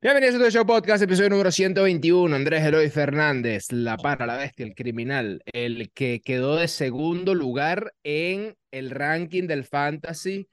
Bienvenidos 0.00 0.36
a 0.36 0.38
tu 0.38 0.50
show 0.50 0.64
podcast, 0.64 1.02
episodio 1.02 1.30
número 1.30 1.50
121. 1.50 2.34
Andrés 2.34 2.62
Eloy 2.64 2.88
Fernández, 2.88 3.72
la 3.72 3.96
para, 3.96 4.26
la 4.26 4.36
bestia, 4.36 4.64
el 4.64 4.74
criminal, 4.76 5.42
el 5.52 5.90
que 5.92 6.20
quedó 6.20 6.54
de 6.56 6.68
segundo 6.68 7.34
lugar 7.34 7.92
en 8.04 8.56
el 8.70 8.90
ranking 8.90 9.48
del 9.48 9.64
fantasy 9.64 10.48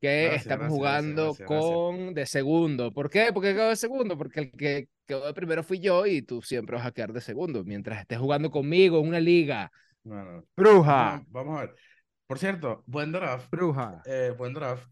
que 0.00 0.24
Gracias, 0.26 0.42
estamos 0.42 0.66
gracias, 0.66 0.76
jugando 0.78 1.24
gracias, 1.34 1.48
con 1.48 2.14
de 2.14 2.26
segundo. 2.26 2.92
¿Por 2.92 3.10
qué? 3.10 3.30
Porque 3.32 3.52
quedó 3.54 3.68
de 3.70 3.76
segundo, 3.76 4.16
porque 4.16 4.40
el 4.40 4.50
que 4.52 4.88
quedó 5.06 5.26
de 5.26 5.34
primero 5.34 5.64
fui 5.64 5.80
yo 5.80 6.06
y 6.06 6.22
tú 6.22 6.40
siempre 6.40 6.76
vas 6.76 6.86
a 6.86 6.92
quedar 6.92 7.12
de 7.12 7.20
segundo 7.20 7.64
mientras 7.64 8.00
estés 8.00 8.18
jugando 8.18 8.50
conmigo 8.50 9.00
en 9.00 9.08
una 9.08 9.20
liga. 9.20 9.72
No, 10.04 10.22
no. 10.24 10.44
Bruja, 10.56 10.92
Vamos, 10.92 11.26
vamos 11.30 11.58
a 11.58 11.60
ver. 11.62 11.74
Por 12.28 12.38
cierto, 12.38 12.84
buen 12.86 13.10
draft, 13.10 13.50
bruja. 13.50 14.02
eh, 14.06 14.32
buen 14.38 14.54
draft, 14.54 14.88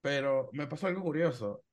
pero 0.00 0.50
me 0.52 0.66
pasó 0.66 0.88
algo 0.88 1.02
curioso. 1.02 1.63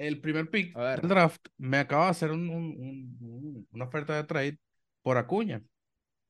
El 0.00 0.18
primer 0.20 0.48
pick 0.48 0.74
del 0.76 1.00
draft 1.08 1.46
me 1.58 1.76
acaba 1.78 2.06
de 2.06 2.10
hacer 2.12 2.30
un, 2.30 2.48
un- 2.48 2.74
un- 2.78 3.18
un- 3.20 3.68
una 3.72 3.84
oferta 3.84 4.16
de 4.16 4.24
trade 4.24 4.58
por 5.02 5.18
Acuña, 5.18 5.62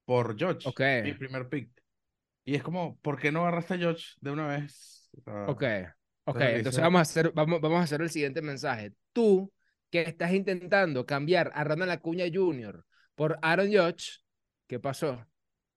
por 0.05 0.37
George, 0.37 0.69
Ok. 0.69 0.81
mi 1.05 1.13
primer 1.15 1.49
pick. 1.49 1.71
Y 2.45 2.57
es 2.57 2.63
como, 2.65 2.99
¿por 2.99 3.21
qué 3.21 3.31
no 3.31 3.43
agarraste 3.43 3.75
a 3.75 3.79
George 3.79 4.05
de 4.21 4.31
una 4.33 4.49
vez? 4.49 5.09
O 5.17 5.21
sea, 5.23 5.45
Ok, 5.47 5.63
ok, 6.25 6.37
Entonces, 6.37 6.57
entonces 6.59 6.83
vamos 6.83 6.99
a 6.99 7.03
hacer, 7.03 7.33
vamos, 7.33 7.61
vamos 7.61 7.79
a 7.81 7.83
hacer 7.85 8.01
el 8.03 8.11
siguiente 8.11 8.43
mensaje. 8.43 8.93
Tú 9.13 9.53
que 9.89 10.01
estás 10.03 10.33
intentando 10.33 11.07
cambiar 11.07 11.53
a 11.55 11.63
Ronald 11.63 11.93
Acuña 11.93 12.25
Jr. 12.33 12.85
por 13.15 13.39
Aaron 13.41 13.69
Judge, 13.69 14.19
¿qué 14.67 14.81
pasó? 14.81 15.25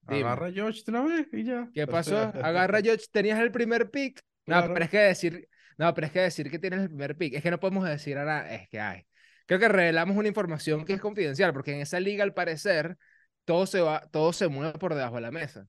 Dime. 0.02 0.20
Agarra 0.22 0.48
a 0.48 0.52
George 0.52 0.82
de 0.84 0.90
una 0.90 1.02
vez 1.04 1.28
y 1.32 1.44
ya. 1.44 1.70
¿Qué 1.72 1.86
pasó? 1.86 2.16
Agarra 2.42 2.78
a 2.78 2.80
Judge, 2.80 3.06
tenías 3.12 3.38
el 3.38 3.52
primer 3.52 3.90
pick. 3.90 4.20
No, 4.46 4.56
Claro. 4.56 4.72
pero 4.74 4.84
es 4.84 4.90
que 4.90 4.98
decir, 4.98 5.48
no, 5.78 5.92
pero 5.94 6.06
es 6.06 6.12
que 6.12 6.20
decir 6.20 6.50
que 6.50 6.58
tienes 6.58 6.80
el 6.80 6.88
primer 6.88 7.16
pick, 7.16 7.34
es 7.34 7.42
que 7.42 7.50
no 7.50 7.60
podemos 7.60 7.84
decir 7.88 8.18
ahora, 8.18 8.52
es 8.54 8.68
que 8.68 8.80
hay. 8.80 9.06
Creo 9.46 9.60
que 9.60 9.68
revelamos 9.68 10.16
una 10.16 10.28
información 10.28 10.84
que 10.84 10.94
es 10.94 11.00
confidencial, 11.00 11.52
porque 11.52 11.74
en 11.74 11.80
esa 11.80 12.00
liga, 12.00 12.24
al 12.24 12.32
parecer, 12.34 12.96
todo 13.44 13.66
se 13.66 13.80
va, 13.80 14.08
todo 14.10 14.32
se 14.32 14.48
mueve 14.48 14.78
por 14.78 14.94
debajo 14.94 15.16
de 15.16 15.20
la 15.20 15.30
mesa. 15.30 15.66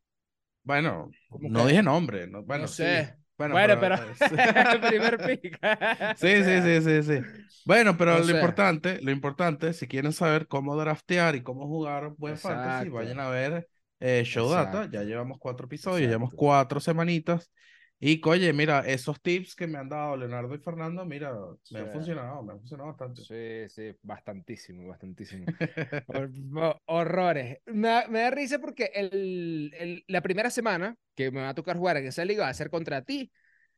Bueno, 0.63 1.11
¿Cómo 1.30 1.49
no 1.49 1.67
dije 1.67 1.83
nombre. 1.83 2.27
No, 2.27 2.43
bueno, 2.43 2.63
no 2.63 2.67
sí. 2.67 2.77
sé. 2.77 3.15
Bueno, 3.38 3.53
Bueno, 3.53 3.77
pero, 3.80 3.97
pero- 4.17 4.71
el 4.71 4.80
primer 4.81 5.17
pick. 5.41 5.59
Sí, 6.17 6.43
sí, 6.43 6.61
sí, 6.61 6.81
sí, 6.81 7.03
sí. 7.03 7.21
Bueno, 7.65 7.97
pero 7.97 8.13
No 8.13 8.19
lo 8.19 8.25
sé. 8.25 8.31
importante, 8.31 8.99
lo 9.02 9.11
importante, 9.11 9.73
si 9.73 9.87
quieren 9.87 10.13
saber 10.13 10.47
cómo 10.47 10.75
draftear 10.77 11.35
y 11.35 11.43
cómo 11.43 11.67
jugar 11.67 12.13
buen 12.17 12.37
fantasy, 12.37 12.87
Exacto. 12.87 12.93
vayan 12.93 13.19
a 13.19 13.30
ver 13.30 13.67
eh, 13.99 14.23
Show 14.25 14.49
Data. 14.49 14.71
Ya 14.83 14.85
Exacto. 14.85 15.03
llevamos 15.03 15.37
cuatro 15.39 15.65
episodios, 15.65 16.02
ya 16.02 16.08
llevamos 16.08 16.27
Exacto. 16.30 16.37
cuatro 16.37 16.80
semanitas. 16.80 17.52
Y 17.99 18.21
oye, 18.25 18.51
mira, 18.53 18.81
esos 18.81 19.21
tips 19.21 19.55
que 19.55 19.67
me 19.67 19.77
han 19.77 19.89
dado 19.89 20.17
Leonardo 20.17 20.53
y 20.53 20.59
Fernando, 20.59 21.05
mira, 21.05 21.33
me 21.69 21.79
han 21.79 21.89
funcionado, 21.91 22.43
me 22.43 22.53
han 22.53 22.59
funcionado 22.59 22.89
bastante. 22.89 23.21
Sí, 23.23 23.69
sí, 23.69 23.95
bastantísimo, 24.03 24.87
bastantísimo. 24.89 25.49
Hor- 26.07 26.31
ho- 26.55 26.81
horrores. 26.85 27.59
Me 27.65 27.87
da, 27.87 28.07
me 28.07 28.19
da 28.19 28.29
risa 28.31 28.59
porque 28.59 28.91
el, 28.93 29.71
el- 29.77 30.03
la 30.07 30.21
primera 30.21 30.49
semana 30.49 30.97
que 31.15 31.31
me 31.31 31.41
va 31.41 31.49
a 31.49 31.55
tocar 31.55 31.77
jugar 31.77 31.97
en 31.97 32.07
esa 32.07 32.25
liga 32.25 32.43
va 32.43 32.49
a 32.49 32.53
ser 32.53 32.69
contra 32.69 33.02
ti. 33.02 33.31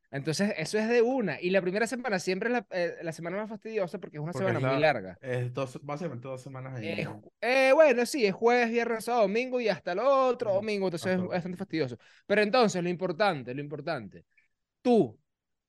Entonces, 0.10 0.54
eso 0.58 0.78
es 0.78 0.88
de 0.88 1.02
una. 1.02 1.40
Y 1.42 1.50
la 1.50 1.62
primera 1.62 1.86
semana 1.86 2.18
siempre 2.20 2.50
es 2.50 2.54
la, 2.54 2.66
eh, 2.72 2.96
la 3.02 3.12
semana 3.12 3.38
más 3.38 3.50
fastidiosa 3.50 4.00
porque 4.00 4.18
es 4.18 4.24
una 4.24 4.32
Porque 4.32 4.48
semana 4.48 4.60
es 4.60 4.74
muy 4.74 4.82
la- 4.82 4.94
larga. 4.94 5.18
Es 5.22 5.54
dos, 5.54 5.80
básicamente 5.84 6.28
dos 6.28 6.42
semanas 6.42 6.76
ahí. 6.76 6.88
Eh, 6.88 7.08
eh, 7.42 7.72
bueno, 7.74 8.06
sí, 8.06 8.26
es 8.26 8.34
jueves, 8.34 8.70
viernes, 8.72 9.04
sábado, 9.04 9.24
domingo 9.24 9.60
y 9.60 9.68
hasta 9.68 9.92
el 9.92 10.00
otro 10.00 10.54
domingo, 10.54 10.88
entonces 10.88 11.20
es 11.20 11.28
bastante 11.28 11.58
fastidioso. 11.58 11.98
Pero 12.26 12.42
entonces, 12.42 12.82
lo 12.82 12.90
importante, 12.90 13.54
lo 13.54 13.62
importante, 13.62 14.26
tú 14.82 15.20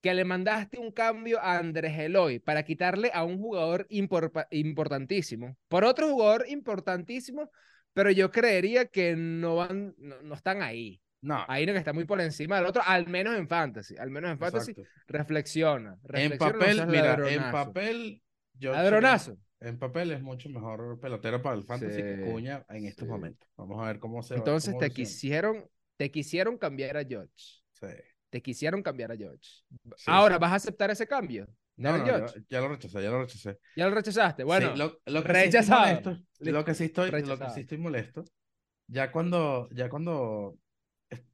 que 0.01 0.13
le 0.13 0.23
mandaste 0.23 0.79
un 0.79 0.91
cambio 0.93 1.39
a 1.41 1.57
Andrés 1.57 1.97
Eloy 1.99 2.39
para 2.39 2.63
quitarle 2.63 3.11
a 3.13 3.25
un 3.25 3.37
jugador 3.37 3.85
imporpa- 3.89 4.47
importantísimo 4.51 5.57
por 5.67 5.83
otro 5.83 6.07
jugador 6.09 6.45
importantísimo, 6.47 7.51
pero 7.91 8.09
yo 8.09 8.31
creería 8.31 8.85
que 8.85 9.15
no 9.17 9.57
van, 9.57 9.93
no, 9.97 10.21
no 10.21 10.35
están 10.35 10.61
ahí. 10.61 11.01
No, 11.21 11.43
Hay 11.47 11.63
uno 11.65 11.73
que 11.73 11.79
está 11.79 11.93
muy 11.93 12.05
por 12.05 12.21
encima 12.21 12.57
del 12.57 12.65
otro, 12.65 12.81
al 12.85 13.07
menos 13.07 13.35
en 13.37 13.47
fantasy, 13.47 13.95
al 13.97 14.09
menos 14.09 14.31
en 14.31 14.39
fantasy, 14.39 14.73
reflexiona, 15.07 15.97
En 16.13 16.31
reflexiona, 16.31 16.53
no 16.53 16.59
papel, 16.59 16.75
seas 16.75 16.87
mira, 16.87 16.99
en 17.01 17.05
ladronazo. 17.21 17.51
papel, 17.51 18.23
yo 18.53 18.71
Ladronazo. 18.71 19.37
En 19.61 19.77
papel 19.77 20.11
es 20.11 20.21
mucho 20.21 20.49
mejor 20.49 20.99
pelotero 21.01 21.41
para 21.41 21.57
el 21.57 21.63
fantasy 21.63 22.01
que 22.01 22.15
Sí, 22.15 22.31
Cuña 22.31 22.65
en 22.69 22.85
estos 22.85 23.05
sí. 23.05 23.11
momentos. 23.11 23.49
Vamos 23.57 23.81
a 23.83 23.87
ver 23.87 23.99
cómo 23.99 24.23
se. 24.23 24.35
Entonces 24.35 24.77
te 24.77 24.89
quisieron, 24.91 25.65
te 25.97 26.09
quisieron 26.09 26.57
cambiar 26.57 26.95
a 26.95 27.03
George. 27.03 27.33
Sí. 27.73 27.87
Te 28.29 28.41
quisieron 28.41 28.81
cambiar 28.83 29.11
a 29.11 29.17
George. 29.17 29.63
Sí, 29.97 30.03
Ahora. 30.05 30.37
¿vas 30.37 30.51
a 30.53 30.55
aceptar 30.55 30.89
ese 30.91 31.07
cambio? 31.07 31.47
No, 31.75 31.97
no, 31.97 32.05
ya, 32.49 32.59
lo 32.61 32.67
rechacé, 32.69 33.01
ya 33.01 33.09
lo 33.09 33.21
rechacé. 33.21 33.57
¿Ya 33.75 33.87
lo 33.87 33.95
rechazaste? 33.95 34.43
Bueno, 34.43 34.75
lo, 34.75 35.01
lo 35.05 35.23
que 35.23 35.33
sí 35.35 35.47
estoy 35.49 35.65
rechazado. 35.65 35.79
molesto, 35.79 36.17
lo 36.39 36.65
que 36.65 36.73
sí 36.73 36.83
estoy, 36.85 37.11
lo 37.21 37.39
que 37.39 37.47
Rechazado. 37.47 37.49
sí 37.49 37.61
estoy 37.61 37.77
molesto, 37.77 38.23
ya 38.87 39.11
cuando, 39.11 39.69
ya 39.71 39.89
cuando 39.89 40.57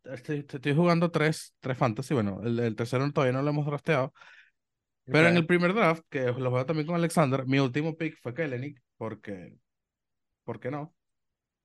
estoy, 0.06 0.46
estoy 0.50 0.76
jugando 0.76 1.12
tres, 1.12 1.54
tres 1.60 1.78
fantasy, 1.78 2.14
bueno, 2.14 2.42
el, 2.44 2.60
el 2.60 2.76
tercero 2.76 3.10
todavía 3.12 3.34
no 3.34 3.42
lo 3.42 3.50
hemos 3.50 3.66
drafteado, 3.66 4.14
pero 5.10 5.28
en 5.30 5.38
ok. 5.38 5.38
el 5.38 5.46
primer 5.46 5.74
draft, 5.74 6.04
que 6.10 6.26
lo 6.26 6.50
juego 6.50 6.66
también 6.66 6.88
con 6.88 6.96
Alexander, 6.96 7.46
mi 7.46 7.60
último 7.60 7.96
pick 7.98 8.18
fue 8.22 8.34
Kellenic, 8.34 8.82
porque, 8.98 9.56
¿por 10.44 10.60
qué 10.60 10.72
no? 10.72 10.96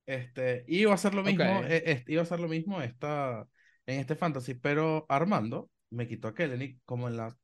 Este, 0.06 0.64
iba 0.68 0.92
a 0.92 0.94
hacer 0.96 1.14
lo 1.14 1.22
mismo, 1.22 1.60
Ok. 1.60 1.70
eh, 1.70 1.82
este, 1.86 2.12
iba 2.12 2.22
a 2.22 2.24
hacer 2.24 2.40
lo 2.40 2.48
mismo 2.48 2.82
esta, 2.82 3.46
en 3.86 4.00
este 4.00 4.16
fantasy, 4.16 4.54
pero 4.54 5.06
Armando 5.08 5.70
me 5.90 6.08
quitó 6.08 6.28
a 6.28 6.34
Kellenic 6.34 6.80
como 6.84 7.08
en 7.08 7.16
la 7.16 7.36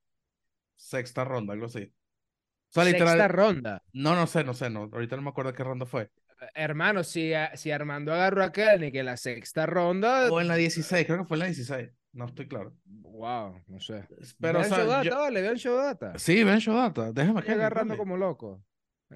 sexta 0.77 1.25
ronda, 1.25 1.55
algo 1.55 1.67
así. 1.67 1.85
O 1.85 2.75
sea, 2.75 2.85
Sexta 2.85 2.93
literal, 2.93 3.29
ronda. 3.29 3.83
no, 3.93 4.15
no 4.15 4.27
sé, 4.27 4.45
no 4.45 4.55
sé, 4.55 4.71
no, 4.71 4.83
ahorita 4.93 5.17
no 5.17 5.23
me 5.23 5.31
acuerdo 5.31 5.55
qué 5.55 5.65
ronda 5.65 5.87
fue. 5.87 6.11
Hermano, 6.55 7.03
si, 7.05 7.33
a- 7.35 7.57
si 7.57 7.71
Armando 7.71 8.13
agarró 8.13 8.43
a 8.45 8.53
Kelly 8.53 8.93
que 8.93 9.01
en 9.01 9.07
la 9.07 9.17
sexta 9.17 9.67
ronda. 9.67 10.31
O 10.31 10.41
en 10.41 10.49
la 10.49 10.57
16, 10.57 11.07
creo 11.07 11.19
que 11.19 11.25
fue 11.25 11.37
en 11.37 11.41
la 11.41 11.47
16, 11.47 11.91
no 12.13 12.27
estoy 12.27 12.47
claro. 12.49 12.77
Wow, 12.85 13.63
no 13.69 13.81
sé. 13.81 14.05
Pero, 14.41 14.59
o 14.59 14.63
vean 14.63 14.69
sea, 14.69 14.79
Showdata, 14.85 15.03
yo- 15.05 15.17
vale, 15.19 15.41
vean 15.43 15.55
Showdata. 15.57 16.19
sí, 16.19 16.45
ven 16.45 16.61
Data, 16.65 17.13
déjame 17.13 17.43
que 17.43 17.53
agarrando 17.53 17.97
como 17.97 18.17
loco. 18.17 18.63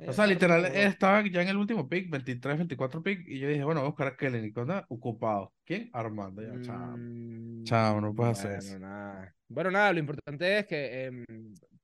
O 0.06 0.12
sea, 0.12 0.24
literal, 0.26 0.64
estaba 0.66 1.22
ya 1.28 1.42
en 1.42 1.48
el 1.48 1.56
último 1.56 1.88
pick, 1.88 2.08
23, 2.10 2.58
24 2.58 3.02
pick, 3.02 3.26
y 3.26 3.40
yo 3.40 3.48
dije, 3.48 3.64
bueno, 3.64 3.80
voy 3.80 3.88
a 3.88 3.90
buscar 3.90 4.06
a 4.06 4.16
Kellenic, 4.16 4.54
¿dónde? 4.54 4.84
Ocupado. 4.88 5.52
¿Quién? 5.64 5.90
Armando, 5.92 6.42
ya, 6.42 6.60
chao. 6.62 6.94
Mm, 6.96 7.64
Chao, 7.64 8.00
no 8.00 8.14
puedes 8.14 8.38
hacer 8.38 8.50
bueno, 8.52 8.62
eso. 8.64 8.78
Nada. 8.78 9.34
Bueno, 9.48 9.70
nada, 9.72 9.92
lo 9.92 9.98
importante 9.98 10.58
es 10.58 10.66
que 10.66 11.04
em, 11.06 11.24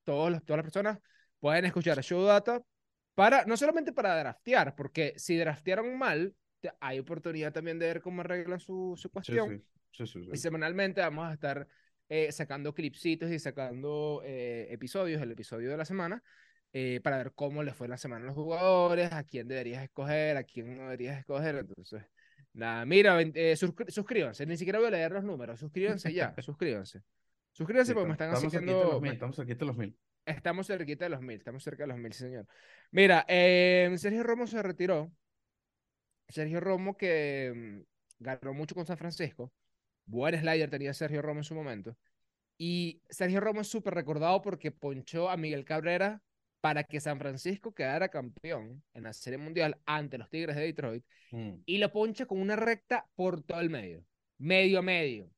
todos 0.04 0.41
todas 0.44 0.58
las 0.58 0.64
personas 0.72 0.98
pueden 1.41 1.64
escuchar 1.64 2.00
Showdata 2.00 2.62
para, 3.16 3.44
no 3.47 3.56
solamente 3.56 3.93
para 3.93 4.16
draftear, 4.16 4.77
porque 4.77 5.15
si 5.16 5.37
draftearon 5.37 5.99
mal, 5.99 6.34
hay 6.81 6.99
oportunidad 6.99 7.53
también 7.53 7.78
de 7.78 7.87
ver 7.87 8.00
cómo 8.03 8.21
arreglan 8.21 8.60
su, 8.60 8.94
su 8.97 9.10
cuestión. 9.10 9.65
sí, 9.91 10.06
sí, 10.06 10.12
sí, 10.12 10.25
sí. 10.25 10.31
Y 10.32 10.37
semanalmente 10.37 11.00
vamos 11.00 11.26
a 11.28 11.32
estar 11.32 11.66
eh, 12.09 12.31
sacando 12.31 12.75
clipsitos 12.75 13.31
y 13.31 13.38
sacando 13.38 14.22
eh, 14.25 14.69
episodios, 14.71 15.21
el 15.22 15.32
episodio 15.32 15.71
de 15.71 15.76
la 15.76 15.84
semana, 15.84 16.22
eh, 16.72 17.00
para 17.03 17.16
ver 17.16 17.32
cómo 17.34 17.62
les 17.62 17.75
fue 17.75 17.88
la 17.88 17.97
semana 17.97 18.25
a 18.25 18.26
los 18.28 18.34
jugadores, 18.37 19.12
a 19.12 19.25
quién 19.25 19.49
deberías 19.49 19.82
escoger, 19.82 20.37
a 20.37 20.44
quién 20.44 20.76
no 20.76 20.82
deberías 20.82 21.19
escoger. 21.19 21.56
Entonces, 21.56 22.03
nada, 22.53 22.84
mira, 22.84 23.21
eh, 23.21 23.56
suscríbanse, 23.56 24.44
ni 24.47 24.56
siquiera 24.56 24.78
voy 24.78 24.88
a 24.88 24.91
leer 24.91 25.12
los 25.12 25.25
números, 25.25 25.59
suscríbanse 25.59 26.12
ya, 26.12 26.34
suscríbanse. 26.43 27.03
Suscríbanse 27.53 27.94
porque 27.94 28.06
me 28.09 28.12
están 28.12 28.28
estamos 28.34 28.55
haciendo... 28.55 28.84
los 28.84 29.00
mil, 29.00 29.10
me- 29.10 29.15
estamos 29.15 29.37
cerquita 29.37 29.60
de 29.60 29.66
los 29.66 29.76
mil. 29.76 29.97
Estamos 30.26 30.66
cerquita 30.66 31.04
de 31.04 31.10
los 31.10 31.22
mil, 31.22 31.38
estamos 31.38 31.62
cerca 31.62 31.84
de 31.84 31.87
los 31.87 31.98
mil, 31.98 32.12
señor. 32.12 32.47
Mira, 32.91 33.25
eh, 33.28 33.94
Sergio 33.97 34.25
Romo 34.25 34.47
se 34.47 34.60
retiró. 34.60 35.12
Sergio 36.28 36.59
Romo 36.59 36.97
que 36.97 37.53
mm, 37.54 38.25
ganó 38.25 38.53
mucho 38.53 38.75
con 38.75 38.84
San 38.84 38.98
Francisco. 38.98 39.53
Buen 40.04 40.38
slider 40.38 40.69
tenía 40.69 40.92
Sergio 40.92 41.22
Romo 41.22 41.41
en 41.41 41.44
su 41.44 41.54
momento. 41.54 41.97
Y 42.59 43.03
Sergio 43.09 43.41
Romo 43.41 43.60
es 43.60 43.69
súper 43.69 43.94
recordado 43.94 44.42
porque 44.42 44.72
ponchó 44.72 45.31
a 45.31 45.37
Miguel 45.37 45.64
Cabrera 45.64 46.20
para 46.60 46.82
que 46.82 46.98
San 47.00 47.19
Francisco 47.20 47.72
quedara 47.72 48.08
campeón 48.08 48.82
en 48.94 49.05
la 49.05 49.12
Serie 49.12 49.38
Mundial 49.38 49.78
ante 49.87 50.19
los 50.19 50.28
Tigres 50.28 50.56
de 50.56 50.62
Detroit. 50.62 51.05
Mm. 51.31 51.55
Y 51.67 51.78
lo 51.78 51.93
poncha 51.93 52.26
con 52.26 52.40
una 52.40 52.56
recta 52.56 53.06
por 53.14 53.43
todo 53.43 53.61
el 53.61 53.70
medio. 53.70 54.05
Medio 54.38 54.81
a 54.81 54.82
medio. 54.82 55.31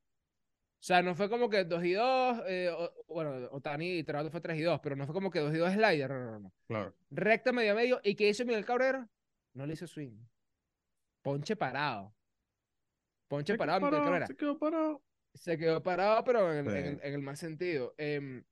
O 0.81 0.83
sea, 0.89 1.03
no 1.03 1.15
fue 1.17 1.29
como 1.29 1.51
que 1.51 1.65
2 1.65 1.85
y 1.85 1.93
2, 1.93 2.39
eh, 2.47 2.71
o- 2.71 2.93
bueno, 3.09 3.49
Otani 3.51 3.99
y 3.99 4.05
Trout 4.05 4.31
fue 4.31 4.41
3 4.41 4.59
y 4.59 4.63
2, 4.63 4.79
pero 4.81 4.95
no 4.95 5.07
fue 5.07 5.13
como 5.15 5.31
que 5.31 5.41
2 5.41 5.53
y 5.55 5.59
2 5.59 5.73
slider, 5.73 6.09
no, 6.11 6.25
no, 6.33 6.39
no. 6.39 6.53
Claro. 6.69 6.95
Recta 7.11 7.53
medio 7.53 7.73
a 7.73 7.75
medio. 7.75 8.01
¿Y 8.05 8.15
qué 8.15 8.29
hizo 8.29 8.45
Miguel 8.45 8.65
Cabrera? 8.65 9.09
No 9.55 9.67
le 9.67 9.75
hizo 9.75 9.87
swing. 9.89 10.17
Ponche 11.23 11.57
parado. 11.57 12.15
Ponche 13.27 13.55
Se 13.55 13.59
parado, 13.59 13.81
Miguel 13.81 14.03
Cabrera. 14.05 14.27
se 14.29 14.37
quedó 14.37 14.59
parado. 14.59 15.03
Se 15.35 15.59
quedó 15.59 15.83
parado, 15.83 16.25
pero 16.25 16.53
en 16.53 16.59
el, 16.69 16.77
en 16.77 16.83
Sí. 16.85 16.89
el- 16.89 17.01
en 17.03 17.15
el 17.15 17.23
mal 17.23 17.37
sentido. 17.37 17.95
Em, 17.99 18.45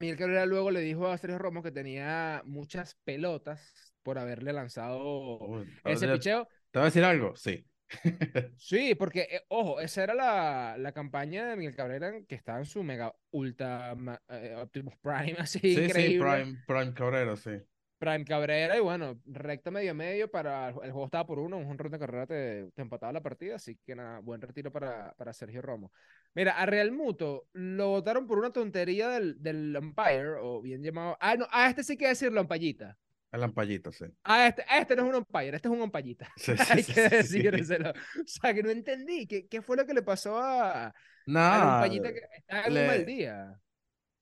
Miguel 0.00 0.16
Cabrera 0.16 0.46
luego 0.46 0.70
le 0.70 0.80
dijo 0.80 1.08
a 1.08 1.18
Sergio 1.18 1.38
Romo 1.38 1.62
que 1.62 1.70
tenía 1.72 2.42
muchas 2.46 2.94
pelotas 3.04 3.92
por 4.02 4.18
haberle 4.18 4.52
lanzado 4.52 5.38
Uy, 5.40 5.68
ese 5.84 6.08
picheo. 6.08 6.46
¿Te 6.70 6.78
voy 6.78 6.82
a 6.82 6.84
decir 6.86 7.04
algo? 7.04 7.36
Sí. 7.36 7.66
Sí, 8.58 8.94
porque, 8.94 9.28
eh, 9.30 9.42
ojo, 9.48 9.80
esa 9.80 10.04
era 10.04 10.14
la, 10.14 10.76
la 10.78 10.92
campaña 10.92 11.48
de 11.48 11.56
Miguel 11.56 11.76
Cabrera 11.76 12.12
que 12.26 12.34
estaba 12.34 12.58
en 12.58 12.66
su 12.66 12.82
mega 12.82 13.14
ultra 13.30 13.94
eh, 14.28 14.54
Optimus 14.56 14.96
Prime, 14.96 15.36
así 15.38 15.58
Sí, 15.58 15.74
sí, 15.74 15.84
increíble. 15.84 16.30
Prime, 16.30 16.62
Prime 16.66 16.94
Cabrera, 16.94 17.36
sí. 17.36 17.60
Fran 18.02 18.24
Cabrera, 18.24 18.76
y 18.76 18.80
bueno, 18.80 19.20
recta 19.26 19.70
medio 19.70 19.94
medio 19.94 20.28
para 20.28 20.70
el 20.70 20.74
juego 20.74 21.04
estaba 21.04 21.24
por 21.24 21.38
uno, 21.38 21.56
un 21.56 21.78
ronda 21.78 21.98
de 21.98 22.04
carrera 22.04 22.26
te, 22.26 22.68
te, 22.74 22.82
empataba 22.82 23.12
la 23.12 23.22
partida, 23.22 23.54
así 23.54 23.78
que 23.86 23.94
nada, 23.94 24.18
buen 24.18 24.40
retiro 24.40 24.72
para, 24.72 25.14
para 25.16 25.32
Sergio 25.32 25.62
Romo. 25.62 25.92
Mira, 26.34 26.58
a 26.60 26.66
Real 26.66 26.90
Muto 26.90 27.46
lo 27.52 27.90
votaron 27.90 28.26
por 28.26 28.40
una 28.40 28.52
tontería 28.52 29.08
del, 29.08 29.40
del 29.40 29.76
umpire, 29.76 30.34
o 30.40 30.60
bien 30.60 30.82
llamado. 30.82 31.16
Ah, 31.20 31.36
no, 31.36 31.46
a 31.52 31.68
este 31.68 31.84
sí 31.84 31.96
que 31.96 32.08
decirlo 32.08 32.40
umpallita. 32.40 32.98
El 33.32 33.42
ampallito, 33.42 33.90
sí. 33.92 34.04
Ah, 34.24 34.46
este, 34.48 34.64
este 34.78 34.94
no 34.94 35.02
es 35.04 35.08
un 35.08 35.14
umpire, 35.16 35.56
este 35.56 35.68
es 35.68 35.72
un 35.74 35.80
umpallita. 35.80 36.30
Sí, 36.36 36.52
sí, 36.56 36.62
Hay 36.70 36.84
que 36.84 37.08
decírselo. 37.08 37.90
O 37.90 38.26
sea, 38.26 38.52
que 38.54 38.62
no 38.62 38.70
entendí. 38.70 39.26
¿Qué, 39.26 39.48
¿Qué, 39.48 39.62
fue 39.62 39.76
lo 39.76 39.86
que 39.86 39.94
le 39.94 40.02
pasó 40.02 40.38
a, 40.38 40.94
Nada, 41.26 41.62
a 41.62 41.76
umpallita 41.76 42.12
que 42.12 42.20
está 42.36 42.64
en 42.66 42.74
le- 42.74 42.80
un 42.82 42.86
mal 42.88 43.06
día? 43.06 43.58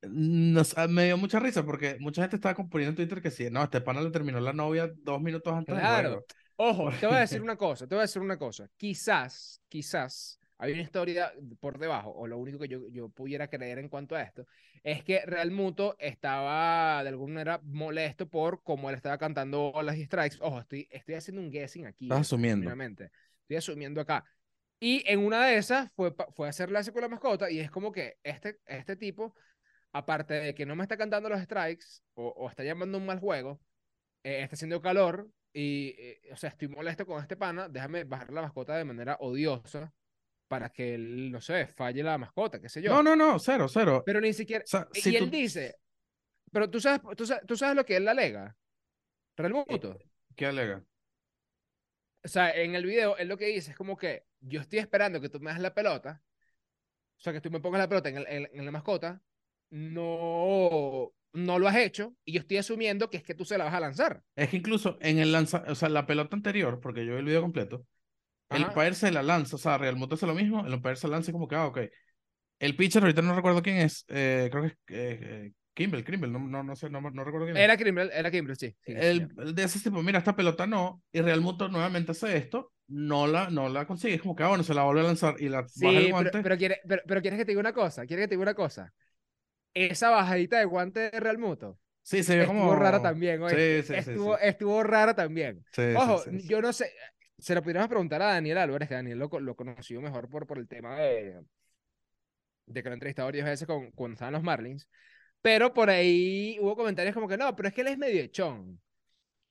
Nos, 0.02 0.78
ah, 0.78 0.88
me 0.88 1.04
dio 1.06 1.18
mucha 1.18 1.38
risa 1.40 1.62
porque 1.62 1.98
mucha 2.00 2.22
gente 2.22 2.36
estaba 2.36 2.54
poniendo 2.54 2.90
en 2.90 2.96
Twitter 2.96 3.20
que 3.20 3.30
sí, 3.30 3.50
no, 3.50 3.62
este 3.62 3.82
pana 3.82 4.00
le 4.00 4.10
terminó 4.10 4.40
la 4.40 4.54
novia 4.54 4.90
dos 5.02 5.20
minutos 5.20 5.52
antes 5.52 5.74
del 5.74 5.82
Claro. 5.84 6.08
juego. 6.08 6.26
Ojo, 6.56 6.90
te 6.98 7.06
voy 7.06 7.16
a 7.16 7.20
decir 7.20 7.42
una 7.42 7.56
cosa, 7.56 7.86
te 7.86 7.94
voy 7.94 8.00
a 8.00 8.02
decir 8.06 8.22
una 8.22 8.38
cosa. 8.38 8.66
Quizás, 8.78 9.60
quizás, 9.68 10.39
hay 10.60 10.72
una 10.72 10.82
historia 10.82 11.32
por 11.58 11.78
debajo, 11.78 12.10
o 12.10 12.26
lo 12.26 12.36
único 12.36 12.58
que 12.58 12.68
yo, 12.68 12.86
yo 12.90 13.08
pudiera 13.08 13.48
creer 13.48 13.78
en 13.78 13.88
cuanto 13.88 14.14
a 14.14 14.20
esto, 14.20 14.46
es 14.84 15.02
que 15.02 15.24
Real 15.24 15.50
Muto 15.50 15.96
estaba 15.98 17.02
de 17.02 17.08
alguna 17.08 17.32
manera 17.32 17.60
molesto 17.64 18.28
por 18.28 18.62
cómo 18.62 18.90
él 18.90 18.96
estaba 18.96 19.16
cantando 19.16 19.72
las 19.82 19.96
strikes. 19.96 20.36
Ojo, 20.40 20.60
estoy, 20.60 20.86
estoy 20.90 21.14
haciendo 21.14 21.40
un 21.40 21.50
guessing 21.50 21.86
aquí. 21.86 22.04
Estás 22.04 22.20
asumiendo. 22.20 22.70
Estoy 22.70 23.56
asumiendo 23.56 24.02
acá. 24.02 24.22
Y 24.78 25.02
en 25.10 25.20
una 25.20 25.46
de 25.46 25.56
esas 25.56 25.90
fue, 25.92 26.14
fue 26.36 26.46
a 26.46 26.50
hacerle 26.50 26.78
así 26.78 26.92
con 26.92 27.00
la 27.00 27.08
mascota 27.08 27.50
y 27.50 27.58
es 27.58 27.70
como 27.70 27.90
que 27.90 28.18
este, 28.22 28.60
este 28.66 28.96
tipo, 28.96 29.34
aparte 29.92 30.34
de 30.34 30.54
que 30.54 30.66
no 30.66 30.76
me 30.76 30.82
está 30.82 30.98
cantando 30.98 31.30
los 31.30 31.40
strikes 31.40 31.86
o, 32.12 32.28
o 32.28 32.50
está 32.50 32.64
llamando 32.64 32.98
un 32.98 33.06
mal 33.06 33.18
juego, 33.18 33.62
eh, 34.24 34.42
está 34.42 34.56
haciendo 34.56 34.82
calor 34.82 35.30
y, 35.54 35.94
eh, 35.98 36.20
o 36.32 36.36
sea, 36.36 36.50
estoy 36.50 36.68
molesto 36.68 37.06
con 37.06 37.22
este 37.22 37.36
pana, 37.36 37.66
déjame 37.66 38.04
bajar 38.04 38.30
la 38.30 38.42
mascota 38.42 38.76
de 38.76 38.84
manera 38.84 39.16
odiosa 39.20 39.94
para 40.50 40.68
que 40.70 40.96
él, 40.96 41.30
no 41.30 41.40
sé, 41.40 41.68
falle 41.68 42.02
la 42.02 42.18
mascota, 42.18 42.60
qué 42.60 42.68
sé 42.68 42.82
yo. 42.82 42.90
No, 42.92 43.04
no, 43.04 43.14
no, 43.14 43.38
cero, 43.38 43.68
cero. 43.68 44.02
Pero 44.04 44.20
ni 44.20 44.32
siquiera... 44.32 44.64
O 44.64 44.66
sea, 44.66 44.88
y 44.92 45.00
si 45.00 45.14
él 45.14 45.26
tú- 45.26 45.30
dice, 45.30 45.76
pero 46.50 46.68
tú 46.68 46.80
sabes, 46.80 47.02
tú 47.16 47.24
sabes, 47.24 47.46
tú 47.46 47.56
sabes 47.56 47.76
lo 47.76 47.86
que 47.86 47.94
él 47.94 48.08
alega. 48.08 48.56
Real 49.36 49.52
Muto. 49.52 49.96
¿Qué 50.34 50.46
alega? 50.46 50.82
O 52.24 52.28
sea, 52.28 52.50
en 52.50 52.74
el 52.74 52.84
video, 52.84 53.16
él 53.16 53.28
lo 53.28 53.38
que 53.38 53.46
dice 53.46 53.70
es 53.70 53.76
como 53.76 53.96
que 53.96 54.24
yo 54.40 54.60
estoy 54.60 54.80
esperando 54.80 55.20
que 55.20 55.28
tú 55.28 55.38
me 55.38 55.52
das 55.52 55.60
la 55.60 55.72
pelota, 55.72 56.20
o 57.16 57.20
sea, 57.20 57.32
que 57.32 57.40
tú 57.40 57.52
me 57.52 57.60
pongas 57.60 57.78
la 57.78 57.88
pelota 57.88 58.08
en, 58.08 58.16
el- 58.18 58.26
en- 58.26 58.48
en 58.52 58.64
la 58.64 58.72
mascota, 58.72 59.22
no, 59.70 61.12
no 61.32 61.58
lo 61.60 61.68
has 61.68 61.76
hecho, 61.76 62.16
y 62.24 62.32
yo 62.32 62.40
estoy 62.40 62.56
asumiendo 62.56 63.08
que 63.08 63.18
es 63.18 63.22
que 63.22 63.36
tú 63.36 63.44
se 63.44 63.56
la 63.56 63.64
vas 63.66 63.74
a 63.74 63.80
lanzar. 63.80 64.24
Es 64.34 64.48
que 64.48 64.56
incluso 64.56 64.98
en 65.00 65.20
el 65.20 65.30
lanza, 65.30 65.62
o 65.68 65.76
sea, 65.76 65.88
la 65.88 66.06
pelota 66.06 66.34
anterior, 66.34 66.80
porque 66.80 67.06
yo 67.06 67.12
vi 67.12 67.18
el 67.20 67.24
video 67.26 67.40
completo, 67.42 67.86
el 68.50 68.62
Ajá. 68.62 68.68
umpire 68.68 68.94
se 68.94 69.10
la 69.12 69.22
lanza, 69.22 69.56
o 69.56 69.58
sea, 69.58 69.78
Real 69.78 69.96
Muto 69.96 70.14
hace 70.16 70.26
lo 70.26 70.34
mismo, 70.34 70.66
el 70.66 70.74
umpire 70.74 70.96
se 70.96 71.08
lanza 71.08 71.30
y 71.30 71.32
como 71.34 71.48
que, 71.48 71.56
ah, 71.56 71.66
ok. 71.66 71.78
El 72.58 72.76
pitcher, 72.76 73.02
ahorita 73.02 73.22
no 73.22 73.34
recuerdo 73.34 73.62
quién 73.62 73.78
es, 73.78 74.04
eh, 74.08 74.48
creo 74.50 74.62
que 74.64 74.68
es 74.68 74.74
eh, 74.88 75.18
eh, 75.48 75.52
Kimble, 75.74 76.04
Kimble, 76.04 76.28
no, 76.30 76.38
no, 76.40 76.62
no 76.62 76.76
sé, 76.76 76.90
no, 76.90 77.00
no 77.00 77.24
recuerdo 77.24 77.46
quién 77.46 77.58
es. 77.58 77.62
Era 77.64 77.76
Kimbrel, 77.76 78.10
era 78.12 78.30
Kimbrel, 78.30 78.56
sí. 78.56 78.76
sí, 78.86 79.02
sí, 79.02 79.02
el, 79.02 79.28
el 79.38 79.54
de 79.54 79.64
ese 79.64 79.80
tipo, 79.80 80.02
mira, 80.02 80.18
esta 80.18 80.36
pelota 80.36 80.66
no, 80.66 81.02
y 81.12 81.20
Real 81.20 81.40
Muto 81.40 81.68
nuevamente 81.68 82.12
hace 82.12 82.36
esto, 82.36 82.72
no 82.88 83.26
la, 83.26 83.50
no 83.50 83.68
la 83.68 83.86
consigue, 83.86 84.14
es 84.14 84.22
como 84.22 84.34
que, 84.36 84.42
ah, 84.42 84.48
bueno, 84.48 84.64
se 84.64 84.74
la 84.74 84.84
vuelve 84.84 85.00
a 85.00 85.04
lanzar 85.04 85.36
y 85.40 85.48
la 85.48 85.66
Sí, 85.66 85.86
baja 85.86 85.98
el 86.00 86.08
pero, 86.16 86.30
guante. 86.30 86.42
pero, 86.42 86.56
quiere- 86.56 86.80
pero, 86.86 87.02
pero 87.06 87.20
quieres 87.20 87.38
que 87.38 87.44
te 87.44 87.52
diga 87.52 87.60
una 87.60 87.72
cosa, 87.72 88.06
quieres 88.06 88.24
que 88.24 88.28
te 88.28 88.34
diga 88.34 88.42
una 88.42 88.54
cosa. 88.54 88.92
Esa 89.74 90.10
bajadita 90.10 90.58
de 90.58 90.64
guante 90.66 91.10
de 91.10 91.20
Real 91.20 91.38
Muto 91.38 91.78
sí, 92.02 92.22
se 92.22 92.36
ve 92.36 92.46
estuvo 92.46 92.46
como... 92.46 92.74
rara 92.76 93.00
también. 93.02 93.42
Sí, 93.46 93.82
sí, 93.82 94.00
sí, 94.02 94.18
estuvo, 94.18 94.38
sí. 94.38 94.38
estuvo 94.38 94.82
rara 94.82 95.14
también. 95.14 95.64
Sí, 95.72 96.00
sí, 96.00 96.16
Ojo, 96.16 96.18
sí, 96.18 96.40
sí. 96.40 96.50
yo 96.50 96.62
no 96.62 96.72
sé, 96.72 96.92
se 97.40 97.54
lo 97.54 97.62
pudiéramos 97.62 97.88
preguntar 97.88 98.22
a 98.22 98.26
Daniel 98.34 98.58
Álvarez, 98.58 98.88
que 98.88 98.94
Daniel 98.94 99.18
lo, 99.18 99.28
lo 99.40 99.56
conoció 99.56 100.00
mejor 100.00 100.28
por, 100.28 100.46
por 100.46 100.58
el 100.58 100.68
tema 100.68 100.96
de, 100.96 101.42
de 102.66 102.82
que 102.82 102.88
lo 102.88 102.92
he 102.92 102.94
entrevistado 102.94 103.26
varias 103.28 103.46
veces 103.46 103.66
con, 103.66 103.90
cuando 103.92 104.14
estaban 104.14 104.34
los 104.34 104.42
Marlins, 104.42 104.88
pero 105.42 105.72
por 105.74 105.90
ahí 105.90 106.58
hubo 106.60 106.76
comentarios 106.76 107.14
como 107.14 107.28
que 107.28 107.36
no, 107.36 107.54
pero 107.56 107.68
es 107.68 107.74
que 107.74 107.80
él 107.82 107.88
es 107.88 107.98
medio 107.98 108.22
echón. 108.22 108.80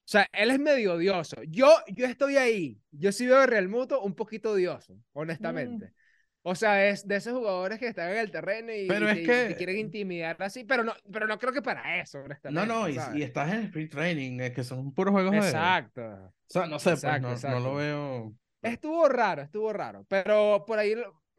O 0.06 0.12
sea, 0.12 0.28
él 0.34 0.52
es 0.52 0.60
medio 0.60 0.94
odioso. 0.96 1.44
Yo, 1.44 1.70
yo 1.88 2.06
estoy 2.08 2.38
ahí. 2.38 2.82
Yo 2.92 3.12
sí 3.12 3.28
veo 3.28 3.40
a 3.40 3.46
Real 3.48 3.70
Muto 3.70 4.02
un 4.02 4.16
poquito 4.16 4.52
odioso, 4.54 5.00
Mm. 5.88 5.90
O 6.42 6.56
sea, 6.56 6.88
es 6.88 7.06
de 7.08 7.18
esos 7.18 7.34
jugadores 7.34 7.80
que 7.80 7.88
están 7.88 8.12
en 8.12 8.18
el 8.18 8.32
terreno 8.32 8.74
y, 8.74 8.88
Pero 8.88 9.10
es 9.10 9.18
que- 9.20 9.48
te 9.50 9.56
quieren 9.56 9.78
intimidar 9.78 10.42
así, 10.42 10.64
pero 10.64 10.84
no, 10.84 10.94
pero 11.12 11.28
no 11.28 11.38
creo 11.38 11.52
que 11.52 11.62
para 11.62 12.00
eso, 12.00 12.24
No, 12.50 12.66
no, 12.66 12.88
y, 12.88 12.98
estás 13.22 13.54
en 13.54 13.64
sprint 13.66 13.92
training, 13.92 14.40
eh, 14.40 14.54
que 14.54 14.64
son 14.64 14.94
puros 14.94 15.12
juegos 15.12 15.32
de... 15.32 15.38
Exacto. 15.40 16.02
O 16.02 16.34
sea, 16.48 16.66
no 16.66 16.80
sé, 16.80 16.92
Exacto, 16.92 17.28
pues 17.28 17.44
no, 17.44 17.50
no 17.50 17.58
exacto. 17.58 17.60
lo 17.60 17.76
veo... 17.76 18.34
Estuvo 18.62 19.08
raro, 19.08 19.42
estuvo 19.42 19.72
raro. 19.74 20.06
Pero 20.08 20.64
por 20.66 20.80
ahí, 20.80 20.96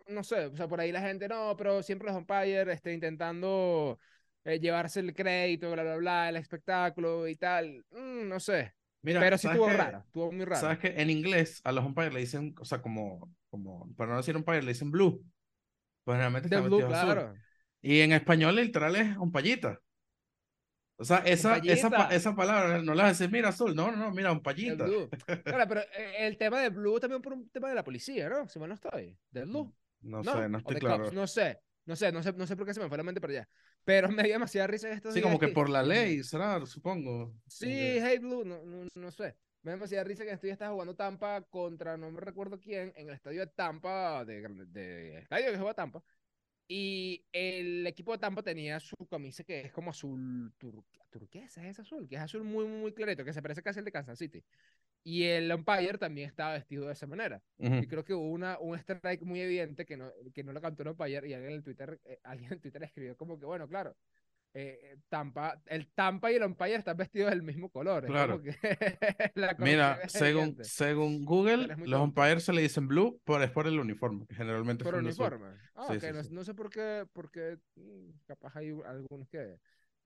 no 0.08 0.22
sé, 0.22 0.46
o 0.46 0.56
sea, 0.56 0.68
por 0.68 0.80
ahí 0.80 0.92
la 0.92 1.00
gente 1.00 1.28
no, 1.28 1.54
pero 1.56 1.82
siempre 1.82 2.08
los 2.08 2.16
umpires 2.16 2.68
este, 2.68 2.92
intentando 2.92 3.98
eh, 4.44 4.58
llevarse 4.58 5.00
el 5.00 5.14
crédito, 5.14 5.70
bla, 5.70 5.82
bla, 5.82 5.96
bla, 5.96 6.28
el 6.28 6.36
espectáculo 6.36 7.26
y 7.28 7.36
tal. 7.36 7.84
Mm, 7.90 8.28
no 8.28 8.40
sé. 8.40 8.74
Mira, 9.02 9.20
pero 9.20 9.38
sí 9.38 9.42
¿sabes 9.44 9.56
estuvo 9.56 9.70
qué? 9.70 9.76
raro, 9.76 9.98
estuvo 10.06 10.32
muy 10.32 10.44
raro. 10.44 10.60
Sabes 10.60 10.78
que 10.78 10.88
en 11.00 11.10
inglés 11.10 11.60
a 11.64 11.72
los 11.72 11.84
umpires 11.84 12.12
le 12.12 12.20
dicen, 12.20 12.54
o 12.58 12.64
sea, 12.64 12.82
como, 12.82 13.30
como, 13.50 13.92
para 13.96 14.12
no 14.12 14.18
decir 14.18 14.36
umpire, 14.36 14.62
le 14.62 14.72
dicen 14.72 14.90
blue. 14.90 15.24
Pues 16.04 16.18
realmente 16.18 16.46
está 16.48 16.60
Blue, 16.60 16.78
vestido 16.78 16.96
azul. 16.96 17.12
claro. 17.14 17.34
Y 17.82 18.00
en 18.00 18.12
español 18.12 18.56
literal 18.56 18.96
es 18.96 19.16
umpallita. 19.16 19.80
O 20.96 21.04
sea, 21.04 21.18
esa, 21.18 21.56
esa, 21.58 21.88
esa 22.10 22.34
palabra 22.36 22.82
no 22.82 22.92
la 22.92 23.08
decir, 23.08 23.30
mira 23.30 23.48
azul, 23.48 23.74
no, 23.74 23.90
no, 23.90 23.96
no, 23.96 24.10
mira 24.10 24.32
umpallita. 24.32 24.84
Blue. 24.84 25.08
Claro, 25.44 25.66
pero 25.66 25.80
eh, 25.80 26.26
el 26.26 26.36
tema 26.36 26.60
de 26.60 26.68
Blue 26.68 27.00
también 27.00 27.22
por 27.22 27.32
un 27.32 27.48
tema 27.48 27.70
de 27.70 27.74
la 27.74 27.82
policía, 27.84 28.28
¿no? 28.28 28.46
Si 28.48 28.58
mal 28.58 28.68
no 28.68 28.74
estoy. 28.74 29.16
De 29.30 29.44
Blue. 29.44 29.74
No, 30.02 30.22
No, 30.22 30.32
sé, 30.34 30.48
no 30.48 30.58
estoy 30.58 30.76
claro. 30.76 31.04
Cops, 31.04 31.14
no 31.14 31.26
sé. 31.26 31.58
No 31.86 31.96
sé, 31.96 32.12
no 32.12 32.22
sé, 32.22 32.32
no 32.34 32.46
sé 32.46 32.54
por 32.56 32.66
qué 32.66 32.74
se 32.74 32.80
me 32.80 32.88
fue 32.88 32.98
la 32.98 33.02
mente 33.02 33.20
para 33.20 33.32
allá. 33.32 33.48
Pero 33.84 34.10
me 34.10 34.22
dio 34.24 34.34
demasiada 34.34 34.66
risa 34.66 34.88
en 34.88 34.94
estos 34.94 35.14
Sí, 35.14 35.20
días. 35.20 35.24
como 35.24 35.38
que 35.38 35.48
y- 35.48 35.54
por 35.54 35.70
la 35.70 35.82
ley, 35.82 36.22
será, 36.22 36.64
supongo. 36.66 37.34
Sí, 37.46 37.66
que- 37.66 38.02
Hey 38.02 38.18
Blue, 38.18 38.44
no, 38.44 38.62
no, 38.64 38.86
no 38.94 39.10
sé. 39.10 39.36
Me 39.62 39.70
da 39.70 39.76
demasiada 39.76 40.04
risa 40.04 40.24
que 40.24 40.30
estoy 40.30 40.50
estaba 40.50 40.72
jugando 40.72 40.96
Tampa 40.96 41.42
contra 41.42 41.96
no 41.96 42.10
me 42.10 42.20
recuerdo 42.20 42.58
quién 42.58 42.92
en 42.96 43.08
el 43.08 43.14
estadio 43.14 43.40
de 43.40 43.46
Tampa, 43.48 44.24
de, 44.24 44.48
de 44.66 45.18
estadio 45.18 45.50
que 45.52 45.58
juega 45.58 45.74
Tampa. 45.74 46.02
Y 46.66 47.26
el 47.32 47.86
equipo 47.86 48.12
de 48.12 48.18
Tampa 48.18 48.42
tenía 48.42 48.78
su 48.80 48.94
camisa 49.10 49.44
que 49.44 49.60
es 49.60 49.72
como 49.72 49.90
azul 49.90 50.54
tur- 50.58 50.84
turquesa, 51.10 51.66
es 51.66 51.78
azul, 51.80 52.08
que 52.08 52.14
es 52.14 52.22
azul 52.22 52.44
muy, 52.44 52.64
muy, 52.64 52.92
clarito, 52.94 53.24
que 53.24 53.32
se 53.32 53.42
parece 53.42 53.62
casi 53.62 53.80
al 53.80 53.84
de 53.84 53.92
Kansas 53.92 54.18
City. 54.18 54.42
Y 55.02 55.24
el 55.24 55.52
umpire 55.52 55.98
también 55.98 56.28
estaba 56.28 56.54
vestido 56.54 56.86
de 56.86 56.92
esa 56.92 57.06
manera. 57.06 57.42
Ujú. 57.58 57.74
Y 57.74 57.86
creo 57.86 58.04
que 58.04 58.14
hubo 58.14 58.30
una, 58.30 58.58
un 58.60 58.76
strike 58.78 59.22
muy 59.22 59.40
evidente 59.40 59.84
que 59.84 59.96
no, 59.96 60.12
que 60.32 60.44
no 60.44 60.52
lo 60.52 60.60
cantó 60.60 60.84
el 60.84 60.90
umpire 60.90 61.28
y 61.28 61.34
alguien 61.34 61.46
en 61.50 61.56
el 61.56 61.62
Twitter, 61.64 62.00
eh, 62.04 62.20
alguien 62.22 62.52
en 62.52 62.60
Twitter 62.60 62.82
escribió 62.84 63.16
como 63.16 63.38
que, 63.38 63.46
bueno, 63.46 63.66
claro, 63.68 63.96
eh, 64.54 64.96
Tampa, 65.08 65.60
el 65.66 65.88
Tampa 65.92 66.32
y 66.32 66.36
el 66.36 66.42
umpire 66.42 66.74
están 66.74 66.96
vestidos 66.96 67.30
del 67.30 67.42
mismo 67.42 67.70
color. 67.70 68.04
es 68.04 68.10
Claro. 68.10 68.40
como 68.40 68.44
que 68.44 68.56
Mira, 69.58 70.08
según, 70.08 70.56
según 70.62 71.24
Google, 71.24 71.68
los 71.68 71.78
tonto. 71.78 72.02
umpires 72.02 72.44
se 72.44 72.52
le 72.52 72.62
dicen 72.62 72.88
blue, 72.88 73.20
pero 73.24 73.42
es 73.44 73.50
por 73.50 73.66
el 73.66 73.78
uniforme, 73.78 74.26
que 74.26 74.34
generalmente 74.34 74.84
Por 74.84 74.94
azul. 74.94 75.06
uniforme. 75.06 75.46
Ah, 75.74 75.86
Sí, 75.90 75.96
ok, 75.96 76.00
sí, 76.02 76.06
no, 76.12 76.24
sí. 76.24 76.28
no 76.32 76.44
sé 76.44 76.54
por 76.54 76.70
qué, 76.70 77.06
porque 77.12 77.58
mm, 77.76 78.10
capaz 78.26 78.56
hay 78.56 78.70
algunos 78.86 79.28
que 79.28 79.56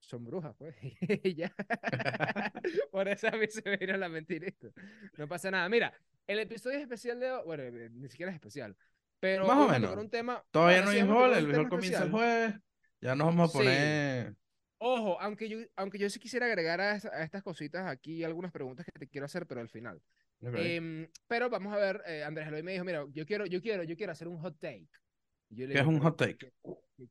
son 0.00 0.24
brujas, 0.24 0.54
pues. 0.58 0.74
y 1.24 1.34
ya. 1.34 1.52
por 2.90 3.08
eso 3.08 3.28
a 3.28 3.32
mí 3.32 3.46
se 3.48 3.62
me 3.68 3.76
vino 3.78 3.96
la 3.96 4.08
mentirita. 4.08 4.68
No 5.16 5.26
pasa 5.28 5.50
nada. 5.50 5.68
Mira, 5.68 5.92
el 6.26 6.38
episodio 6.40 6.78
especial 6.78 7.18
de. 7.20 7.42
Bueno, 7.44 7.62
eh, 7.62 7.88
ni 7.92 8.08
siquiera 8.08 8.30
es 8.30 8.36
especial. 8.36 8.76
Pero 9.20 9.46
Más 9.46 9.56
o 9.56 9.68
menos. 9.68 9.96
un 9.96 10.10
tema. 10.10 10.44
Todavía 10.50 10.82
no 10.82 10.90
hay 10.90 11.00
tocar 11.00 11.32
el 11.38 11.50
tema 11.50 11.68
comienza 11.70 12.02
el 12.04 12.10
jueves. 12.10 12.54
Ya 13.04 13.14
nos 13.14 13.26
vamos 13.26 13.50
a 13.50 13.52
Sí. 13.52 13.58
poner. 13.58 14.34
Ojo, 14.78 15.20
aunque 15.20 15.48
yo, 15.48 15.58
aunque 15.76 15.98
yo 15.98 16.08
sí 16.10 16.18
quisiera 16.18 16.46
agregar 16.46 16.80
a, 16.80 16.92
a 16.92 17.22
estas 17.22 17.42
cositas 17.42 17.86
aquí 17.86 18.24
algunas 18.24 18.50
preguntas 18.50 18.84
que 18.86 18.98
te 18.98 19.08
quiero 19.08 19.26
hacer, 19.26 19.46
pero 19.46 19.60
al 19.60 19.68
final. 19.68 20.00
Ok. 20.42 20.54
Em, 20.56 21.08
pero 21.28 21.48
vamos 21.50 21.72
a 21.74 21.76
ver, 21.76 22.02
eh, 22.06 22.24
Andrés 22.24 22.48
Eloy 22.48 22.62
me 22.62 22.72
dijo, 22.72 22.84
mira, 22.84 23.04
yo 23.12 23.24
quiero, 23.26 23.46
yo 23.46 23.60
quiero, 23.60 23.82
yo 23.84 23.94
quiero 23.96 24.12
hacer 24.12 24.26
un 24.28 24.38
hot 24.38 24.58
take. 24.58 24.88
Yo 25.50 25.66
le 25.66 25.74
¿Qué 25.74 25.80
es 25.80 25.86
digo, 25.86 25.90
un 25.90 26.00
"¿Pero 26.00 26.10
hot 26.10 26.16
take? 26.18 26.36
¿Qué, 26.38 26.52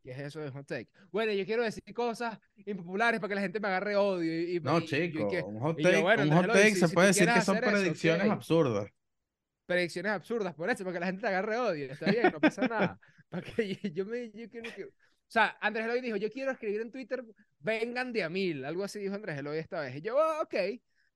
qué- 0.04 0.12
es 0.12 0.20
eso 0.20 0.40
de 0.42 0.50
hot 0.52 0.68
take? 0.68 0.90
Bueno, 1.12 1.32
yo 1.32 1.46
quiero 1.46 1.64
decir 1.64 1.84
cosas 1.94 2.40
impopulares 2.66 3.20
para 3.20 3.30
que 3.30 3.36
la 3.36 3.42
gente 3.42 3.60
me 3.60 3.68
agarre 3.68 3.96
odio. 3.96 4.32
Y, 4.34 4.58
y- 4.58 4.60
No, 4.60 4.80
y- 4.80 4.84
y 4.84 4.88
yo, 4.88 4.98
¿y 4.98 5.12
chico, 5.12 5.28
qué? 5.30 5.42
un 5.44 5.60
hot 5.60 5.80
y 5.80 5.84
yo, 5.84 5.90
take, 5.92 6.02
bueno, 6.02 6.24
un 6.24 6.32
hot 6.32 6.44
Eloy, 6.46 6.56
take 6.58 6.76
si- 6.76 6.80
se 6.80 6.88
si 6.88 6.94
puede 6.96 7.08
decir 7.08 7.26
que 7.34 7.42
son 7.42 7.58
eso, 7.58 7.66
predicciones 7.66 8.26
ok. 8.28 8.32
absurdas. 8.34 8.88
predicciones 9.66 10.12
absurdas, 10.12 10.54
por 10.56 10.70
eso, 10.70 10.84
para 10.84 10.94
que 10.94 11.00
la 11.00 11.06
gente 11.08 11.22
te 11.22 11.28
agarre 11.28 11.58
odio. 11.58 11.92
Está 11.92 12.12
bien, 12.12 12.32
no 12.32 12.40
pasa 12.40 12.68
nada. 12.68 13.00
Para 13.30 13.42
que 13.42 13.76
yo, 13.76 13.90
yo 13.90 14.06
me, 14.06 14.30
yo 14.32 14.48
quiero 14.50 14.72
que... 14.76 14.90
O 15.34 15.36
sea, 15.40 15.58
Andrés 15.62 15.86
Eloy 15.86 16.00
dijo, 16.02 16.16
yo 16.18 16.30
quiero 16.30 16.52
escribir 16.52 16.82
en 16.82 16.92
Twitter, 16.92 17.24
vengan 17.60 18.13
de 18.13 18.22
a 18.24 18.30
mil. 18.30 18.63
Algo 18.66 18.84
así 18.84 19.00
dijo 19.00 19.16
Andrés 19.16 19.40
Eloy 19.40 19.58
esta 19.58 19.80
vez. 19.82 19.96
Y 19.96 20.02
yo, 20.02 20.20
"Ah, 20.22 20.42
ok, 20.44 20.54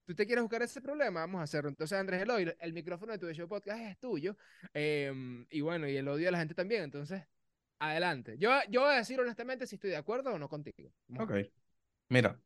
tú 0.06 0.14
te 0.14 0.26
quieres 0.26 0.42
buscar 0.42 0.60
ese 0.62 0.80
problema, 0.80 1.20
vamos 1.20 1.38
a 1.40 1.44
hacerlo. 1.44 1.68
Entonces, 1.70 1.96
Andrés 1.96 2.22
Eloy, 2.22 2.52
el 2.58 2.72
micrófono 2.72 3.12
de 3.12 3.18
tu 3.18 3.32
show 3.32 3.46
podcast 3.48 3.80
es 3.80 3.98
tuyo. 4.00 4.36
em, 4.74 5.46
y 5.50 5.60
bueno, 5.60 5.88
y 5.88 5.96
el 5.96 6.08
odio 6.08 6.24
de 6.26 6.32
la 6.32 6.38
gente 6.38 6.54
también. 6.54 6.82
Entonces, 6.82 7.22
adelante. 7.78 8.36
Yo, 8.38 8.50
yo 8.68 8.80
voy 8.80 8.90
a 8.94 8.96
decir 8.96 9.20
honestamente 9.20 9.66
si 9.68 9.76
estoy 9.76 9.90
de 9.90 9.96
acuerdo 9.96 10.32
o 10.32 10.38
no 10.38 10.48
contigo. 10.48 10.92
Vamos 11.06 11.32
Ok. 11.32 11.46
Mira, 12.08 12.40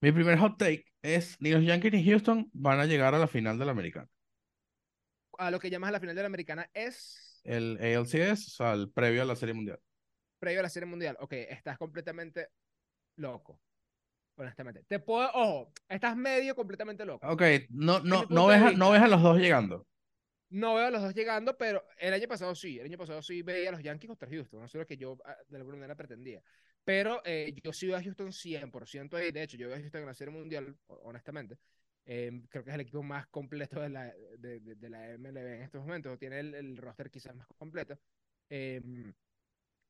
Mi 0.00 0.12
primer 0.12 0.38
hot 0.38 0.56
take 0.58 0.84
es, 1.02 1.36
ni 1.40 1.50
los 1.50 1.64
Yankees 1.64 1.92
ni 1.92 2.04
Houston 2.04 2.48
van 2.52 2.78
a 2.78 2.86
llegar 2.86 3.14
a 3.14 3.18
la 3.18 3.26
final 3.26 3.58
de 3.58 3.64
la 3.64 3.72
americana. 3.72 4.08
A 5.38 5.50
lo 5.50 5.58
que 5.58 5.68
llamas 5.70 5.88
a 5.88 5.92
la 5.92 6.00
final 6.00 6.14
de 6.14 6.22
la 6.22 6.26
americana 6.26 6.70
es 6.74 7.40
El 7.42 7.78
ALCS, 7.80 8.46
o 8.48 8.50
sea, 8.50 8.72
el 8.74 8.90
previo 8.90 9.22
a 9.22 9.24
la 9.24 9.36
Serie 9.36 9.54
Mundial. 9.54 9.80
Previo 10.38 10.60
a 10.60 10.62
la 10.64 10.68
Serie 10.68 10.86
Mundial. 10.86 11.16
Ok, 11.20 11.32
estás 11.32 11.78
completamente 11.78 12.48
loco. 13.16 13.60
Honestamente. 14.36 14.84
Te 14.86 14.98
puedo, 14.98 15.30
ojo, 15.32 15.72
estás 15.88 16.16
medio 16.16 16.54
completamente 16.54 17.04
loco. 17.06 17.26
Ok, 17.28 17.42
no, 17.70 18.00
no, 18.00 18.26
no, 18.28 18.46
ves 18.46 18.60
a, 18.62 18.72
no 18.72 18.90
ves 18.90 19.02
a 19.02 19.08
los 19.08 19.22
dos 19.22 19.38
llegando. 19.38 19.86
No 20.48 20.74
veo 20.76 20.86
a 20.86 20.90
los 20.90 21.02
dos 21.02 21.14
llegando, 21.14 21.56
pero 21.56 21.84
el 21.98 22.12
año 22.14 22.28
pasado 22.28 22.54
sí. 22.54 22.78
El 22.78 22.86
año 22.86 22.98
pasado 22.98 23.20
sí 23.22 23.42
veía 23.42 23.70
a 23.70 23.72
los 23.72 23.82
Yankees 23.82 24.08
contra 24.08 24.28
Houston. 24.28 24.60
No 24.60 24.68
sé 24.68 24.78
lo 24.78 24.86
que 24.86 24.96
yo 24.96 25.16
ah, 25.24 25.36
de 25.48 25.56
alguna 25.56 25.76
manera 25.76 25.96
pretendía. 25.96 26.42
Pero 26.84 27.20
eh, 27.24 27.52
yo 27.64 27.72
sí 27.72 27.86
veo 27.88 27.96
a 27.96 28.02
Houston 28.02 28.32
100% 28.32 29.16
ahí. 29.16 29.32
De 29.32 29.42
hecho, 29.42 29.56
yo 29.56 29.66
veo 29.68 29.76
a 29.76 29.80
Houston 29.80 30.02
en 30.02 30.06
la 30.06 30.14
Serie 30.14 30.32
Mundial, 30.32 30.76
ho- 30.86 31.00
honestamente. 31.04 31.58
Eh, 32.04 32.30
creo 32.48 32.62
que 32.62 32.70
es 32.70 32.74
el 32.74 32.82
equipo 32.82 33.02
más 33.02 33.26
completo 33.26 33.80
de 33.80 33.88
la, 33.88 34.04
de, 34.38 34.60
de- 34.60 34.74
de 34.76 34.90
la 34.90 35.10
MLB 35.14 35.56
en 35.56 35.62
estos 35.62 35.80
momentos. 35.80 36.16
Tiene 36.18 36.38
el, 36.38 36.54
el 36.54 36.76
roster 36.76 37.10
quizás 37.10 37.34
más 37.34 37.48
completo. 37.58 37.98
Eh, 38.48 38.80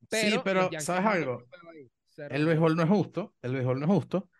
pero 0.08 0.36
Sí, 0.36 0.40
pero 0.44 0.70
¿sabes 0.80 1.06
algo? 1.06 1.42
El 2.16 2.46
béisbol 2.46 2.76
no 2.76 2.82
es 2.82 2.88
justo, 2.88 3.34
el 3.42 3.52
béisbol 3.54 3.80
no 3.80 3.86
es 3.86 3.92
justo. 3.92 4.30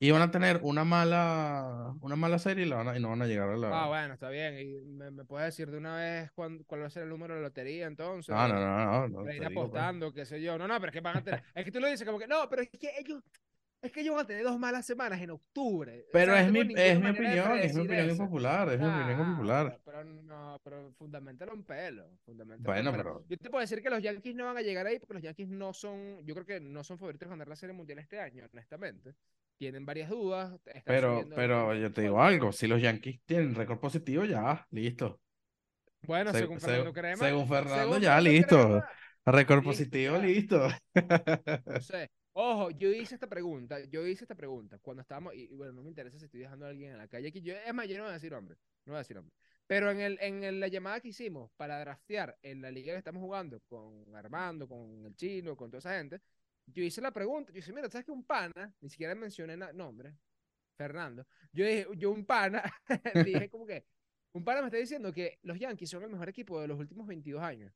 Y 0.00 0.12
van 0.12 0.22
a 0.22 0.30
tener 0.30 0.60
una 0.62 0.84
mala, 0.84 1.92
una 2.00 2.14
mala 2.14 2.38
serie 2.38 2.64
y, 2.64 2.68
la 2.68 2.76
van 2.76 2.88
a- 2.88 2.96
y 2.96 3.00
no 3.00 3.08
van 3.08 3.22
a 3.22 3.26
llegar 3.26 3.48
a 3.50 3.56
la... 3.56 3.82
Ah, 3.84 3.88
bueno, 3.88 4.14
está 4.14 4.30
bien. 4.30 4.56
¿Y 4.56 4.80
me, 4.92 5.10
me 5.10 5.24
puedes 5.24 5.46
decir 5.46 5.70
de 5.72 5.76
una 5.76 5.96
vez 5.96 6.30
cuán- 6.32 6.62
cuál 6.68 6.82
va 6.82 6.86
a 6.86 6.90
ser 6.90 7.02
el 7.02 7.08
número 7.08 7.34
de 7.34 7.42
lotería 7.42 7.86
entonces? 7.88 8.32
No, 8.32 8.46
no, 8.46 8.54
no, 8.54 9.08
no, 9.08 9.08
no, 9.08 9.32
ir 9.32 9.38
pues. 9.38 9.50
apostando, 9.50 10.12
qué 10.12 10.24
sé 10.24 10.40
yo. 10.40 10.56
No, 10.56 10.68
no, 10.68 10.76
pero 10.78 10.90
es 10.90 10.92
que 10.92 11.00
van 11.00 11.16
a 11.16 11.24
tener. 11.24 11.42
Es 11.52 11.64
que 11.64 11.72
tú 11.72 11.80
lo 11.80 11.88
dices 11.88 12.06
como 12.06 12.18
que 12.18 12.28
no, 12.28 12.48
pero 12.48 12.62
es 12.62 12.70
que 12.70 12.92
ellos. 12.96 13.22
Es 13.80 13.92
que 13.92 14.00
ellos 14.00 14.14
van 14.16 14.24
a 14.24 14.26
tener 14.26 14.42
dos 14.42 14.58
malas 14.58 14.84
semanas 14.84 15.20
en 15.20 15.30
octubre. 15.30 16.00
O 16.08 16.12
Pero 16.12 16.32
sea, 16.32 16.42
es 16.44 16.50
mi, 16.50 16.58
es 16.60 16.66
mi 17.00 17.10
opinión, 17.10 17.58
es 17.58 17.74
mi 17.74 17.82
opinión 17.82 18.10
impopular, 18.10 18.68
es 18.72 18.80
mi 18.80 18.86
opinión 18.86 19.20
impopular. 19.20 19.80
pero, 19.84 20.04
no, 20.04 20.60
pero 20.64 20.92
fundamentalo 20.98 21.52
un 21.54 21.62
pelo. 21.64 22.04
fundamentalo 22.24 22.74
Bueno, 22.74 22.90
un 22.90 22.96
pelo. 22.96 23.04
pero- 23.20 23.24
Yo 23.28 23.36
te 23.38 23.50
puedo 23.50 23.60
decir 23.60 23.80
que 23.80 23.88
los 23.90 24.02
Yankees 24.02 24.34
no 24.34 24.46
van 24.46 24.56
a 24.56 24.62
llegar 24.62 24.84
ahí 24.86 24.98
porque 24.98 25.14
los 25.14 25.22
Yankees 25.22 25.48
no 25.48 25.72
son. 25.72 26.24
Yo 26.26 26.34
creo 26.34 26.44
que 26.46 26.58
no 26.60 26.82
son 26.82 26.98
favoritos 26.98 27.28
de 27.28 27.30
ganar 27.30 27.46
la 27.48 27.54
Serie 27.54 27.72
Mundial 27.74 28.00
este 28.00 28.18
año, 28.20 28.44
honestamente. 28.52 29.14
Tienen 29.58 29.86
varias 29.86 30.10
dudas. 30.10 30.52
están 30.64 30.82
Pero, 30.84 31.24
pero 31.36 31.74
yo 31.76 31.92
te 31.92 32.02
digo 32.02 32.20
algo, 32.20 32.50
si 32.52 32.66
los 32.66 32.82
Yankees 32.82 33.20
tienen 33.26 33.54
récord 33.54 33.78
positivo, 33.78 34.24
ya, 34.24 34.66
listo. 34.70 35.20
Bueno, 36.02 36.32
Se- 36.32 36.40
según 36.40 36.58
se- 36.60 36.66
Fernando 36.66 36.92
Crema. 36.92 37.16
según 37.24 37.48
Fernando, 37.48 37.74
según 37.78 38.00
ya, 38.00 38.14
Fernando 38.16 38.30
listo. 38.30 38.56
Crema, 38.66 38.88
Récord 39.26 39.58
Listo, 39.58 39.70
positivo, 39.70 40.16
ya. 40.16 40.22
listo. 40.22 40.68
No 41.66 41.80
sé. 41.80 42.08
Ojo, 42.40 42.70
yo 42.70 42.92
hice 42.92 43.16
esta 43.16 43.26
pregunta, 43.26 43.80
yo 43.86 44.06
hice 44.06 44.22
esta 44.22 44.36
pregunta 44.36 44.78
cuando 44.78 45.00
estábamos, 45.00 45.34
y, 45.34 45.48
bueno, 45.48 45.72
no 45.72 45.82
me 45.82 45.88
interesa 45.88 46.20
si 46.20 46.26
estoy 46.26 46.38
dejando 46.38 46.66
a 46.66 46.68
alguien 46.68 46.92
en 46.92 46.98
la 46.98 47.08
calle 47.08 47.26
aquí, 47.26 47.40
yo, 47.40 47.52
es 47.52 47.74
más, 47.74 47.88
yo 47.88 47.96
no 47.96 48.04
voy 48.04 48.10
a 48.10 48.14
decir 48.14 48.32
hombre, 48.32 48.56
no 48.84 48.92
voy 48.92 48.94
a 48.94 48.98
decir 48.98 49.18
hombre, 49.18 49.34
pero 49.66 49.90
en, 49.90 49.98
el, 49.98 50.18
en 50.20 50.60
la 50.60 50.68
llamada 50.68 51.00
que 51.00 51.08
hicimos 51.08 51.50
para 51.56 51.80
draftear 51.80 52.38
en 52.42 52.62
la 52.62 52.70
liga 52.70 52.92
que 52.92 52.98
estamos 52.98 53.20
jugando 53.20 53.58
con 53.66 54.14
Armando, 54.14 54.68
con 54.68 55.04
el 55.04 55.16
chino, 55.16 55.56
con 55.56 55.68
toda 55.68 55.80
esa 55.80 55.98
gente, 55.98 56.20
yo 56.66 56.80
hice 56.84 57.00
la 57.00 57.10
pregunta, 57.10 57.50
yo 57.50 57.56
dije, 57.56 57.72
mira, 57.72 57.90
¿sabes 57.90 58.04
que 58.04 58.12
un 58.12 58.22
pana, 58.22 58.72
ni 58.82 58.88
siquiera 58.88 59.16
mencioné 59.16 59.56
nombre, 59.56 60.14
Fernando, 60.76 61.26
yo 61.52 61.66
dije, 61.66 61.88
yo 61.96 62.12
un 62.12 62.24
pana, 62.24 62.62
dije 63.26 63.48
como 63.48 63.66
que, 63.66 63.84
un 64.30 64.44
pana 64.44 64.60
me 64.60 64.68
está 64.68 64.78
diciendo 64.78 65.12
que 65.12 65.40
los 65.42 65.58
Yankees 65.58 65.90
son 65.90 66.04
el 66.04 66.10
mejor 66.10 66.28
equipo 66.28 66.60
de 66.60 66.68
los 66.68 66.78
últimos 66.78 67.04
22 67.08 67.42
años. 67.42 67.74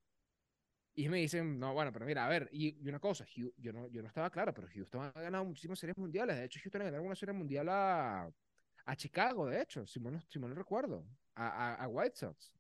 Y 0.95 1.09
me 1.09 1.19
dicen, 1.19 1.59
no, 1.59 1.73
bueno, 1.73 1.91
pero 1.93 2.05
mira, 2.05 2.27
a 2.27 2.29
ver, 2.29 2.49
y, 2.53 2.77
y 2.85 2.89
una 2.89 2.99
cosa, 3.01 3.25
Hu- 3.25 3.55
yo 3.57 3.73
no, 3.73 3.89
yo 3.89 4.03
no 4.03 4.09
estaba 4.09 4.29
claro, 4.31 4.53
pero 4.53 4.69
Houston 4.75 5.03
ha 5.15 5.21
ganado 5.23 5.45
muchísimas 5.45 5.79
series 5.79 5.97
mundiales. 5.97 6.37
De 6.37 6.45
hecho, 6.45 6.61
Houston 6.63 6.83
ha 6.83 6.85
ganado 6.87 7.03
una 7.03 7.15
serie 7.17 7.33
mundial 7.35 7.69
a, 7.71 8.31
a 8.85 8.97
Chicago, 8.97 9.47
de 9.47 9.63
hecho, 9.63 9.87
si 9.87 10.01
mal 10.01 10.15
no, 10.15 10.21
si 10.29 10.39
mal 10.39 10.51
no 10.51 10.57
recuerdo, 10.57 11.07
a, 11.35 11.75
a, 11.75 11.85
a 11.85 11.89
White 11.89 12.17
Sox. 12.17 12.53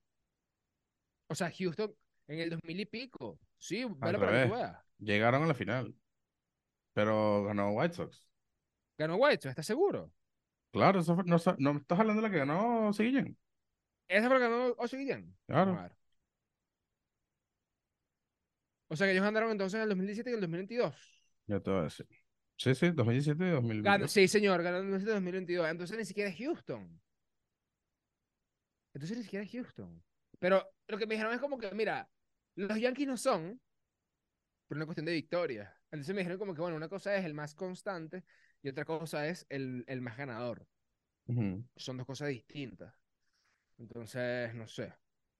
O 1.28 1.34
sea, 1.34 1.50
Houston 1.50 1.94
en 2.28 2.38
el 2.40 2.50
2000 2.50 2.80
y 2.80 2.86
pico. 2.86 3.38
Sí, 3.58 3.84
vale 3.84 4.18
para 4.18 4.32
que 4.32 4.48
veas. 4.48 4.78
Llegaron 4.98 5.42
a 5.42 5.46
la 5.46 5.54
final, 5.54 5.94
pero 6.94 7.44
ganó 7.44 7.70
White 7.72 7.94
Sox. 7.94 8.28
Ganó 8.96 9.16
White 9.16 9.42
Sox, 9.42 9.50
¿estás 9.50 9.66
seguro? 9.66 10.10
Claro, 10.70 11.00
eso 11.00 11.14
fue- 11.14 11.24
no, 11.24 11.36
no 11.58 11.78
estás 11.78 11.98
hablando 12.00 12.22
de 12.22 12.28
la 12.28 12.32
que 12.32 12.38
ganó 12.38 12.92
Seguillen. 12.92 13.36
¿Esa 14.08 14.28
fue 14.28 14.38
la 14.38 14.46
que 14.46 14.52
ganó 14.52 14.74
Ocho 14.78 14.96
Guillén? 14.96 15.36
Claro. 15.46 15.86
O 18.92 18.96
sea, 18.96 19.06
que 19.06 19.12
ellos 19.12 19.24
ganaron 19.24 19.50
entonces 19.50 19.76
en 19.76 19.82
el 19.84 19.88
2017 19.88 20.28
y 20.28 20.32
en 20.32 20.34
el 20.36 20.40
2022. 20.42 20.94
Ya 21.46 21.60
te 21.60 21.70
voy 21.70 21.80
a 21.80 21.82
decir. 21.84 22.06
Sí, 22.58 22.74
sí, 22.74 22.90
2017 22.90 23.42
y 23.42 23.46
Ganó- 23.46 23.54
2022. 23.62 24.12
sí, 24.12 24.28
señor, 24.28 24.60
el 24.60 24.66
2017 24.66 25.10
y 25.10 25.14
2022. 25.14 25.68
Entonces 25.70 25.96
ni 25.96 26.04
siquiera 26.04 26.28
es 26.28 26.36
Houston. 26.36 27.00
Entonces 28.94 29.16
ni 29.16 29.24
siquiera 29.24 29.44
es 29.46 29.50
Houston. 29.52 30.02
Pero 30.38 30.62
lo 30.88 30.98
que 30.98 31.06
me 31.06 31.14
dijeron 31.14 31.32
es 31.32 31.40
como 31.40 31.56
que, 31.56 31.70
mira, 31.72 32.06
los 32.56 32.78
Yankees 32.78 33.06
no 33.06 33.16
son 33.16 33.58
por 34.68 34.76
una 34.76 34.84
cuestión 34.84 35.06
de 35.06 35.12
victoria. 35.12 35.74
Entonces 35.90 36.14
me 36.14 36.20
dijeron 36.20 36.38
como 36.38 36.54
que, 36.54 36.60
bueno, 36.60 36.76
una 36.76 36.88
cosa 36.90 37.16
es 37.16 37.24
el 37.24 37.32
más 37.32 37.54
constante 37.54 38.24
y 38.62 38.68
otra 38.68 38.84
cosa 38.84 39.26
es 39.26 39.46
el, 39.48 39.84
el 39.86 40.02
más 40.02 40.18
ganador. 40.18 40.66
Son 41.76 41.96
dos 41.96 42.06
cosas 42.06 42.28
distintas. 42.28 42.94
Entonces, 43.78 44.54
no 44.54 44.68
sé. 44.68 44.92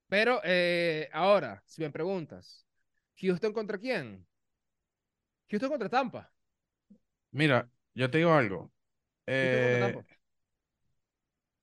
Pero 0.09 0.41
eh, 0.43 1.11
ahora, 1.13 1.63
si 1.67 1.83
me 1.83 1.91
preguntas, 1.91 2.67
¿Houston 3.21 3.53
contra 3.53 3.79
quién? 3.79 4.27
Houston 5.51 5.71
contra 5.71 5.89
Tampa. 5.89 6.31
Mira, 7.31 7.69
yo 7.95 8.11
te 8.11 8.19
digo 8.19 8.33
algo. 8.33 8.73
Eh, 9.27 9.95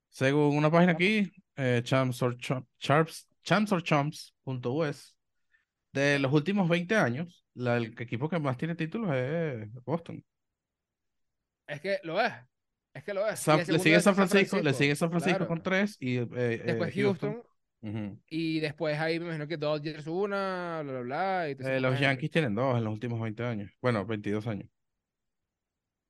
según 0.10 0.58
una 0.58 0.72
página 0.72 0.94
aquí, 0.94 1.32
eh, 1.56 1.82
champs 1.84 2.22
or 2.22 2.36
Chum- 2.38 2.66
Charps- 2.80 3.28
champsorchamps.us, 3.44 5.16
de 5.94 6.20
los 6.20 6.32
últimos 6.34 6.70
20 6.70 6.96
años, 6.96 7.46
la- 7.54 7.78
el 7.78 7.96
equipo 8.00 8.30
que 8.30 8.40
más 8.40 8.58
tiene 8.58 8.76
títulos 8.76 9.12
es 9.16 9.72
Boston. 9.84 10.24
Es 11.68 11.82
que 11.82 12.00
lo 12.04 12.20
es. 12.20 12.34
Es 12.94 13.04
que 13.04 13.14
lo 13.14 13.28
es. 13.28 13.40
San- 13.40 13.60
le 13.68 13.80
sigue 13.80 14.00
San 14.02 14.16
Francisco, 14.16 14.60
le 14.60 14.74
sigue 14.74 14.96
San 14.96 15.10
Francisco 15.10 15.38
claro. 15.38 15.48
con 15.48 15.62
tres 15.62 15.96
y 16.00 16.18
eh, 16.18 16.28
eh, 16.36 16.62
Después 16.66 16.94
Houston. 16.96 17.44
Ujú. 17.82 18.20
Y 18.30 18.60
después 18.60 19.00
ahí 19.00 19.20
me 19.20 19.26
imagino 19.26 19.48
que 19.48 19.58
Dodgers 19.58 20.06
una, 20.08 20.82
bla, 20.84 20.92
bla, 20.92 21.02
bla. 21.02 21.50
Y 21.50 21.56
te 21.56 21.76
Eh, 21.76 21.80
los. 21.80 22.00
Yankees 22.00 22.32
tienen 22.32 22.56
dos 22.56 22.78
en 22.78 22.84
los 22.84 22.94
últimos 22.94 23.22
20 23.22 23.44
años. 23.44 23.72
Bueno, 23.82 24.06
22 24.06 24.46
años. 24.48 24.70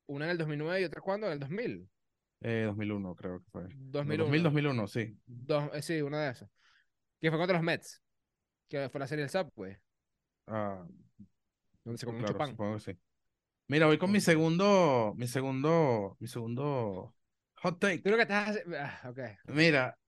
Una 0.08 0.26
en 0.26 0.32
el 0.32 0.38
2009 0.38 0.82
y 0.82 0.84
otra 0.86 1.02
cuando? 1.02 1.28
En 1.28 1.34
el 1.34 1.40
2000. 1.40 1.88
Eh, 2.42 2.64
2001 2.66 3.16
creo 3.16 3.40
que 3.40 3.46
fue. 3.52 3.64
No, 3.64 3.70
2001. 3.92 4.24
2000, 4.24 4.44
2001, 4.44 4.88
sí. 4.88 5.18
Dos, 5.28 5.70
eh, 5.74 5.82
sí, 5.82 6.02
una 6.02 6.24
de 6.24 6.32
esas. 6.32 6.50
Que 7.20 7.30
fue 7.30 7.38
contra 7.38 7.58
los 7.58 7.64
Mets. 7.64 8.02
Que 8.70 8.90
fue 8.90 9.00
la 9.00 9.08
serie 9.08 9.26
del 9.26 9.30
Subway. 9.30 9.78
Ah, 10.48 10.84
Donde 11.84 11.98
se 11.98 12.06
pues 12.06 12.16
comió 12.16 12.20
claro, 12.20 12.34
mucho 12.34 12.38
pan. 12.38 12.50
supongo 12.52 12.74
que 12.76 12.80
sí. 12.80 13.00
Mira, 13.68 13.86
voy 13.86 14.00
con 14.00 14.12
mi 14.12 14.20
segundo, 14.20 15.14
mi 15.16 15.28
segundo, 15.28 16.18
mi 16.20 16.28
segundo 16.28 17.14
hot 17.62 17.80
take. 17.80 18.00
Tú 18.00 18.10
lo 18.10 18.16
que 18.16 18.24
estás 18.24 18.50
haciendo. 18.50 18.78
Ah, 18.80 19.00
ok. 19.10 19.20
Mira, 19.54 19.99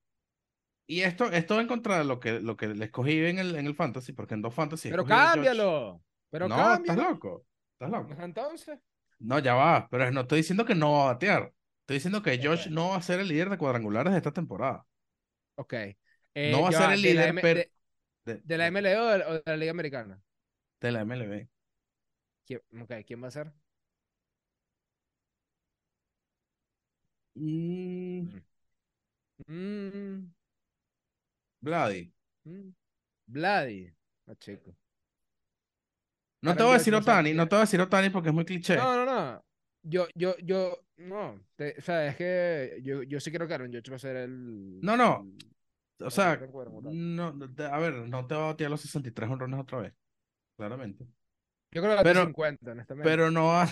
y 0.96 1.02
esto, 1.02 1.26
esto 1.30 1.54
va 1.56 1.62
en 1.62 1.68
contra 1.68 1.98
de 1.98 2.04
lo 2.04 2.20
que, 2.20 2.40
lo 2.40 2.56
que 2.56 2.68
le 2.68 2.84
escogí 2.84 3.18
en 3.24 3.38
el, 3.38 3.54
en 3.56 3.66
el 3.66 3.74
fantasy, 3.74 4.12
porque 4.12 4.34
en 4.34 4.42
dos 4.42 4.54
fantasy 4.54 4.90
Pero 4.90 5.04
cámbialo. 5.04 6.02
Pero 6.30 6.48
no, 6.48 6.56
estás 6.56 6.72
cámbialo. 6.74 7.10
loco. 7.10 7.46
Estás 7.74 7.90
loco. 7.90 8.22
Entonces. 8.22 8.78
No, 9.18 9.38
ya 9.38 9.54
va, 9.54 9.88
pero 9.90 10.10
no 10.10 10.22
estoy 10.22 10.38
diciendo 10.38 10.64
que 10.64 10.74
no 10.74 10.92
va 10.92 11.02
a 11.04 11.12
batear. 11.14 11.52
Estoy 11.82 11.96
diciendo 11.96 12.22
que 12.22 12.40
Josh 12.42 12.68
no 12.68 12.90
va 12.90 12.96
a 12.96 13.02
ser 13.02 13.20
el 13.20 13.28
líder 13.28 13.50
de 13.50 13.58
cuadrangulares 13.58 14.12
de 14.12 14.18
esta 14.18 14.32
temporada. 14.32 14.86
Ok. 15.56 15.72
Eh, 15.74 15.96
No 16.34 16.62
va 16.62 16.68
a 16.70 16.72
ser 16.72 16.90
va, 16.90 16.94
el 16.94 17.02
de 17.02 17.14
la 17.14 17.24
líder, 17.24 17.28
M- 17.28 17.42
de, 17.42 17.72
De, 18.24 18.44
de 18.44 18.58
la 18.58 18.66
MLB 18.68 18.98
o 19.00 19.06
de, 19.06 19.18
la- 19.18 19.28
o 19.28 19.32
de 19.34 19.42
la 19.46 19.56
Liga 19.56 19.70
Americana. 19.72 20.22
de 20.80 20.92
la 20.92 21.00
MLB. 21.02 21.48
¿Quién, 22.46 22.60
ok, 22.82 22.92
¿quién 23.06 23.22
va 23.22 23.28
a 23.28 23.30
ser? 23.32 23.52
Mm, 27.36 28.40
Mm, 29.48 30.32
Vladi. 31.62 32.12
mm. 32.44 32.70
Vladdy. 33.26 33.92
Ah, 34.26 34.34
chico. 34.38 34.76
No 36.42 36.56
te 36.56 36.62
voy 36.62 36.72
a 36.74 36.78
decir 36.78 36.94
Otani, 36.94 37.32
no 37.34 37.46
te 37.48 37.54
voy 37.54 37.60
a 37.60 37.66
decir 37.66 37.80
Otani 37.80 38.10
porque 38.10 38.28
es 38.30 38.34
muy 38.34 38.44
cliché. 38.44 38.76
No, 38.76 38.96
no, 38.96 39.04
no. 39.06 39.44
Yo, 39.84 40.06
yo, 40.14 40.36
yo, 40.38 40.76
no. 40.96 41.40
Te- 41.56 41.76
o 41.78 41.80
sea, 41.80 42.06
es 42.08 42.16
que 42.16 42.80
yo, 42.82 43.02
yo 43.04 43.20
sí 43.20 43.30
creo 43.32 43.46
que 43.46 43.54
Aaron 43.54 43.72
Judge 43.72 43.90
va 43.90 43.96
a 43.96 44.00
ser 44.00 44.16
el. 44.16 44.80
No, 44.80 44.96
no. 44.96 45.24
el- 45.98 46.06
O 46.06 46.10
sea, 46.10 46.36
no, 46.92 47.26
a 47.70 47.78
ver, 47.78 47.94
no 48.08 48.26
te 48.26 48.34
va 48.34 48.44
a 48.44 48.46
batear 48.48 48.70
los 48.70 48.80
63 48.80 49.30
honrones 49.30 49.60
otra 49.60 49.78
vez. 49.80 49.94
Claramente. 50.56 51.06
Yo 51.70 51.80
creo 51.80 51.96
que 51.96 52.02
pero- 52.02 52.26
50, 52.26 52.72
honestamente. 52.72 53.08
Pero 53.08 53.30
no 53.30 53.46
va. 53.46 53.68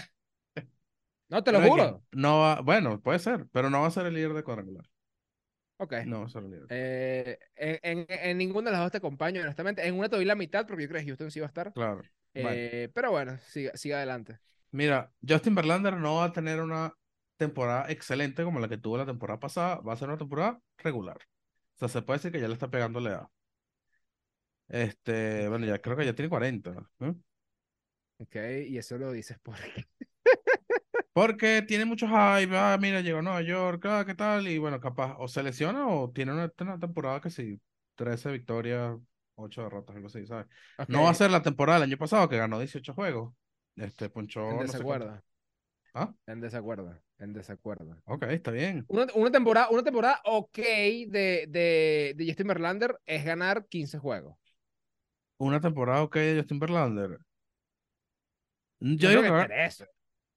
no, 1.28 1.42
te 1.42 1.52
lo 1.52 1.58
pero 1.58 1.70
juro. 1.70 2.04
No 2.12 2.40
va, 2.40 2.60
bueno, 2.60 3.00
puede 3.00 3.18
ser, 3.18 3.46
pero 3.52 3.68
no 3.68 3.80
va 3.80 3.88
a 3.88 3.90
ser 3.92 4.06
el 4.06 4.14
líder 4.14 4.32
de 4.32 4.44
cuadrangular. 4.44 4.84
Ok. 5.80 5.94
No 6.04 6.26
el 6.26 6.50
líder. 6.50 6.66
Eh, 6.68 7.38
en, 7.56 7.78
en, 7.82 8.06
en 8.08 8.38
ninguna 8.38 8.70
de 8.70 8.76
las 8.76 8.84
dos 8.84 8.92
te 8.92 8.98
acompaño, 8.98 9.40
honestamente. 9.40 9.86
En 9.86 9.98
una 9.98 10.10
te 10.10 10.16
doy 10.16 10.26
la 10.26 10.34
mitad 10.34 10.66
porque 10.66 10.82
yo 10.82 10.88
creo 10.90 11.00
que 11.00 11.06
Houston 11.06 11.30
sí 11.30 11.40
va 11.40 11.46
a 11.46 11.48
estar. 11.48 11.72
Claro. 11.72 12.02
Eh, 12.34 12.90
pero 12.94 13.10
bueno, 13.10 13.38
siga, 13.38 13.74
siga 13.76 13.96
adelante. 13.96 14.38
Mira, 14.72 15.10
Justin 15.26 15.54
Verlander 15.54 15.96
no 15.96 16.16
va 16.16 16.24
a 16.26 16.32
tener 16.32 16.60
una 16.60 16.92
temporada 17.38 17.90
excelente 17.90 18.44
como 18.44 18.60
la 18.60 18.68
que 18.68 18.76
tuvo 18.76 18.98
la 18.98 19.06
temporada 19.06 19.40
pasada, 19.40 19.76
va 19.80 19.94
a 19.94 19.96
ser 19.96 20.08
una 20.08 20.18
temporada 20.18 20.60
regular. 20.76 21.16
O 21.76 21.78
sea, 21.78 21.88
se 21.88 22.02
puede 22.02 22.18
decir 22.18 22.30
que 22.32 22.40
ya 22.40 22.48
le 22.48 22.54
está 22.54 22.70
pegando 22.70 23.00
la 23.00 23.10
edad. 23.10 23.26
Este, 24.68 25.48
bueno, 25.48 25.66
ya 25.66 25.80
creo 25.80 25.96
que 25.96 26.04
ya 26.04 26.14
tiene 26.14 26.28
40. 26.28 26.88
¿no? 26.98 27.20
Ok, 28.18 28.36
y 28.68 28.76
eso 28.76 28.98
lo 28.98 29.10
dices 29.12 29.38
porque. 29.42 29.88
Porque 31.20 31.60
tiene 31.60 31.84
muchos 31.84 32.08
hype, 32.08 32.56
ah, 32.56 32.78
mira, 32.80 33.02
llegó 33.02 33.18
a 33.18 33.22
Nueva 33.22 33.42
York, 33.42 33.84
ah, 33.84 34.04
¿qué 34.06 34.14
tal? 34.14 34.48
Y 34.48 34.56
bueno, 34.56 34.80
capaz 34.80 35.16
o 35.18 35.28
se 35.28 35.42
lesiona 35.42 35.86
o 35.86 36.10
tiene 36.10 36.32
una, 36.32 36.50
una 36.60 36.78
temporada 36.78 37.20
que 37.20 37.28
sí, 37.28 37.60
13 37.94 38.32
victorias, 38.32 38.96
8 39.34 39.62
derrotas, 39.64 39.96
algo 39.96 40.08
así, 40.08 40.24
¿sabes? 40.24 40.46
No 40.88 41.02
va 41.02 41.10
a 41.10 41.14
ser 41.14 41.30
la 41.30 41.42
temporada 41.42 41.78
del 41.78 41.90
año 41.90 41.98
pasado 41.98 42.26
que 42.26 42.38
ganó 42.38 42.58
18 42.58 42.94
juegos. 42.94 43.34
Este, 43.76 44.08
ponchó 44.08 44.48
en 44.48 44.56
no 44.60 44.66
sé 44.66 44.80
cuánto. 44.82 45.08
desacuerdo. 45.08 45.22
Ah, 45.92 46.14
En 46.26 46.40
desacuerdo. 46.40 46.98
En 47.18 47.34
desacuerdo. 47.34 47.96
ok, 48.06 48.22
está 48.30 48.50
bien. 48.50 48.86
Una, 48.88 49.06
una 49.14 49.30
temporada, 49.30 49.68
una 49.68 49.82
temporada 49.82 50.22
ok 50.24 50.56
de, 50.56 51.46
de, 51.50 52.14
de 52.16 52.24
Justin 52.26 52.46
Verlander 52.46 52.98
es 53.04 53.26
ganar 53.26 53.66
15 53.66 53.98
juegos. 53.98 54.38
Una 55.36 55.60
temporada 55.60 56.02
ok 56.02 56.16
de 56.16 56.36
Justin 56.38 56.60
Verlander. 56.60 57.18
Yo 58.80 58.96
Yo 58.96 59.10
digo 59.10 59.22
que 59.22 59.48
que. 59.48 59.84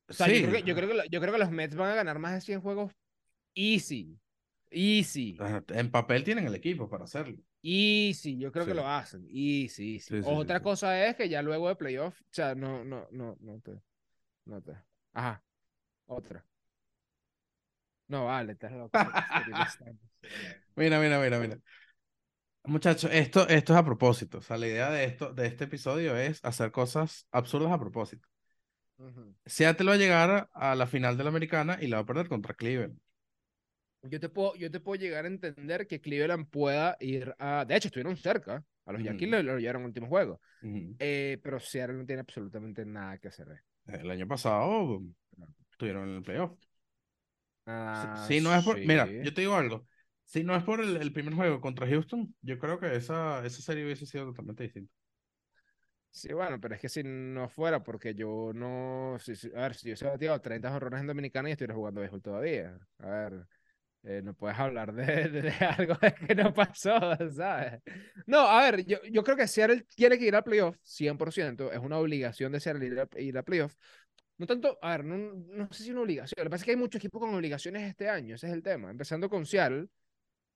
O 0.07 0.13
sea, 0.13 0.27
yo 0.27 0.35
sí, 0.35 0.41
creo 0.41 0.53
que, 0.53 0.63
yo, 0.63 0.75
creo 0.75 0.89
que, 0.89 1.09
yo 1.09 1.21
creo 1.21 1.33
que 1.33 1.39
los 1.39 1.51
Mets 1.51 1.75
van 1.75 1.91
a 1.91 1.95
ganar 1.95 2.19
más 2.19 2.33
de 2.33 2.41
100 2.41 2.61
juegos 2.61 2.91
easy. 3.55 4.19
Easy. 4.69 5.37
en 5.69 5.91
papel 5.91 6.23
tienen 6.23 6.47
el 6.47 6.55
equipo 6.55 6.89
para 6.89 7.03
hacerlo. 7.03 7.37
Easy. 7.61 8.37
Yo 8.37 8.51
creo 8.51 8.65
que 8.65 8.73
lo 8.73 8.87
hacen. 8.87 9.25
Easy, 9.29 9.95
easy. 9.95 10.21
Sí, 10.21 10.21
Otra 10.25 10.61
cosa 10.61 11.05
es 11.05 11.15
que 11.15 11.29
ya 11.29 11.41
luego 11.41 11.69
de 11.69 11.75
playoff, 11.75 12.19
o 12.19 12.25
sea, 12.31 12.55
no, 12.55 12.83
no, 12.83 13.07
no, 13.11 13.37
no 13.39 13.59
te. 13.61 13.79
No 14.45 14.61
te. 14.61 14.73
Ajá. 15.13 15.41
Otra. 16.07 16.45
No, 18.07 18.25
vale, 18.25 18.53
estás 18.53 18.71
loco. 18.73 18.91
Mira, 20.75 20.99
mira, 20.99 21.19
mira, 21.19 21.37
mira. 21.37 21.59
Muchachos, 22.63 23.11
esto, 23.13 23.47
esto 23.47 23.73
es 23.73 23.79
a 23.79 23.83
propósito. 23.83 24.37
O 24.37 24.41
sea, 24.41 24.57
la 24.57 24.67
idea 24.67 24.89
de 24.89 25.03
esto, 25.03 25.33
de 25.33 25.47
este 25.47 25.65
episodio 25.65 26.15
es 26.15 26.43
hacer 26.43 26.71
cosas 26.71 27.27
absurdas 27.31 27.71
a 27.71 27.77
propósito. 27.77 28.27
Seattle 29.45 29.87
va 29.89 29.93
a 29.93 29.97
llegar 29.97 30.49
a 30.53 30.75
la 30.75 30.85
final 30.87 31.17
de 31.17 31.23
la 31.23 31.29
americana 31.29 31.77
y 31.81 31.87
la 31.87 31.97
va 31.97 32.03
a 32.03 32.05
perder 32.05 32.27
contra 32.29 32.53
Cleveland. 32.55 32.99
Yo 34.03 34.19
te 34.19 34.27
puedo, 34.29 34.55
yo 34.55 34.69
te 34.69 34.79
puedo 34.81 34.99
llegar 34.99 35.23
a 35.25 35.27
entender 35.29 35.87
que 35.87 36.01
Cleveland 36.01 36.49
pueda 36.49 36.97
ir 36.99 37.33
a. 37.39 37.63
De 37.65 37.75
hecho, 37.75 37.87
estuvieron 37.87 38.17
cerca. 38.17 38.63
A 38.85 38.91
los 38.91 39.01
Yankees 39.01 39.29
lo, 39.29 39.41
lo 39.43 39.59
llevaron 39.59 39.83
al 39.83 39.87
último 39.87 40.07
juego. 40.07 40.41
Eh, 40.99 41.39
pero 41.43 41.59
Seattle 41.59 41.97
no 41.97 42.05
tiene 42.05 42.21
absolutamente 42.21 42.85
nada 42.85 43.17
que 43.17 43.29
hacer. 43.29 43.47
El 43.87 44.11
año 44.11 44.27
pasado 44.27 45.01
estuvieron 45.71 46.09
en 46.09 46.15
el 46.17 46.23
playoff. 46.23 46.51
Si- 47.91 48.07
Ah, 48.07 48.15
Si 48.27 48.41
no 48.41 48.53
es 48.55 48.63
por, 48.63 48.81
mira, 48.83 49.15
yo 49.19 49.33
te 49.33 49.41
digo 49.41 49.55
algo. 49.55 49.87
Si 50.25 50.43
no 50.43 50.55
es 50.55 50.63
por 50.63 50.81
el, 50.81 50.97
el 50.97 51.13
primer 51.13 51.33
juego 51.35 51.61
contra 51.61 51.87
Houston, 51.87 52.33
yo 52.41 52.57
creo 52.59 52.79
que 52.79 52.95
esa, 52.95 53.45
esa 53.45 53.61
serie 53.61 53.85
hubiese 53.85 54.05
sido 54.05 54.25
totalmente 54.25 54.63
distinta. 54.63 54.93
Sí, 56.15 56.31
bueno, 56.31 56.59
pero 56.61 56.75
es 56.75 56.81
que 56.81 56.89
si 56.89 57.01
no 57.03 57.49
fuera 57.49 57.83
porque 57.83 58.13
yo 58.13 58.51
no. 58.53 59.17
si- 59.19 59.35
si- 59.35 59.47
a 59.55 59.61
ver, 59.61 59.73
si 59.75 59.85
yo 59.87 59.89
hubiese 59.93 60.05
batido 60.05 60.39
30 60.41 60.69
jorrones 60.71 61.01
en 61.01 61.07
Dominicana 61.07 61.49
y 61.49 61.53
estuviera 61.53 61.73
jugando 61.73 62.01
béisbol 62.01 62.21
todavía. 62.21 62.77
A 62.99 63.07
ver, 63.09 63.47
eh, 64.03 64.21
no 64.23 64.33
puedes 64.35 64.59
hablar 64.59 64.93
de, 64.93 65.51
algo 65.79 65.95
que 66.27 66.35
no 66.35 66.53
pasó, 66.53 66.93
¿sabes? 67.35 67.81
No, 68.27 68.39
a 68.41 68.61
ver, 68.71 68.85
yo, 68.85 68.99
yo 69.11 69.23
creo 69.23 69.37
que 69.37 69.47
Seattle 69.47 69.85
tiene 69.95 70.19
que 70.19 70.25
ir 70.27 70.35
al 70.35 70.43
playoff, 70.43 70.77
100%. 70.83 71.71
Es 71.71 71.79
una 71.79 71.97
obligación 71.99 72.51
de 72.53 72.59
Seattle 72.61 72.85
ir 72.87 72.99
a, 72.99 73.09
ir 73.21 73.37
a 73.37 73.43
playoff. 73.43 73.75
No 74.37 74.47
tanto, 74.47 74.79
a 74.81 74.91
ver, 74.97 75.05
no, 75.05 75.17
no 75.17 75.69
sé 75.73 75.83
si 75.85 75.91
una 75.91 76.01
obligación. 76.01 76.35
Lo 76.39 76.45
que 76.45 76.49
pasa 76.51 76.61
es 76.63 76.65
que 76.65 76.71
hay 76.71 76.77
muchos 76.77 76.99
equipos 76.99 77.21
con 77.21 77.33
obligaciones 77.35 77.83
este 77.89 78.09
año, 78.09 78.35
ese 78.35 78.47
es 78.47 78.53
el 78.53 78.63
tema. 78.63 78.91
Empezando 78.91 79.29
con 79.29 79.45
Seattle, 79.45 79.87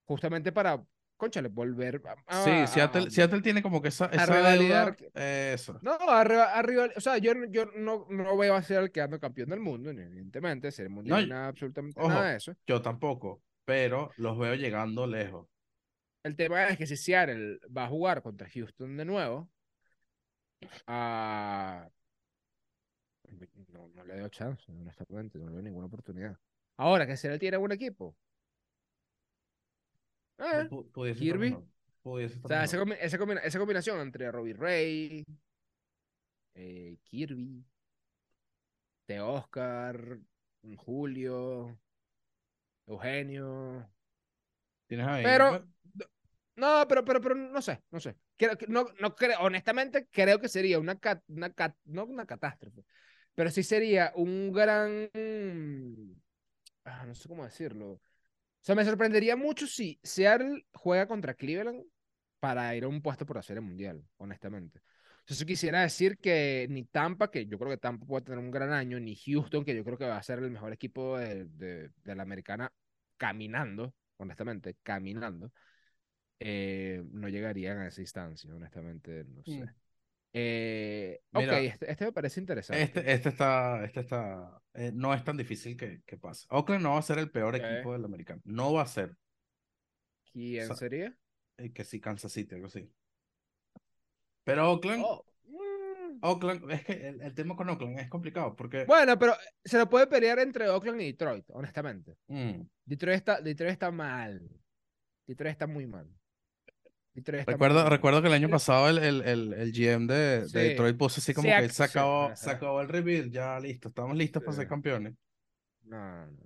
justamente 0.06 0.52
para, 0.52 0.84
conchale, 1.18 1.50
volver 1.50 2.02
a, 2.28 2.44
Sí, 2.44 2.50
a- 2.52 2.68
Seattle, 2.68 3.08
a- 3.08 3.10
Seattle 3.10 3.42
tiene 3.42 3.62
como 3.62 3.82
que 3.82 3.90
esa, 3.90 4.06
a 4.06 4.10
esa 4.10 4.26
rivalidad 4.28 4.96
eh, 5.16 5.52
Eso. 5.54 5.80
no, 5.82 5.94
arriba, 6.10 6.54
arriba, 6.54 6.88
o 6.96 7.02
sea, 7.02 7.18
yo, 7.18 7.34
yo 7.50 7.66
no, 7.76 8.06
no 8.10 8.38
veo 8.38 8.56
a 8.56 8.62
ser 8.62 8.84
el 8.84 8.92
quedando 8.92 9.20
campeón 9.20 9.50
del 9.50 9.60
mundo, 9.60 9.90
evidentemente, 9.90 10.72
ser 10.72 10.90
mundial, 10.90 11.28
No, 11.28 11.36
nada, 11.36 11.48
absolutamente 11.50 12.00
ojo. 12.00 12.10
nada 12.10 12.32
de 12.32 12.38
eso. 12.38 12.54
Yo 12.66 12.82
tampoco, 12.82 13.42
pero 13.66 14.12
los 14.18 14.38
veo 14.38 14.56
llegando 14.56 15.06
lejos. 15.08 15.48
El 16.24 16.36
tema 16.36 16.68
es 16.68 16.78
que 16.78 16.86
si 16.86 16.98
Seattle 16.98 17.60
va 17.76 17.86
a 17.86 17.88
jugar 17.90 18.22
contra 18.22 18.50
Houston 18.50 18.98
de 18.98 19.06
nuevo, 19.06 19.50
ah, 20.88 21.88
no, 23.74 23.88
no 23.96 24.04
le 24.04 24.20
doy 24.20 24.30
chance, 24.30 24.64
honestamente, 24.72 25.38
no 25.38 25.48
le 25.48 25.54
doy 25.54 25.64
ninguna 25.64 25.88
oportunidad. 25.88 26.38
Ahora 26.78 27.06
que 27.08 27.18
Seattle 27.18 27.40
tiene 27.40 27.58
un 27.58 27.72
equipo, 27.72 28.16
eh, 30.40 30.70
Kirby. 31.20 31.52
o 32.44 32.48
sea, 32.48 32.64
esa, 32.64 32.78
esa, 33.02 33.18
combina- 33.18 33.42
esa 33.42 33.60
combinación 33.60 34.00
entre 34.00 34.32
Robbie 34.32 34.54
Ray, 34.54 35.26
eh, 36.56 36.98
Kirby, 37.04 37.64
de 39.08 39.22
Oscar, 39.22 40.20
Julio, 40.78 41.78
Eugenio. 42.88 43.90
Tienes 44.88 45.08
ahí. 45.08 45.24
Pero, 45.24 45.66
no, 46.56 46.86
pero, 46.88 47.06
pero, 47.06 47.22
pero 47.22 47.36
no 47.36 47.62
sé, 47.62 47.84
no 47.92 48.00
sé. 48.00 48.16
Creo, 48.38 48.58
que- 48.58 48.68
no, 48.68 48.86
no 49.00 49.16
creo, 49.16 49.40
honestamente, 49.42 50.08
creo 50.12 50.40
que 50.40 50.50
sería 50.50 50.80
una, 50.80 50.98
cat- 51.00 51.24
una 51.28 51.52
cat- 51.54 51.78
no 51.86 52.06
una 52.06 52.26
catástrofe, 52.26 52.84
pero 53.36 53.50
sí 53.52 53.64
sería 53.64 54.12
un 54.16 54.52
gran, 54.52 55.10
ah, 56.86 57.06
no 57.06 57.14
sé 57.16 57.28
cómo 57.28 57.44
decirlo. 57.44 58.02
Sea, 58.68 58.76
me 58.76 58.84
sorprendería 58.84 59.38
mucho 59.38 59.66
si 59.66 59.98
Seattle 60.04 60.66
juega 60.74 61.08
contra 61.08 61.34
Cleveland 61.36 61.86
para 62.42 62.76
ir 62.76 62.84
a 62.84 62.90
un 62.90 63.02
puesto 63.02 63.26
por 63.26 63.38
hacer 63.38 63.56
el 63.56 63.64
mundial, 63.64 64.04
honestamente. 64.18 64.82
Eso 65.26 65.46
quisiera 65.46 65.84
decir 65.84 66.18
que 66.18 66.68
ni 66.70 66.84
Tampa, 66.84 67.32
que 67.32 67.46
yo 67.46 67.58
creo 67.58 67.70
que 67.72 67.78
Tampa 67.78 68.06
puede 68.06 68.26
tener 68.26 68.40
un 68.40 68.52
gran 68.52 68.74
año, 68.74 69.00
ni 69.00 69.16
Houston, 69.16 69.64
que 69.64 69.74
yo 69.74 69.86
creo 69.86 69.98
que 69.98 70.04
va 70.04 70.18
a 70.18 70.22
ser 70.24 70.40
el 70.40 70.52
mejor 70.52 70.74
equipo 70.74 71.18
de, 71.18 71.46
de- 71.46 71.92
de 72.04 72.16
la 72.16 72.24
americana 72.24 72.74
caminando, 73.16 73.94
honestamente, 74.18 74.76
caminando, 74.84 75.50
eh, 76.40 77.04
no 77.12 77.30
llegarían 77.30 77.80
a 77.80 77.88
esa 77.88 78.02
instancia, 78.02 78.54
honestamente, 78.54 79.24
no 79.24 79.46
sé. 79.46 79.64
Mm. 79.64 79.87
Eh, 80.40 81.20
Mira, 81.32 81.54
ok, 81.54 81.60
este, 81.64 81.92
este 81.92 82.06
me 82.06 82.12
parece 82.12 82.40
interesante. 82.40 82.84
Este, 82.84 83.12
este 83.12 83.30
está, 83.30 83.84
este 83.84 84.02
está, 84.02 84.62
eh, 84.74 84.92
no 84.94 85.14
es 85.14 85.24
tan 85.24 85.36
difícil 85.36 85.76
que, 85.76 86.02
que 86.06 86.18
pase. 86.18 86.46
Oakland 86.50 86.84
no 86.84 86.92
va 86.92 87.00
a 87.00 87.02
ser 87.02 87.18
el 87.18 87.32
peor 87.32 87.56
equipo 87.56 87.94
del 87.94 88.06
americano. 88.06 88.42
No 88.46 88.74
va 88.74 88.84
a 88.84 88.88
ser. 88.88 89.16
¿Quién 90.32 90.76
sería? 90.76 91.16
eh, 91.58 91.72
que 91.74 91.84
sí, 91.84 92.00
Kansas 92.00 92.32
City, 92.32 92.54
algo 92.56 92.68
así. 92.68 92.88
Pero 94.44 94.72
Oakland, 94.72 95.04
Oh, 95.06 95.26
mm. 95.46 96.20
Oakland, 96.22 96.72
es 96.72 96.86
que 96.86 97.08
el, 97.08 97.22
el 97.22 97.34
tema 97.34 97.56
con 97.56 97.70
Oakland 97.70 98.00
es 98.00 98.08
complicado 98.10 98.56
porque 98.56 98.86
Bueno, 98.86 99.18
pero 99.18 99.34
se 99.66 99.78
lo 99.78 99.90
puede 99.90 100.06
pelear 100.08 100.38
entre 100.40 100.70
Oakland 100.70 101.02
y 101.02 101.06
Detroit, 101.14 101.46
honestamente. 101.50 102.16
mm, 102.28 102.62
Detroit 102.86 103.16
está, 103.18 103.42
Detroit 103.42 103.72
está 103.72 103.90
mal. 103.92 104.48
Detroit 105.26 105.52
está 105.52 105.66
muy 105.68 105.88
mal. 105.88 106.08
Recuerdo, 107.46 107.90
recuerdo 107.90 108.22
que 108.22 108.28
el 108.28 108.34
año 108.34 108.50
pasado 108.50 108.90
el, 108.90 109.00
el, 109.00 109.22
el, 109.24 109.54
el 109.54 109.72
GM 109.72 110.08
de, 110.08 110.42
de 110.42 110.48
Sí. 110.48 110.58
Detroit 110.58 110.98
puso 110.98 111.20
así 111.20 111.34
como 111.34 111.48
que 111.48 111.54
ac- 111.56 111.70
se 111.70 111.74
sí, 111.74 111.84
acabó, 111.84 112.36
se 112.36 112.50
ajá. 112.50 112.58
acabó 112.58 112.82
el 112.82 112.88
rebuild, 112.90 113.32
ya 113.32 113.60
listo, 113.60 113.90
estamos 113.90 114.16
listos 114.16 114.44
para 114.44 114.56
ser 114.56 114.68
campeones. 114.68 115.14
No, 115.84 116.28
no. 116.28 116.38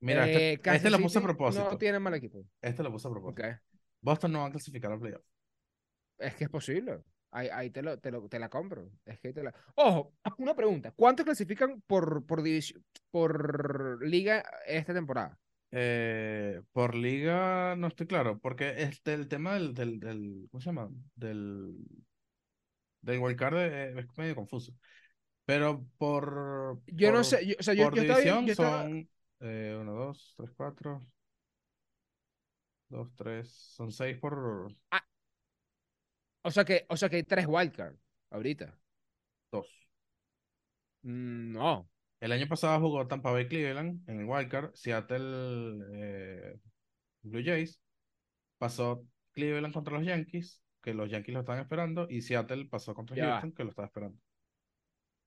Mira, 0.00 0.26
este, 0.28 0.52
Eh, 0.52 0.60
este 0.76 0.90
lo 0.90 0.98
puse 0.98 1.18
a 1.18 1.22
propósito. 1.22 1.70
No 1.70 1.78
tiene 1.78 1.98
mal 1.98 2.14
equipo. 2.14 2.44
Este 2.60 2.82
lo 2.82 2.92
puse 2.92 3.08
a 3.08 3.10
propósito. 3.10 3.42
Boston 4.02 4.32
no 4.32 4.40
va 4.40 4.46
a 4.46 4.50
clasificar 4.50 4.92
al 4.92 5.00
playoff. 5.00 5.22
Es 6.18 6.34
que 6.34 6.44
es 6.44 6.50
posible. 6.50 7.00
Ahí, 7.30 7.48
ahí 7.52 7.70
te, 7.70 7.82
lo, 7.82 7.98
te, 7.98 8.10
lo- 8.10 8.28
te 8.28 8.38
la 8.38 8.48
compro. 8.48 8.88
Es 9.04 9.18
que 9.20 9.32
te 9.32 9.42
la... 9.42 9.54
Ojo, 9.74 10.14
una 10.38 10.54
pregunta. 10.54 10.92
¿Cuántos 10.92 11.24
clasifican 11.24 11.82
por, 11.86 12.24
por, 12.24 12.42
división, 12.42 12.84
por 13.10 14.06
liga 14.06 14.44
esta 14.66 14.94
temporada? 14.94 15.38
Eh, 15.72 16.62
por 16.72 16.94
liga 16.94 17.74
no 17.76 17.88
estoy 17.88 18.06
claro, 18.06 18.38
porque 18.38 18.82
este, 18.82 19.14
el 19.14 19.28
tema 19.28 19.54
del, 19.54 19.74
del, 19.74 19.98
del- 20.00 20.48
¿cómo 20.50 20.60
se 20.60 20.66
llama? 20.66 20.88
Del, 21.16 21.74
del 23.00 23.18
wildcard 23.18 23.56
eh, 23.58 23.94
es 24.00 24.06
medio 24.18 24.34
confuso. 24.34 24.72
Pero 25.44 25.86
por, 25.98 26.80
Yo 26.86 27.12
no 27.12 27.22
sé. 27.24 27.46
yo- 27.46 27.54
o 27.58 27.62
sea, 27.62 27.74
yo, 27.74 27.90
yo 27.92 28.02
estaba 28.02 28.20
bien- 28.20 28.46
yo 28.46 28.52
estaba- 28.52 28.82
son 28.82 29.08
eh, 29.40 29.76
uno, 29.80 29.92
dos, 29.92 30.34
tres, 30.36 30.50
cuatro, 30.56 31.06
dos, 32.88 33.08
tres, 33.16 33.48
son 33.50 33.90
seis 33.92 34.16
por 34.18 34.68
O 36.42 36.50
sea 36.50 36.64
que, 36.64 36.86
o 36.88 36.96
sea 36.96 37.08
que 37.08 37.16
hay 37.16 37.22
tres 37.24 37.46
wildcards 37.48 37.98
ahorita. 38.30 38.78
dos. 39.50 39.68
Mm, 41.04 41.52
No. 41.52 41.88
El 42.20 42.32
año 42.32 42.46
pasado 42.48 42.80
jugó 42.80 43.06
Tampa 43.06 43.30
Bay 43.30 43.46
Cleveland 43.48 44.08
en 44.08 44.20
el 44.20 44.26
wildcard, 44.26 44.74
Seattle 44.74 45.84
eh, 45.92 46.58
Blue 47.22 47.42
Jays, 47.44 47.80
pasó 48.58 49.06
Cleveland 49.32 49.74
contra 49.74 49.94
los 49.98 50.06
Yankees, 50.06 50.62
que 50.82 50.94
los 50.94 51.10
Yankees 51.10 51.34
lo 51.34 51.40
estaban 51.40 51.60
esperando, 51.60 52.06
y 52.08 52.22
Seattle 52.22 52.66
pasó 52.66 52.94
contra 52.94 53.16
Ya 53.16 53.26
va. 53.26 53.32
Houston, 53.32 53.52
que 53.52 53.64
lo 53.64 53.70
estaba 53.70 53.86
esperando. 53.86 54.18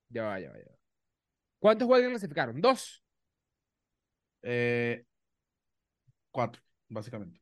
Ya 0.10 0.23
va, 0.23 0.39
ya 0.39 0.49
va, 0.52 0.58
ya 0.58 0.65
va. 0.71 0.78
¿Cuántos 1.60 1.88
wildcards 1.88 2.12
clasificaron? 2.13 2.62
Dos. 2.62 3.04
Eh, 4.41 5.04
cuatro, 6.32 6.62
básicamente. 6.88 7.39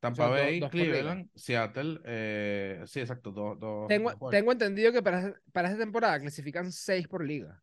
Tampa 0.00 0.28
O 0.28 0.34
sea, 0.34 0.36
do- 0.36 0.44
Bay, 0.44 0.60
dos. 0.60 0.70
Cleveland, 0.70 1.30
Seattle. 1.34 2.00
eh, 2.04 2.82
sí, 2.86 3.00
exacto, 3.00 3.30
dos, 3.30 3.58
dos, 3.58 3.88
Tengo, 3.88 4.12
tengo 4.30 4.52
entendido 4.52 4.92
que 4.92 5.02
para, 5.02 5.34
para 5.52 5.68
esta 5.68 5.80
temporada 5.80 6.18
clasifican 6.20 6.72
seis 6.72 7.06
por 7.08 7.24
liga. 7.24 7.62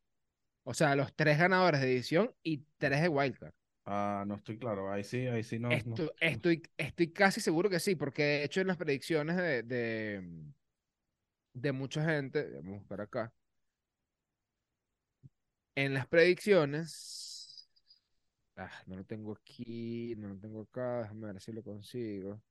O 0.70 0.74
sea, 0.76 0.96
los 0.96 1.16
tres 1.16 1.40
ganadores 1.40 1.82
de 1.82 1.88
división 1.88 2.32
y 2.44 2.64
tres 2.78 3.02
de 3.02 3.10
wildcard. 3.10 3.52
Ah, 3.88 4.24
no 4.28 4.36
estoy 4.36 4.60
claro. 4.60 4.92
Ahí 4.92 5.04
sí, 5.04 5.26
ahí 5.26 5.42
sí 5.42 5.58
no. 5.58 5.70
no- 5.72 5.78
Esto- 5.78 6.04
no- 6.04 6.12
estoy, 6.22 6.62
estoy 6.78 7.12
casi 7.12 7.42
seguro 7.42 7.72
que 7.72 7.80
sí, 7.80 7.96
porque 7.96 8.22
de 8.22 8.44
hecho 8.44 8.62
en 8.62 8.68
las 8.68 8.78
predicciones 8.78 9.36
de, 9.36 9.64
de, 9.64 10.22
de 11.54 11.72
mucha 11.72 12.04
gente, 12.04 12.44
vamos 12.56 12.76
a 12.76 12.80
buscar 12.80 13.02
acá. 13.02 13.34
En 15.76 15.94
las 15.96 16.08
predicciones, 16.08 17.68
ah, 18.58 18.70
no 18.86 18.98
lo 18.98 19.04
tengo 19.06 19.34
aquí, 19.34 20.14
no 20.18 20.30
lo 20.30 20.38
tengo 20.38 20.62
acá, 20.62 21.02
déjame 21.04 21.28
ver 21.34 21.42
si 21.42 21.52
lo 21.52 21.64
consigo. 21.64 22.42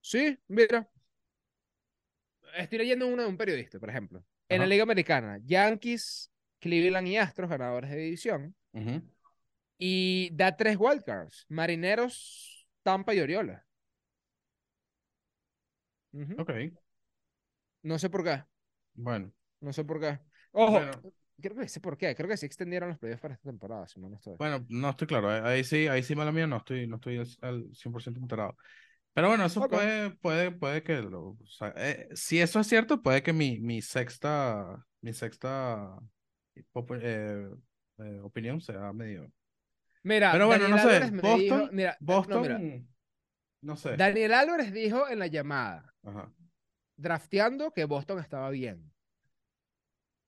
Sí, 0.00 0.38
mira. 0.48 0.88
Estoy 2.56 2.78
leyendo 2.78 3.06
uno 3.06 3.22
de 3.22 3.28
un 3.28 3.36
periodista, 3.36 3.78
por 3.78 3.90
ejemplo. 3.90 4.24
En 4.48 4.60
la. 4.60 4.66
Liga 4.66 4.82
Americana, 4.82 5.38
Yankees, 5.44 6.30
Cleveland 6.60 7.06
y 7.08 7.16
Astros, 7.16 7.50
ganadores 7.50 7.90
de 7.90 7.96
división. 7.96 8.54
Ujú. 8.72 9.02
Y 9.78 10.30
da 10.32 10.56
tres 10.56 10.76
wildcards. 10.78 11.44
Marineros, 11.48 12.66
Tampa 12.82 13.14
y 13.14 13.20
Orioles. 13.20 13.58
Ujú. 16.12 16.40
Ok, 16.40 16.50
No 17.82 17.98
sé 17.98 18.10
por 18.10 18.24
qué. 18.24 18.42
bueno. 18.94 19.32
No 19.60 19.72
sé 19.72 19.84
por 19.84 20.00
qué. 20.00 20.18
Ojo, 20.52 20.72
Bueno, 20.72 20.92
creo 21.40 21.56
que 21.56 21.68
sé 21.68 21.80
por 21.80 21.96
qué. 21.98 22.14
Creo 22.14 22.28
que 22.28 22.36
sí 22.36 22.46
extendieron 22.46 22.88
los 22.88 22.98
playoffs 22.98 23.20
para 23.22 23.34
esta 23.34 23.48
temporada, 23.48 23.86
si 23.88 24.00
no 24.00 24.14
estoy. 24.14 24.34
bueno, 24.38 24.64
no 24.68 24.90
estoy 24.90 25.06
claro. 25.06 25.28
Ahí 25.30 25.64
sí, 25.64 25.86
ahí 25.88 26.02
sí, 26.02 26.14
mala 26.14 26.32
mía, 26.32 26.46
no 26.46 26.56
estoy, 26.58 26.86
no 26.86 26.96
estoy 26.96 27.18
al 27.42 27.68
100% 27.74 28.20
enterado. 28.20 28.56
Pero 29.16 29.28
bueno, 29.28 29.46
eso 29.46 29.60
Ok. 29.62 29.70
puede, 29.70 30.10
puede, 30.10 30.50
puede 30.50 30.82
que 30.82 31.00
lo, 31.00 31.28
o 31.28 31.46
sea, 31.46 31.72
eh, 31.78 32.06
si 32.12 32.38
eso 32.38 32.60
es 32.60 32.66
cierto, 32.66 33.00
puede 33.00 33.22
que 33.22 33.32
mi, 33.32 33.58
mi 33.60 33.80
sexta, 33.80 34.84
mi 35.00 35.14
sexta 35.14 35.98
eh, 36.54 37.48
eh, 37.98 38.20
opinión 38.22 38.60
sea 38.60 38.92
medio. 38.92 39.32
Mira, 40.02 40.32
Pero 40.32 40.48
bueno, 40.48 40.64
Daniel 40.64 40.84
no 40.84 40.90
sé, 40.90 40.96
Álvarez 40.96 41.22
Boston, 41.22 41.40
dijo, 41.40 41.68
mira, 41.72 41.96
no, 41.98 42.06
Boston, 42.06 42.42
mira, 42.42 42.60
no 43.62 43.76
sé. 43.76 43.96
Daniel 43.96 44.34
Álvarez 44.34 44.70
dijo 44.70 45.08
en 45.08 45.18
la 45.18 45.28
llamada, 45.28 45.94
Ajá. 46.04 46.30
drafteando, 46.98 47.72
que 47.72 47.86
Boston 47.86 48.18
estaba 48.18 48.50
bien. 48.50 48.92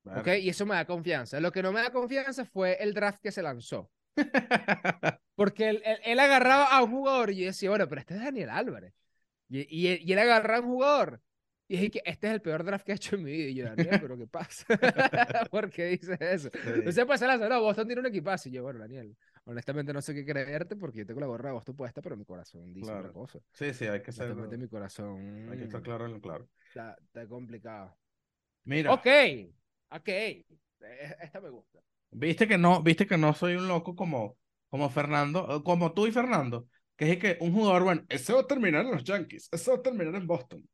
¿Ok? 0.05 0.15
verga. 0.15 0.39
Y 0.39 0.49
eso 0.49 0.65
me 0.65 0.77
da 0.77 0.87
confianza. 0.87 1.39
Lo 1.41 1.53
que 1.53 1.63
no 1.63 1.73
me 1.73 1.83
da 1.83 1.93
confianza 1.93 2.47
fue 2.47 2.83
el 2.83 2.95
draft 2.95 3.21
que 3.23 3.33
se 3.33 3.43
lanzó. 3.43 3.91
Porque 5.35 5.69
él, 5.71 5.83
él- 5.85 5.99
él 6.05 6.21
agarraba 6.21 6.65
a 6.77 6.83
un 6.83 6.91
jugador 6.91 7.31
y 7.31 7.37
yo 7.39 7.47
decía, 7.47 7.71
bueno, 7.71 7.89
pero 7.89 8.01
este 8.01 8.15
es 8.15 8.21
Daniel 8.23 8.51
Álvarez. 8.51 8.93
Y, 9.49 9.61
y, 9.75 9.89
él- 9.89 10.01
y 10.05 10.13
él 10.13 10.19
agarraba 10.19 10.59
a 10.59 10.61
un 10.63 10.67
jugador. 10.75 11.23
Y 11.71 11.75
dije 11.77 11.91
que 11.91 12.03
este 12.07 12.29
es 12.29 12.33
el 12.33 12.41
peor 12.41 12.65
draft 12.65 12.85
que 12.87 12.93
he 12.93 12.95
hecho 12.95 13.17
en 13.17 13.25
mi 13.25 13.33
vida. 13.33 13.49
Y 13.51 13.55
yo, 13.55 13.65
Daniel, 13.67 13.99
¿pero 14.01 14.17
qué 14.17 14.27
pasa? 14.27 14.65
¿Por 15.51 15.69
qué 15.69 15.85
dices 15.87 16.19
eso? 16.21 16.49
Sí. 16.51 16.61
Entonces, 16.65 17.05
pues, 17.05 17.21
no, 17.21 17.61
Boston 17.61 17.87
tiene 17.87 18.01
un 18.01 18.07
equipazo. 18.07 18.49
Y 18.49 18.53
yo, 18.53 18.63
bueno, 18.63 18.79
Daniel, 18.81 19.15
honestamente 19.45 19.93
no 19.93 20.01
sé 20.01 20.15
qué 20.15 20.25
creerte 20.25 20.77
porque 20.77 20.99
yo 20.99 21.07
tengo 21.07 21.21
la 21.21 21.27
gorra 21.27 21.51
de 21.51 21.55
Boston 21.55 21.77
puesta, 21.77 22.01
pero 22.01 22.17
mi 22.17 22.25
corazón 22.25 22.73
dice 22.73 22.91
otra 22.91 23.01
Claro. 23.01 23.13
cosa. 23.13 23.39
Sí, 23.53 23.75
sí, 23.75 23.87
hay 23.87 24.03
que 24.03 24.13
ser, 24.13 24.35
mi 24.35 24.69
corazón 24.69 25.49
hay 25.51 25.59
que 25.59 25.65
estar 25.65 25.83
claro 25.83 26.07
en 26.07 26.13
lo 26.15 26.21
claro. 26.21 26.49
está, 26.69 26.97
está 27.03 27.27
complicado. 27.27 27.97
Mira, 28.65 28.95
Ok, 28.95 29.07
ok. 29.91 30.09
E- 30.09 30.45
Esta 31.21 31.41
me 31.41 31.51
gusta. 31.51 31.81
Viste 32.11 32.47
que 32.49 32.59
no, 32.59 32.83
viste 32.83 33.07
que 33.07 33.17
no 33.19 33.35
soy 33.35 33.57
un 33.57 33.69
loco 33.69 33.95
como, 33.97 34.37
como 34.69 34.91
Fernando, 34.91 35.63
como 35.65 35.93
tú 35.93 36.07
y 36.07 36.13
Fernando, 36.13 36.69
que 36.97 37.13
es 37.13 37.19
que 37.19 37.39
un 37.41 37.53
jugador, 37.53 37.85
bueno, 37.85 38.05
ese 38.09 38.33
va 38.33 38.41
a 38.41 38.47
terminar 38.47 38.85
en 38.85 38.93
los 38.93 39.05
Yankees, 39.05 39.49
ese 39.53 39.71
va 39.71 39.77
a 39.79 39.83
terminar 39.83 40.15
en 40.15 40.27
Boston. 40.27 40.69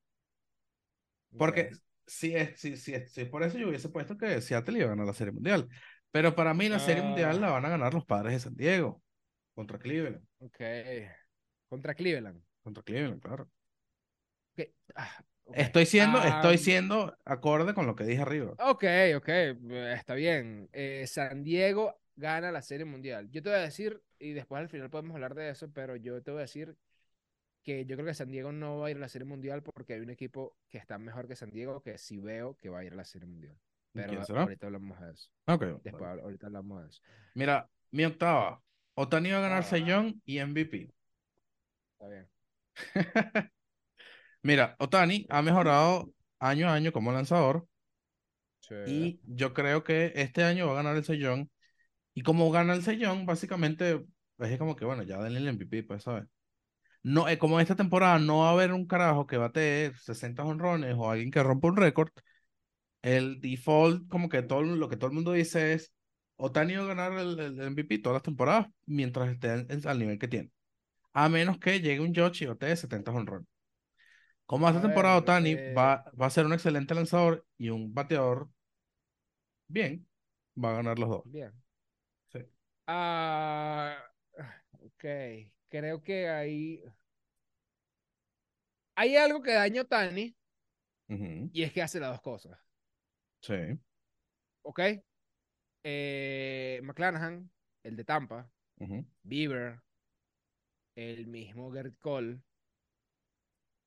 Porque 1.37 1.71
si 2.07 2.35
es, 2.35 2.59
si, 2.61 2.77
si, 2.77 2.95
es- 2.95 3.13
si 3.13 3.23
es 3.23 3.29
por 3.29 3.43
eso 3.43 3.59
yo 3.59 3.69
hubiese 3.69 3.89
puesto 3.89 4.17
que 4.17 4.41
Seattle 4.41 4.79
iba 4.79 4.87
a 4.87 4.91
ganar 4.91 5.07
la 5.07 5.15
Serie 5.15 5.33
Mundial. 5.33 5.69
Pero 6.11 6.35
para 6.37 6.55
mí 6.55 6.69
la 6.69 6.79
Serie 6.79 7.03
Mundial 7.03 7.41
la 7.41 7.49
Ah. 7.49 7.53
van 7.53 7.65
a 7.65 7.71
ganar 7.71 7.93
los 7.93 8.05
padres 8.05 8.33
de 8.35 8.39
San 8.41 8.55
Diego 8.55 9.03
contra 9.55 9.79
Cleveland. 9.79 10.25
Ok. 10.39 10.61
Contra 11.69 11.95
Cleveland. 11.95 12.41
Contra 12.63 12.83
Cleveland, 12.83 13.21
claro. 13.21 13.51
Ok, 14.57 14.69
ah, 14.95 15.25
Estoy 15.53 15.87
siendo, 15.87 16.23
estoy 16.23 16.59
siendo 16.59 17.17
acorde 17.25 17.75
con 17.75 17.87
lo 17.87 17.95
que 17.95 18.05
dije 18.05 18.23
arriba. 18.23 18.53
Ok, 18.59 18.85
ok, 19.17 19.29
eh, 19.29 19.95
está 19.97 20.15
bien. 20.15 20.69
Eh, 20.73 21.07
San 21.07 21.45
Diego 21.45 22.01
gana 22.17 22.51
la 22.51 22.63
Serie 22.63 22.87
Mundial. 22.87 23.31
Yo 23.31 23.43
te 23.43 23.51
voy 23.51 23.59
a 23.59 23.63
decir, 23.63 24.03
y 24.19 24.33
después 24.33 24.61
al 24.61 24.69
final 24.69 24.91
podemos 24.91 25.15
hablar 25.15 25.35
de 25.35 25.51
eso, 25.51 25.71
pero 25.73 25.97
yo 25.97 26.23
te 26.23 26.31
voy 26.31 26.39
a 26.39 26.43
decir 26.43 26.77
que 27.63 27.87
yo 27.87 27.97
creo 27.97 28.07
que 28.07 28.15
San 28.15 28.31
Diego 28.31 28.53
no 28.53 28.79
va 28.79 28.89
a 28.89 28.91
ir 28.91 28.97
a 28.97 29.01
la 29.01 29.09
Serie 29.09 29.27
Mundial 29.27 29.63
porque 29.63 29.95
hay 29.95 30.01
un 30.01 30.11
equipo 30.11 30.57
que 30.69 30.79
está 30.79 30.99
mejor 30.99 31.27
que 31.27 31.37
San 31.37 31.51
Diego 31.51 31.83
que 31.83 31.99
sí 31.99 32.19
veo 32.19 32.57
que 32.59 32.69
va 32.69 32.81
a 32.81 32.85
ir 32.85 32.93
a 32.93 32.97
la 32.97 33.05
Serie 33.05 33.27
Mundial. 33.27 33.57
¿Y 33.95 33.99
Pero 33.99 34.23
ahorita 34.41 34.67
hablamos 34.67 35.01
de 35.01 35.13
eso. 35.13 35.31
Ok, 35.47 35.65
Después, 35.83 36.21
ahorita 36.21 36.47
hablamos 36.47 36.83
de 36.83 36.89
eso. 36.89 37.01
Mira, 37.35 37.69
mi 37.91 38.05
octava. 38.05 38.61
Otani 38.97 39.31
va 39.31 39.39
a 39.39 39.41
ganar 39.41 39.65
Ah. 39.71 40.13
Y 40.25 40.41
MVP. 40.41 40.93
Está 41.93 42.09
bien. 42.09 42.29
Mira, 44.45 44.77
Otani 44.79 45.27
ha 45.31 45.43
mejorado 45.43 46.13
año 46.39 46.69
a 46.69 46.75
año 46.75 46.93
como 46.93 47.11
lanzador 47.13 47.67
Sí. 48.61 48.75
y 48.87 49.21
yo 49.25 49.53
creo 49.55 49.85
que 49.85 50.13
este 50.17 50.45
año 50.45 50.67
va 50.67 50.73
a 50.73 50.77
ganar 50.77 50.97
el 50.97 51.05
Sellón. 51.05 51.51
Y 52.15 52.23
como 52.23 52.51
gana 52.51 52.75
el 52.75 52.83
Sellón, 52.83 53.27
básicamente 53.27 54.05
es 54.39 54.59
como 54.59 54.77
que, 54.77 54.85
bueno, 54.85 55.03
ya 55.03 55.19
denle 55.23 55.41
el 55.41 55.49
MVP, 55.49 55.83
pues, 55.85 56.05
¿sabes? 56.05 56.25
No, 57.03 57.29
eh, 57.29 57.39
como 57.39 57.61
esta 57.61 57.77
temporada 57.77 58.19
no 58.19 58.41
va 58.41 58.51
a 58.51 58.53
haber 58.53 58.73
un 58.73 58.87
carajo 58.87 59.27
que 59.27 59.37
bate 59.39 59.93
60 60.01 60.45
honrones 60.45 60.95
o 60.99 61.11
alguien 61.11 61.31
que 61.31 61.43
rompa 61.43 61.69
un 61.69 61.77
récord, 61.77 62.11
el 63.03 63.41
default, 63.41 64.09
como 64.09 64.29
que 64.29 64.43
todo 64.43 64.63
lo 64.63 64.89
que 64.89 64.97
todo 64.97 65.09
el 65.09 65.15
mundo 65.15 65.33
dice 65.33 65.75
es, 65.75 65.93
Otani 66.37 66.77
va 66.77 66.85
a 66.85 66.87
ganar 66.87 67.13
el, 67.15 67.39
el 67.41 67.61
MVP 67.61 67.99
todas 67.99 68.17
las 68.17 68.23
temporadas 68.23 68.69
mientras 68.87 69.31
esté 69.31 69.53
en- 69.55 69.67
en- 69.71 69.89
al 69.89 69.99
nivel 69.99 70.19
que 70.19 70.29
tiene. 70.29 70.51
A 71.15 71.29
menos 71.29 71.59
que 71.59 71.81
llegue 71.81 72.01
un 72.01 72.15
Josh 72.15 72.43
y 72.45 72.47
bate 72.47 72.75
70 72.77 73.13
honrones. 73.13 73.49
Como 74.47 74.69
esta 74.69 74.83
temporada 74.83 75.15
ver, 75.15 75.23
Otani 75.23 75.51
eh, 75.53 75.75
va, 75.75 76.05
va 76.21 76.27
a 76.27 76.31
ser 76.31 76.47
un 76.47 76.53
excelente 76.53 76.95
lanzador 76.95 77.47
y 77.57 77.71
un 77.71 77.95
bateador 77.95 78.51
bien, 79.69 80.07
va 80.63 80.71
a 80.71 80.77
ganar 80.77 80.99
los 80.99 81.09
dos. 81.09 81.23
Bien. 81.25 81.53
Sí. 82.33 82.41
Ah, 82.87 83.97
ok. 84.73 85.05
Creo 85.69 86.03
que 86.03 86.29
ahí. 86.29 86.83
Hay 88.97 89.17
algo 89.17 89.43
que 89.43 89.53
daña 89.53 89.83
a 89.83 90.11
y 91.09 91.63
es 91.63 91.73
que 91.73 91.83
hace 91.83 92.01
las 92.01 92.11
dos 92.11 92.23
cosas. 92.23 92.59
Sí. 93.41 93.79
¿Ok? 94.63 94.81
Eh, 95.83 96.81
McClanahan, 96.83 97.51
el 97.83 97.97
de 97.97 98.05
Tampa. 98.05 98.51
Bieber, 99.23 99.83
el 100.97 101.27
mismo 101.27 101.73
Gert 101.73 101.99
Cole. 101.99 102.41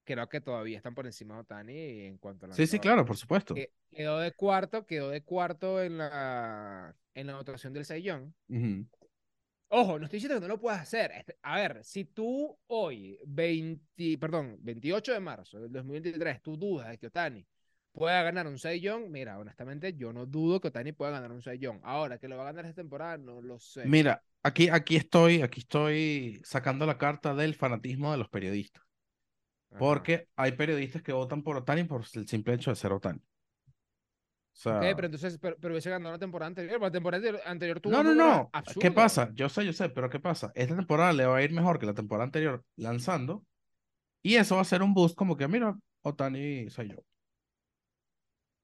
Creo 0.07 0.29
que 0.29 0.39
todavía 0.39 0.77
están 0.77 0.95
por 0.95 1.05
encima 1.05 1.35
de 1.35 1.41
Otani 1.41 1.77
en 2.05 2.17
cuanto 2.17 2.45
a 2.45 2.49
Sí, 2.53 2.55
sí, 2.55 2.61
lanzador. 2.77 2.81
claro, 2.81 3.05
por 3.05 3.17
supuesto. 3.17 3.53
Que- 3.53 3.73
Quedó 3.91 4.19
de 4.19 4.31
cuarto, 4.31 4.85
quedó 4.85 5.09
de 5.09 5.21
cuarto 5.21 5.83
en 5.83 5.97
la, 5.97 6.95
en 7.13 7.27
la 7.27 7.35
votación 7.35 7.73
del 7.73 7.83
Saiyón. 7.83 8.33
Ojo, 9.69 9.99
no 9.99 10.05
estoy 10.05 10.17
diciendo 10.17 10.37
que 10.39 10.47
no 10.47 10.53
lo 10.53 10.61
puedas 10.61 10.81
hacer. 10.81 11.11
Este- 11.11 11.37
A 11.41 11.57
ver, 11.57 11.83
si 11.83 12.05
tú 12.05 12.57
hoy, 12.67 13.19
20, 13.25 14.17
perdón, 14.17 14.57
28 14.61 15.11
de 15.11 15.19
marzo 15.19 15.59
del 15.59 15.71
2023, 15.73 16.41
tú 16.41 16.55
dudas 16.55 16.87
de 16.89 16.97
que 16.97 17.07
Otani 17.07 17.45
pueda 17.91 18.23
ganar 18.23 18.47
un 18.47 18.55
Young, 18.55 19.09
mira, 19.09 19.37
honestamente, 19.39 19.93
yo 19.93 20.13
no 20.13 20.25
dudo 20.25 20.61
que 20.61 20.69
Otani 20.69 20.93
pueda 20.93 21.11
ganar 21.11 21.31
un 21.33 21.41
Young. 21.41 21.79
Ahora, 21.83 22.17
que 22.17 22.29
lo 22.29 22.37
va 22.37 22.43
a 22.43 22.45
ganar 22.53 22.63
esta 22.65 22.81
temporada, 22.81 23.17
no 23.17 23.41
lo 23.41 23.59
sé. 23.59 23.85
Mira, 23.85 24.23
aquí, 24.41 24.69
aquí 24.69 24.95
estoy, 24.95 25.41
aquí 25.41 25.59
estoy 25.61 26.39
sacando 26.45 26.85
la 26.85 26.97
carta 26.97 27.35
del 27.35 27.55
fanatismo 27.55 28.11
de 28.13 28.19
los 28.19 28.29
periodistas. 28.29 28.86
Ajá. 29.71 29.79
Porque 29.79 30.27
hay 30.35 30.53
periodistas 30.53 31.01
que 31.01 31.13
votan 31.13 31.43
por 31.43 31.57
Otani 31.57 31.83
por 31.83 32.03
el 32.13 32.27
simple 32.27 32.53
hecho 32.53 32.71
de 32.71 32.75
ser 32.75 32.91
Otani. 32.91 33.19
O 33.19 34.59
sea, 34.59 34.77
Ok, 34.77 34.85
pero 34.95 35.05
entonces, 35.05 35.37
pero, 35.39 35.55
pero 35.59 35.73
hubiese 35.73 35.89
ganado 35.89 36.13
la 36.13 36.19
temporada 36.19 36.47
anterior. 36.47 36.81
La 36.81 36.91
temporada 36.91 37.39
anterior, 37.45 37.79
tuvo 37.79 37.93
no, 37.93 38.03
no, 38.03 38.15
no. 38.15 38.49
¿Qué 38.79 38.91
pasa? 38.91 39.29
Yo 39.35 39.49
sé, 39.49 39.65
yo 39.65 39.73
sé, 39.73 39.89
pero 39.89 40.09
¿qué 40.09 40.19
pasa? 40.19 40.51
Esta 40.55 40.75
temporada 40.75 41.13
le 41.13 41.25
va 41.25 41.37
a 41.37 41.43
ir 41.43 41.51
mejor 41.51 41.77
que 41.77 41.85
la 41.85 41.93
temporada 41.93 42.25
anterior 42.25 42.63
lanzando. 42.75 43.45
Y 44.23 44.35
eso 44.35 44.55
va 44.55 44.61
a 44.61 44.65
ser 44.65 44.81
un 44.81 44.93
boost 44.93 45.15
como 45.15 45.37
que, 45.37 45.47
mira, 45.47 45.77
Otani 46.01 46.69
soy 46.69 46.89
yo. 46.89 46.97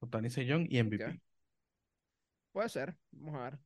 Otani 0.00 0.30
Sejong 0.30 0.66
y 0.68 0.82
MVP. 0.82 1.04
Ok. 1.04 1.14
Puede 2.52 2.68
ser. 2.68 2.96
Vamos 3.12 3.40
a 3.40 3.44
ver. 3.44 3.58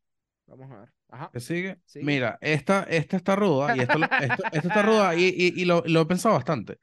Vamos 0.47 0.71
a 0.71 0.81
ver. 0.81 0.89
Ajá. 1.09 1.31
¿Qué 1.33 1.41
sigue? 1.41 1.79
Sigue. 1.85 2.05
Mira, 2.05 2.39
esta, 2.41 2.85
esta 2.85 3.17
está 3.17 3.37
ruda 3.37 3.77
y 3.77 3.81
esto, 3.81 3.99
esto, 4.21 4.45
esto 4.53 4.69
está 4.69 4.83
ruda 4.83 5.15
y, 5.15 5.25
y, 5.25 5.63
y 5.63 5.65
lo, 5.65 5.83
lo 5.87 6.03
he 6.03 6.07
pensado 6.07 6.35
bastante. 6.35 6.79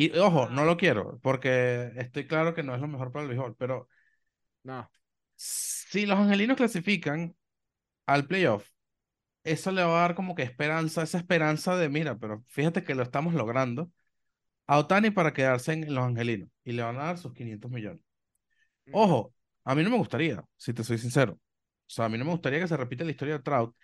Y 0.00 0.16
ojo, 0.16 0.48
no 0.48 0.64
lo 0.64 0.76
quiero 0.76 1.18
porque 1.22 1.90
estoy 1.96 2.28
claro 2.28 2.54
que 2.54 2.62
no 2.62 2.72
es 2.72 2.80
lo 2.80 2.86
mejor 2.86 3.10
para 3.10 3.24
el 3.24 3.28
béisbol, 3.30 3.56
pero 3.56 3.88
No. 4.64 4.88
si 5.36 6.06
los 6.06 6.18
angelinos 6.18 6.56
clasifican 6.56 7.36
al 8.06 8.26
playoff, 8.26 8.70
eso 9.44 9.72
le 9.72 9.82
va 9.84 9.98
a 9.98 10.02
dar 10.02 10.14
como 10.14 10.34
que 10.34 10.42
esperanza, 10.44 11.02
esa 11.02 11.18
esperanza 11.18 11.76
de, 11.76 11.88
mira, 11.88 12.18
pero 12.18 12.44
fíjate 12.48 12.84
que 12.84 12.94
lo 12.94 13.02
estamos 13.02 13.34
logrando 13.34 13.90
a 14.66 14.78
Otani 14.78 15.10
para 15.10 15.32
quedarse 15.34 15.74
en 15.74 15.94
Los 15.94 16.04
Angelinos 16.04 16.50
y 16.64 16.72
le 16.72 16.82
van 16.82 16.98
a 16.98 17.04
dar 17.06 17.18
sus 17.18 17.34
500 17.34 17.70
millones. 17.70 18.02
Ojo, 18.92 19.34
a 19.64 19.74
mí 19.74 19.82
no 19.84 19.90
me 19.90 19.98
gustaría, 19.98 20.44
si 20.56 20.74
te 20.74 20.84
soy 20.84 20.98
sincero. 20.98 21.34
O 21.34 21.40
sea, 21.90 22.06
a 22.06 22.08
mí 22.08 22.18
no 22.18 22.24
me 22.24 22.32
gustaría 22.32 22.60
que 22.60 22.68
se 22.68 22.76
repita 22.76 23.04
la 23.04 23.10
historia 23.12 23.38
de 23.38 23.44
Trout, 23.44 23.74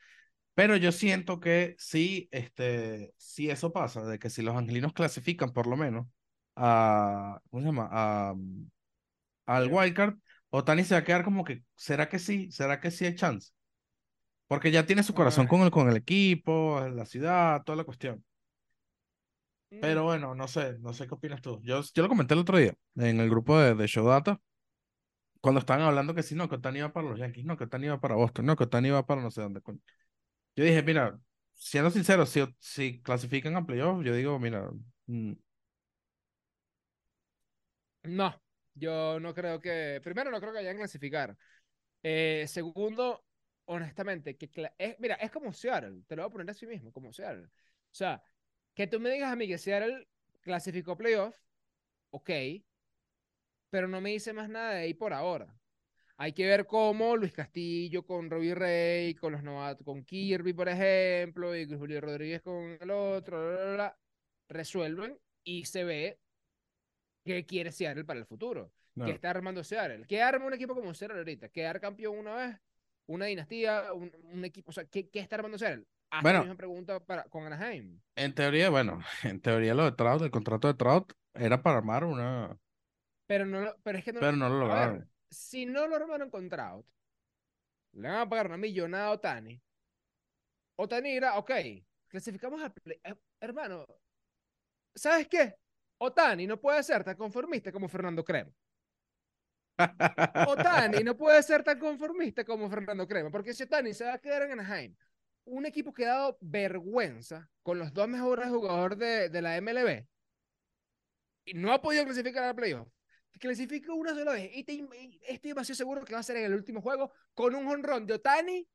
pero 0.55 0.77
yo 0.77 0.93
siento 0.93 1.41
que 1.41 1.75
sí, 1.79 2.29
este, 2.33 3.13
si 3.19 3.51
eso 3.51 3.73
pasa, 3.73 4.05
de 4.05 4.19
que 4.19 4.31
si 4.31 4.43
los 4.43 4.57
angelinos 4.57 4.93
clasifican 4.93 5.53
por 5.53 5.67
lo 5.67 5.77
menos 5.77 6.07
a, 6.57 7.41
¿cómo 7.51 7.63
se 7.63 7.67
llama? 7.69 7.89
A, 7.93 8.35
mm, 8.37 8.71
al 9.47 9.69
wildcard, 9.73 10.17
Otani 10.51 10.85
se 10.85 10.95
va 10.95 11.01
a 11.01 11.05
quedar 11.05 11.25
como 11.25 11.45
que, 11.45 11.65
¿será 11.77 12.09
que 12.09 12.19
sí? 12.19 12.51
¿Será 12.53 12.81
que 12.81 12.91
sí 12.91 13.07
hay 13.07 13.15
chance? 13.17 13.53
Porque 14.49 14.71
ya 14.71 14.87
tiene 14.87 15.03
su 15.03 15.15
corazón 15.15 15.47
con 15.47 15.63
el, 15.63 15.71
con 15.71 15.89
el 15.91 15.97
equipo, 15.97 16.81
la 16.93 17.07
ciudad, 17.07 17.63
toda 17.65 17.77
la 17.77 17.85
cuestión. 17.85 18.25
mm, 19.71 19.81
Pero 19.81 20.05
bueno, 20.05 20.35
no 20.35 20.49
sé, 20.49 20.79
no 20.81 20.93
sé 20.95 21.07
qué 21.07 21.15
opinas 21.15 21.43
tú. 21.43 21.61
Yo, 21.63 21.81
yo 21.95 22.03
lo 22.03 22.09
comenté 22.09 22.35
el 22.35 22.41
otro 22.41 22.59
día 22.59 22.75
en 22.97 23.21
el 23.21 23.29
grupo 23.31 23.59
de, 23.59 23.75
de 23.75 23.87
Show 23.87 24.07
Data, 24.09 24.41
cuando 25.41 25.61
estaban 25.61 25.83
hablando 25.83 26.15
que 26.15 26.23
si 26.23 26.35
no, 26.35 26.49
que 26.49 26.57
Otani 26.57 26.79
iba 26.79 26.93
para 26.93 27.09
los 27.09 27.19
Yankees, 27.19 27.45
no, 27.45 27.57
que 27.57 27.65
Otani 27.65 27.87
iba 27.87 28.01
para 28.01 28.15
Boston, 28.17 28.47
no, 28.47 28.57
que 28.57 28.65
Otani 28.65 28.89
iba 28.89 29.05
para 29.07 29.23
no 29.23 29.31
sé 29.31 29.43
dónde. 29.43 29.61
Yo 30.57 30.65
dije, 30.65 30.83
mira, 30.83 31.19
siendo 31.55 31.91
sincero, 31.91 32.27
si, 32.27 32.45
si 32.61 33.03
clasifican 33.03 33.57
a 33.57 33.67
playoffs, 33.67 34.05
yo 34.05 34.15
digo, 34.15 34.39
mira, 34.39 34.71
mm, 35.07 35.33
No, 38.05 38.35
yo 38.75 39.19
no 39.21 39.35
creo 39.35 39.61
que. 39.61 40.01
Primero, 40.03 40.31
no 40.31 40.41
creo 40.41 40.53
que 40.53 40.59
vayan 40.59 40.77
a 40.77 40.79
clasificar. 40.81 41.37
Eh, 42.03 42.47
segundo, 42.49 43.25
honestamente, 43.67 44.37
que 44.37 44.51
mira, 44.99 45.17
es 45.17 45.31
como 45.31 45.53
Seattle. 45.53 46.03
Te 46.07 46.17
lo 46.17 46.23
voy 46.23 46.29
a 46.31 46.33
poner 46.33 46.51
así 46.51 46.67
mismo, 46.67 46.93
como 46.93 47.13
Seattle. 47.13 47.47
O 47.47 47.51
sea, 47.93 48.23
que 48.75 48.87
tú 48.87 49.01
me 49.01 49.11
digas 49.11 49.33
a 49.33 49.37
mí 49.37 49.49
que 49.49 49.59
Seattle 49.59 50.09
clasificó 50.43 50.97
playoff, 50.97 51.37
ok, 52.11 52.31
pero 53.71 53.89
no 53.89 54.01
me 54.01 54.11
dice 54.11 54.33
más 54.33 54.49
nada 54.49 54.71
de 54.75 54.83
ahí 54.85 54.95
por 54.95 55.13
ahora. 55.13 55.55
Hay 56.17 56.33
que 56.33 56.47
ver 56.47 56.67
cómo 56.67 57.17
Luis 57.17 57.33
Castillo 57.33 58.05
con 58.05 58.31
Robbie 58.31 58.55
Ray, 58.55 59.15
con 59.15 59.33
los 59.33 59.43
novatos, 59.43 59.85
con 59.85 60.05
Kirby, 60.05 60.53
por 60.53 60.69
ejemplo, 60.69 61.57
y 61.57 61.67
Julio 61.67 62.01
Rodríguez 62.01 62.41
con 62.43 62.77
el 62.81 62.91
otro, 62.91 63.39
bla, 63.51 63.57
bla, 63.65 63.75
bla, 63.75 63.99
resuelven 64.49 65.19
y 65.43 65.65
se 65.65 65.83
ve 65.85 66.19
qué 67.25 67.45
quiere 67.45 67.73
Seattle 67.73 68.05
para 68.05 68.21
el 68.21 68.27
futuro. 68.27 68.73
no. 68.95 69.05
¿Qué 69.07 69.11
está 69.13 69.31
armando 69.31 69.65
Seattle? 69.65 70.05
¿Qué 70.07 70.23
arma 70.23 70.47
un 70.47 70.55
equipo 70.55 70.75
como 70.75 70.95
Seattle 70.95 71.19
ahorita? 71.19 71.49
¿Quedar 71.49 71.81
campeón 71.81 72.19
una 72.19 72.35
vez? 72.35 72.57
¿Una 73.07 73.27
dinastía? 73.27 73.93
¿Un, 73.93 74.13
un 74.33 74.45
equipo? 74.45 74.71
O 74.71 74.73
sea, 74.73 74.85
¿qué, 74.85 75.09
qué 75.11 75.21
está 75.21 75.37
armando 75.37 75.59
Seattle? 75.59 75.85
Haz 76.11 76.23
Bueno. 76.23 76.39
la 76.39 76.45
misma 76.45 76.57
pregunta 76.57 77.01
para, 77.05 77.25
con 77.25 77.45
Anaheim. 77.45 78.01
En 78.15 78.35
teoría, 78.35 78.71
bueno, 78.71 79.01
en 79.25 79.41
teoría 79.41 79.75
lo 79.75 79.85
de 79.85 79.93
Trout, 79.93 80.23
el 80.23 80.31
contrato 80.31 80.69
de 80.69 80.75
Trout 80.75 81.13
era 81.35 81.61
para 81.63 81.79
armar 81.79 82.05
una, 82.05 82.57
Pero, 83.27 83.47
no, 83.47 83.61
lo- 83.63 83.77
pero 83.83 83.99
es 83.99 84.05
que 84.05 84.13
no, 84.13 84.21
pero 84.21 84.37
no 84.37 84.49
lo 84.49 84.61
lograron. 84.61 85.11
Si 85.35 85.67
no 85.67 85.87
lo 85.87 85.97
armaron 85.97 86.31
con 86.31 86.49
le 87.93 88.09
van 88.09 88.19
a 88.21 88.29
pagar 88.29 88.47
una 88.49 88.57
millonada 88.59 89.07
a 89.07 89.11
Otani. 89.13 89.61
Otani 90.77 91.11
irá, 91.15 91.39
ok, 91.39 91.51
clasificamos 92.09 92.63
a 92.63 92.71
play- 92.71 93.01
eh, 93.05 93.15
hermano, 93.41 93.87
¿sabes 94.95 95.29
qué? 95.29 95.55
Otani 95.99 96.47
no 96.47 96.61
puede 96.61 96.83
ser 96.83 97.05
tan 97.05 97.17
conformista 97.17 97.73
como 97.73 97.89
Fernando 97.89 98.25
Crema. 98.25 98.51
Otani 100.47 101.03
no 101.03 101.17
puede 101.17 101.43
ser 101.43 101.63
tan 101.63 101.79
conformista 101.79 102.45
como 102.45 102.69
Fernando 102.69 103.07
Crema, 103.07 103.31
porque 103.31 103.55
si 103.55 103.65
Otani 103.65 103.93
se 103.95 104.05
va 104.05 104.15
a 104.15 104.19
quedar 104.19 104.43
en 104.43 104.53
Anaheim, 104.53 104.95
un 105.45 105.67
equipo 105.67 105.93
que 105.93 106.07
ha 106.07 106.11
dado 106.11 106.39
vergüenza 106.41 107.51
con 107.63 107.79
los 107.79 107.93
dos 107.93 108.09
mejores 108.09 108.49
jugadores 108.49 108.99
de, 108.99 109.29
de 109.29 109.43
la 109.43 109.57
MLB 109.57 110.07
y 111.45 111.55
no 111.55 111.73
ha 111.73 111.83
podido 111.83 112.05
clasificar 112.05 112.45
al 112.45 112.55
playoff, 112.55 112.89
clasifica 113.39 113.93
una 113.93 114.15
sola 114.15 114.33
vez 114.33 114.51
y, 114.55 114.65
te, 114.65 114.73
y 114.75 115.21
estoy 115.27 115.51
demasiado 115.51 115.77
seguro 115.77 116.05
que 116.05 116.13
va 116.13 116.21
a 116.21 116.23
ser 116.23 116.37
en 116.37 116.45
el 116.45 116.55
último 116.55 116.81
juego 116.81 117.13
con 117.35 117.55
un 117.55 117.67
honrón 117.69 118.07
de 118.07 118.15
Otani 118.15 118.69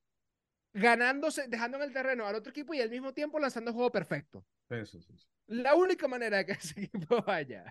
ganándose, 0.74 1.48
dejando 1.48 1.78
en 1.78 1.84
el 1.84 1.94
terreno 1.94 2.26
al 2.26 2.36
otro 2.36 2.52
equipo 2.52 2.74
y 2.74 2.82
al 2.82 2.90
mismo 2.90 3.14
tiempo 3.14 3.40
lanzando 3.40 3.72
el 3.72 3.76
juego 3.76 3.92
perfecto. 3.92 4.46
Eso, 4.70 5.02
sí, 5.02 5.16
sí. 5.18 5.28
La 5.48 5.76
única 5.76 6.08
manera 6.08 6.38
de 6.38 6.46
que 6.46 6.52
ese 6.60 6.82
equipo 6.82 7.22
vaya, 7.24 7.66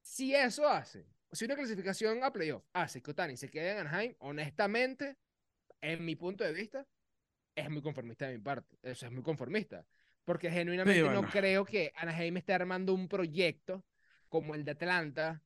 si 0.00 0.34
eso 0.34 0.68
hace, 0.68 1.06
si 1.32 1.44
una 1.44 1.56
clasificación 1.56 2.22
a 2.24 2.32
playoff 2.32 2.64
hace 2.72 3.02
que 3.02 3.10
Otani 3.10 3.36
se 3.36 3.50
quede 3.50 3.72
en 3.72 3.78
Anaheim, 3.78 4.14
honestamente, 4.20 5.16
en 5.80 6.04
mi 6.04 6.16
punto 6.16 6.44
de 6.44 6.52
vista, 6.52 6.86
es 7.54 7.70
muy 7.70 7.82
conformista 7.82 8.26
de 8.26 8.38
mi 8.38 8.42
parte. 8.42 8.76
Eso 8.82 9.06
es 9.06 9.12
muy 9.12 9.22
conformista. 9.22 9.86
Porque 10.24 10.50
genuinamente 10.50 11.02
bueno. 11.02 11.22
no 11.22 11.28
creo 11.28 11.64
que 11.64 11.92
Anaheim 11.94 12.36
esté 12.36 12.52
armando 12.52 12.92
un 12.92 13.08
proyecto 13.08 13.84
como 14.28 14.54
el 14.54 14.64
de 14.64 14.72
Atlanta, 14.72 15.42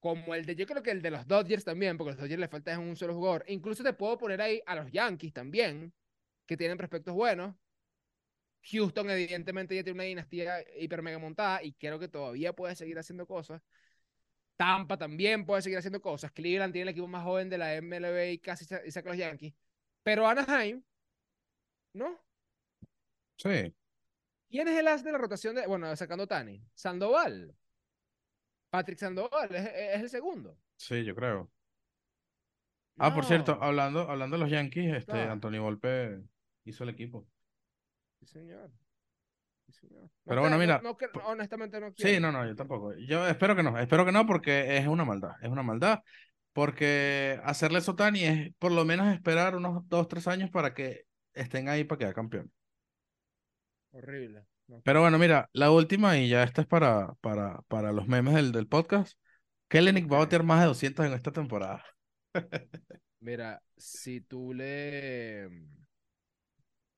como 0.00 0.34
el 0.34 0.46
de, 0.46 0.56
yo 0.56 0.66
creo 0.66 0.82
que 0.82 0.90
el 0.90 1.02
de 1.02 1.10
los 1.10 1.26
Dodgers 1.26 1.64
también, 1.64 1.96
porque 1.96 2.10
a 2.10 2.14
los 2.14 2.22
Dodgers 2.22 2.40
le 2.40 2.48
falta 2.48 2.72
es 2.72 2.78
un 2.78 2.96
solo 2.96 3.14
jugador. 3.14 3.44
Incluso 3.48 3.84
te 3.84 3.92
puedo 3.92 4.18
poner 4.18 4.40
ahí 4.40 4.62
a 4.66 4.74
los 4.74 4.90
Yankees 4.90 5.32
también, 5.32 5.92
que 6.46 6.56
tienen 6.56 6.78
prospectos 6.78 7.14
buenos. 7.14 7.54
Houston, 8.62 9.10
evidentemente, 9.10 9.74
ya 9.74 9.84
tiene 9.84 9.96
una 9.96 10.04
dinastía 10.04 10.64
hiper 10.78 11.02
mega 11.02 11.18
montada 11.18 11.62
y 11.62 11.72
creo 11.72 11.98
que 11.98 12.08
todavía 12.08 12.54
puede 12.54 12.74
seguir 12.74 12.98
haciendo 12.98 13.26
cosas. 13.26 13.62
Tampa 14.56 14.98
también 14.98 15.46
puede 15.46 15.62
seguir 15.62 15.78
haciendo 15.78 16.02
cosas. 16.02 16.32
Cleveland 16.32 16.72
tiene 16.72 16.82
el 16.82 16.88
equipo 16.90 17.06
más 17.08 17.24
joven 17.24 17.48
de 17.48 17.58
la 17.58 17.74
MLB 17.76 18.32
y 18.32 18.38
casi 18.38 18.64
saca 18.64 19.08
los 19.08 19.18
Yankees. 19.18 19.54
Pero 20.02 20.26
Anaheim, 20.26 20.82
¿no? 21.94 22.20
Sí, 23.36 23.74
¿Quién 24.50 24.66
es 24.66 24.76
el 24.76 24.88
as 24.88 25.04
de 25.04 25.12
la 25.12 25.18
rotación 25.18 25.54
de, 25.54 25.66
bueno, 25.66 25.94
sacando 25.94 26.26
Tani? 26.26 26.60
Sandoval. 26.74 27.54
Patrick 28.70 28.98
Sandoval 28.98 29.54
es, 29.54 29.66
es 29.74 30.00
el 30.02 30.08
segundo. 30.10 30.56
sí, 30.76 31.04
yo 31.04 31.14
creo. 31.14 31.50
Ah, 33.02 33.14
por 33.14 33.24
cierto, 33.24 33.58
hablando, 33.62 34.10
hablando 34.10 34.36
de 34.36 34.42
los 34.42 34.50
Yankees, 34.50 34.94
este, 34.94 35.12
Ah. 35.12 35.32
Anthony 35.32 35.58
Volpe 35.58 36.20
hizo 36.64 36.84
el 36.84 36.90
equipo. 36.90 37.26
Sí, 38.20 38.26
señor. 38.26 38.70
Sí, 39.66 39.72
señor. 39.72 40.02
No 40.02 40.10
Pero 40.26 40.40
bueno, 40.42 40.58
mira, 40.58 40.80
no- 40.82 40.96
honestamente 41.24 41.80
no 41.80 41.88
Sí, 41.90 41.94
quiero. 42.02 42.20
no, 42.20 42.32
no, 42.32 42.46
yo 42.46 42.54
tampoco. 42.54 42.92
Yo 42.98 43.26
espero 43.26 43.56
que 43.56 43.62
no, 43.62 43.78
espero 43.78 44.04
que 44.04 44.12
no, 44.12 44.26
porque 44.26 44.76
es 44.76 44.86
una 44.86 45.04
maldad, 45.06 45.32
es 45.42 45.48
una 45.48 45.62
maldad. 45.62 46.02
Porque 46.52 47.40
hacerle 47.44 47.78
eso 47.78 47.92
a 47.92 47.94
Otani 47.94 48.24
es 48.24 48.54
por 48.58 48.72
lo 48.72 48.84
menos 48.84 49.14
esperar 49.14 49.56
unos 49.56 49.88
dos, 49.88 50.06
tres 50.08 50.26
años 50.28 50.50
para 50.50 50.74
que 50.74 51.06
estén 51.32 51.68
ahí 51.68 51.84
para 51.84 51.98
quedar 52.00 52.14
campeón. 52.14 52.52
Horrible. 53.92 54.44
No. 54.70 54.80
Pero 54.84 55.00
bueno, 55.02 55.18
mira, 55.18 55.48
la 55.52 55.70
última, 55.70 56.16
y 56.18 56.28
ya 56.28 56.42
esta 56.42 56.62
es 56.62 56.66
para, 56.68 57.14
para, 57.20 57.60
para 57.68 57.92
los 57.92 58.06
memes 58.06 58.34
del, 58.34 58.52
del 58.52 58.68
podcast. 58.68 59.18
Kellenic 59.68 60.10
va 60.10 60.16
a 60.16 60.20
batear 60.20 60.42
más 60.44 60.60
de 60.60 60.66
200 60.66 61.06
en 61.06 61.12
esta 61.12 61.32
temporada. 61.32 61.84
Mira, 63.20 63.62
si 63.76 64.20
tú 64.20 64.52
le. 64.52 65.48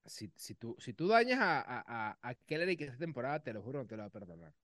Si, 0.06 0.32
si, 0.36 0.54
tú, 0.56 0.76
si 0.80 0.92
tú 0.94 1.06
dañas 1.08 1.38
a, 1.40 1.60
a, 1.60 2.10
a, 2.10 2.18
a 2.22 2.34
Kellerick 2.34 2.80
esta 2.80 2.98
temporada, 2.98 3.40
te 3.40 3.52
lo 3.52 3.62
juro, 3.62 3.80
no 3.80 3.86
te 3.86 3.96
lo 3.96 4.02
voy 4.02 4.08
a 4.08 4.10
perdonar. 4.10 4.54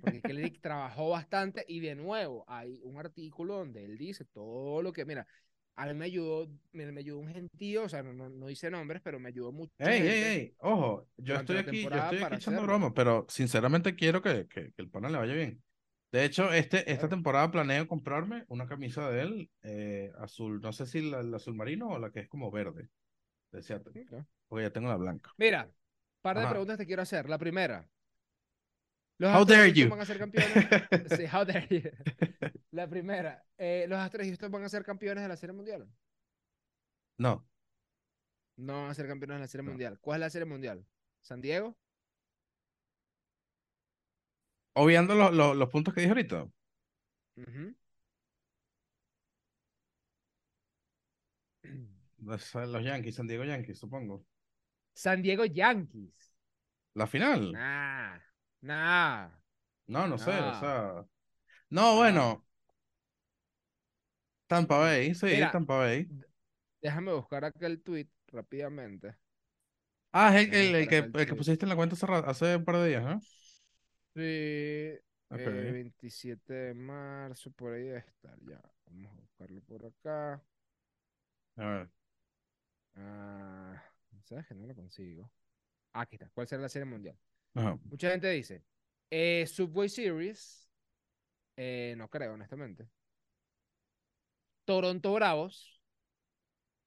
Porque 0.00 0.22
Kellerick 0.24 0.60
trabajó 0.60 1.10
bastante 1.10 1.64
y 1.68 1.80
de 1.80 1.94
nuevo 1.94 2.44
hay 2.48 2.80
un 2.82 2.98
artículo 2.98 3.56
donde 3.56 3.84
él 3.84 3.98
dice 3.98 4.24
todo 4.26 4.82
lo 4.82 4.92
que. 4.92 5.04
Mira, 5.04 5.26
a 5.78 5.86
mí 5.86 5.94
me 5.94 6.04
ayudó, 6.06 6.48
me, 6.72 6.90
me 6.92 7.00
ayudó 7.00 7.18
un 7.20 7.28
gentío, 7.28 7.84
o 7.84 7.88
sea, 7.88 8.02
no, 8.02 8.12
no, 8.12 8.28
no 8.28 8.46
dice 8.48 8.70
nombres, 8.70 9.00
pero 9.02 9.18
me 9.20 9.28
ayudó 9.28 9.52
mucho. 9.52 9.72
Ey, 9.78 10.02
ey, 10.06 10.22
ey, 10.24 10.54
ojo, 10.58 11.08
yo 11.16 11.36
estoy 11.36 11.58
aquí, 11.58 11.88
yo 11.88 11.98
estoy 11.98 12.18
aquí 12.18 12.34
echando 12.34 12.62
broma, 12.62 12.92
pero 12.94 13.26
sinceramente 13.28 13.94
quiero 13.94 14.20
que, 14.22 14.48
que, 14.48 14.72
que 14.72 14.82
el 14.82 14.90
pana 14.90 15.08
le 15.08 15.18
vaya 15.18 15.34
bien. 15.34 15.62
De 16.10 16.24
hecho, 16.24 16.52
este, 16.52 16.78
esta 16.90 17.02
Claro. 17.02 17.08
temporada 17.08 17.50
planeo 17.50 17.86
comprarme 17.86 18.44
una 18.48 18.66
camisa 18.66 19.08
de 19.10 19.20
él, 19.22 19.50
eh, 19.62 20.12
azul, 20.18 20.60
no 20.60 20.72
sé 20.72 20.86
si 20.86 21.02
la, 21.10 21.22
la 21.22 21.36
azul 21.36 21.54
marino 21.54 21.88
o 21.90 21.98
la 21.98 22.10
que 22.10 22.20
es 22.20 22.28
como 22.28 22.50
verde, 22.50 22.88
de 23.52 23.62
Seattle, 23.62 23.94
Ok. 23.94 24.26
porque 24.48 24.64
ya 24.64 24.72
tengo 24.72 24.88
la 24.88 24.96
blanca. 24.96 25.32
Mira, 25.36 25.72
par 26.22 26.38
de 26.38 26.42
Ajá. 26.44 26.50
preguntas 26.50 26.78
te 26.78 26.86
quiero 26.86 27.02
hacer. 27.02 27.28
La 27.28 27.38
primera. 27.38 27.88
¿Los 29.18 29.32
How 29.34 29.44
dare 29.44 29.72
you? 29.72 29.88
van 29.90 30.00
a 30.00 30.06
ser 30.06 30.18
campeones? 30.18 30.64
Sí, 31.16 31.24
how 31.26 31.44
dare 31.44 31.66
you. 31.70 31.82
La 32.70 32.88
primera. 32.88 33.44
eh, 33.58 33.86
¿Los 33.88 33.98
Astros 33.98 34.22
de 34.24 34.30
Houston 34.30 34.50
van 34.52 34.64
a 34.64 34.68
ser 34.68 34.84
campeones 34.84 35.22
de 35.22 35.28
la 35.28 35.36
Serie 35.36 35.54
Mundial? 35.54 35.88
No, 37.18 37.44
No 38.56 38.74
van 38.82 38.90
a 38.90 38.94
ser 38.94 39.06
campeones 39.06 39.36
de 39.38 39.40
la 39.40 39.48
Serie 39.48 39.64
No. 39.64 39.70
Mundial. 39.70 39.98
¿Cuál 40.00 40.20
es 40.20 40.26
la 40.26 40.30
Serie 40.30 40.44
Mundial? 40.46 40.84
¿San 41.22 41.40
Diego? 41.40 41.76
obviando 44.74 45.14
los, 45.14 45.32
los, 45.34 45.54
los 45.56 45.68
puntos 45.68 45.92
que 45.94 46.00
dije 46.00 46.10
ahorita. 46.12 46.48
Los, 52.18 52.54
los 52.54 52.84
Yankees, 52.84 53.16
San 53.16 53.26
Diego 53.26 53.44
Yankees, 53.44 53.78
supongo. 53.78 54.24
San 54.94 55.22
Diego 55.22 55.46
Yankees. 55.46 56.30
La 56.94 57.06
final. 57.06 57.48
Nah, 57.52 58.20
nah. 58.62 59.28
No, 59.86 60.06
no 60.06 60.18
sé, 60.18 60.42
o 60.42 60.52
No. 60.52 60.54
sea. 60.54 61.06
No, 61.70 61.96
bueno. 61.96 62.44
Tampa 64.46 64.78
Bay, 64.78 65.14
sí, 65.14 65.26
Mira, 65.30 65.50
Tampa 65.50 65.76
Bay. 65.78 66.10
Déjame 66.82 67.12
buscar 67.12 67.44
acá 67.44 67.66
el 67.68 67.80
tweet 67.82 68.08
rápidamente. 68.32 69.16
Ah, 70.12 70.34
es 70.36 70.48
el, 70.52 70.88
que, 70.88 70.98
el 70.98 71.26
que 71.26 71.34
pusiste 71.34 71.64
en 71.64 71.68
la 71.68 71.76
cuenta 71.76 71.96
hace, 72.26 72.56
un 72.56 72.64
par 72.64 72.76
de 72.78 72.88
días, 72.88 73.04
¿no? 73.04 73.20
Sí, 74.14 74.20
Ok. 75.30 75.46
eh, 75.46 75.70
27 75.72 76.52
de 76.52 76.74
marzo, 76.74 77.50
por 77.52 77.72
ahí 77.72 77.84
debe 77.84 77.98
estar 77.98 78.38
ya. 78.44 78.60
Vamos 78.86 79.12
a 79.12 79.20
buscarlo 79.20 79.60
por 79.62 79.84
acá. 79.86 80.42
A 81.58 81.62
ver. 81.66 81.88
Ah, 82.96 83.82
¿sabes 84.24 84.46
que 84.46 84.54
no 84.54 84.66
lo 84.66 84.74
consigo? 84.74 85.30
Ah, 85.92 86.02
Aquí 86.02 86.16
está. 86.16 86.30
¿Cuál 86.34 86.48
será 86.48 86.62
la 86.62 86.68
serie 86.68 86.86
mundial? 86.86 87.18
Ajá. 87.58 87.78
Mucha 87.84 88.10
gente 88.10 88.30
dice, 88.30 88.64
eh, 89.10 89.46
Subway 89.46 89.88
Series, 89.88 90.70
eh, 91.56 91.94
no 91.96 92.08
creo, 92.08 92.34
honestamente. 92.34 92.88
Toronto 94.64 95.12
Bravos, 95.14 95.78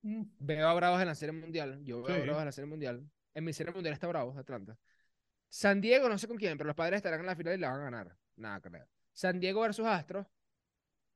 Mm, 0.04 0.24
veo 0.40 0.68
a 0.68 0.74
Bravos 0.74 1.02
en 1.02 1.08
la 1.08 1.16
serie 1.16 1.34
mundial, 1.34 1.84
yo 1.84 2.02
veo 2.02 2.16
a. 2.16 2.20
Bravos 2.20 2.42
en 2.42 2.46
la 2.46 2.52
serie 2.52 2.70
mundial. 2.70 3.10
En 3.34 3.44
mi 3.44 3.54
serie 3.54 3.74
mundial 3.74 3.94
está 3.94 4.08
Bravos, 4.08 4.38
Atlanta. 4.38 4.78
San 5.50 5.82
Diego, 5.82 6.10
no 6.10 6.18
sé 6.18 6.28
con 6.28 6.38
quién, 6.38 6.58
pero 6.58 6.68
los 6.68 6.76
padres 6.76 6.98
estarán 6.98 7.20
en 7.20 7.26
la 7.26 7.36
final 7.36 7.56
y 7.56 7.58
la 7.58 7.70
van 7.70 7.82
a 7.82 7.84
ganar. 7.84 8.18
Nada, 8.36 8.62
creo. 8.62 8.88
San 9.14 9.40
Diego 9.40 9.62
versus 9.62 9.86
Astros. 9.86 10.26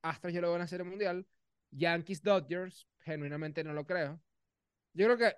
Astros 0.02 0.32
yo 0.32 0.40
lo 0.40 0.48
veo 0.48 0.56
en 0.56 0.60
la 0.60 0.66
serie 0.66 0.84
mundial. 0.84 1.26
Yankees 1.70 2.22
Dodgers, 2.22 2.86
genuinamente 3.00 3.64
no 3.64 3.72
lo 3.72 3.84
creo. 3.86 4.20
Yo 4.92 5.06
creo 5.06 5.18
que 5.18 5.36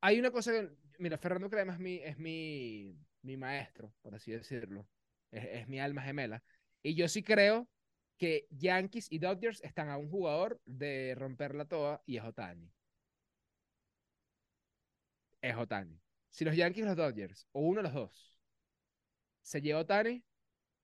hay 0.00 0.20
una 0.20 0.30
cosa 0.30 0.52
que, 0.52 0.70
mira, 0.98 1.18
Fernando 1.18 1.50
Crema 1.50 1.72
es 1.72 1.78
mi, 1.78 1.96
es 1.96 2.18
mi, 2.18 2.96
mi 3.24 3.36
maestro, 3.36 3.92
por 4.02 4.14
así 4.14 4.32
decirlo. 4.32 4.86
Es, 5.30 5.44
es 5.44 5.68
mi 5.68 5.80
alma 5.80 6.02
gemela. 6.02 6.42
Y 6.82 6.94
yo 6.94 7.08
sí 7.08 7.22
creo 7.22 7.68
que 8.16 8.46
Yankees 8.50 9.10
y 9.10 9.18
Dodgers 9.18 9.62
están 9.62 9.88
a 9.88 9.96
un 9.96 10.08
jugador 10.08 10.60
de 10.64 11.14
romperla 11.16 11.64
toda 11.64 12.02
y 12.06 12.16
es 12.16 12.24
Otani. 12.24 12.70
Es 15.40 15.56
Otani. 15.56 16.00
Si 16.30 16.44
los 16.44 16.56
Yankees 16.56 16.84
y 16.84 16.86
los 16.86 16.96
Dodgers, 16.96 17.46
o 17.52 17.60
uno 17.60 17.78
de 17.78 17.82
los 17.84 17.94
dos, 17.94 18.40
se 19.42 19.60
lleva 19.60 19.80
Otani, 19.80 20.24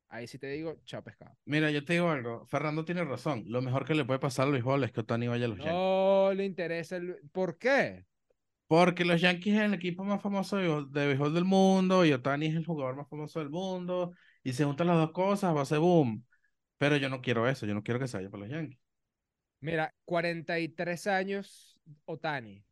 ahí 0.08 0.26
sí 0.26 0.38
te 0.38 0.48
digo, 0.48 0.80
chao 0.84 1.02
pescado. 1.02 1.36
Mira, 1.44 1.70
yo 1.70 1.84
te 1.84 1.94
digo 1.94 2.10
algo. 2.10 2.44
Fernando 2.46 2.84
tiene 2.84 3.04
razón. 3.04 3.44
Lo 3.46 3.62
mejor 3.62 3.84
que 3.84 3.94
le 3.94 4.04
puede 4.04 4.20
pasar 4.20 4.46
al 4.46 4.52
béisbol 4.52 4.84
es 4.84 4.92
que 4.92 5.00
Otani 5.00 5.28
vaya 5.28 5.46
a 5.46 5.48
los 5.48 5.58
Yankees. 5.58 5.74
No 5.74 6.32
le 6.34 6.44
interesa 6.44 6.96
el... 6.96 7.16
¿Por 7.32 7.58
qué? 7.58 8.06
Porque 8.70 9.04
los 9.04 9.20
Yankees 9.20 9.56
es 9.56 9.62
el 9.62 9.74
equipo 9.74 10.04
más 10.04 10.22
famoso 10.22 10.56
de 10.56 10.62
béisbol, 10.62 10.92
de 10.92 11.06
béisbol 11.08 11.34
del 11.34 11.44
mundo 11.44 12.04
y 12.04 12.12
Otani 12.12 12.46
es 12.46 12.54
el 12.54 12.64
jugador 12.64 12.94
más 12.94 13.08
famoso 13.08 13.40
del 13.40 13.50
mundo. 13.50 14.12
Y 14.44 14.52
se 14.52 14.64
juntan 14.64 14.86
las 14.86 14.96
dos 14.96 15.10
cosas, 15.10 15.56
va 15.56 15.62
a 15.62 15.64
ser 15.64 15.80
boom. 15.80 16.24
Pero 16.78 16.96
yo 16.96 17.08
no 17.08 17.20
quiero 17.20 17.48
eso. 17.48 17.66
Yo 17.66 17.74
no 17.74 17.82
quiero 17.82 17.98
que 17.98 18.06
se 18.06 18.16
vaya 18.16 18.30
para 18.30 18.44
los 18.44 18.52
Yankees. 18.52 18.78
Mira, 19.58 19.92
43 20.04 21.08
años 21.08 21.80
Otani, 22.04 22.64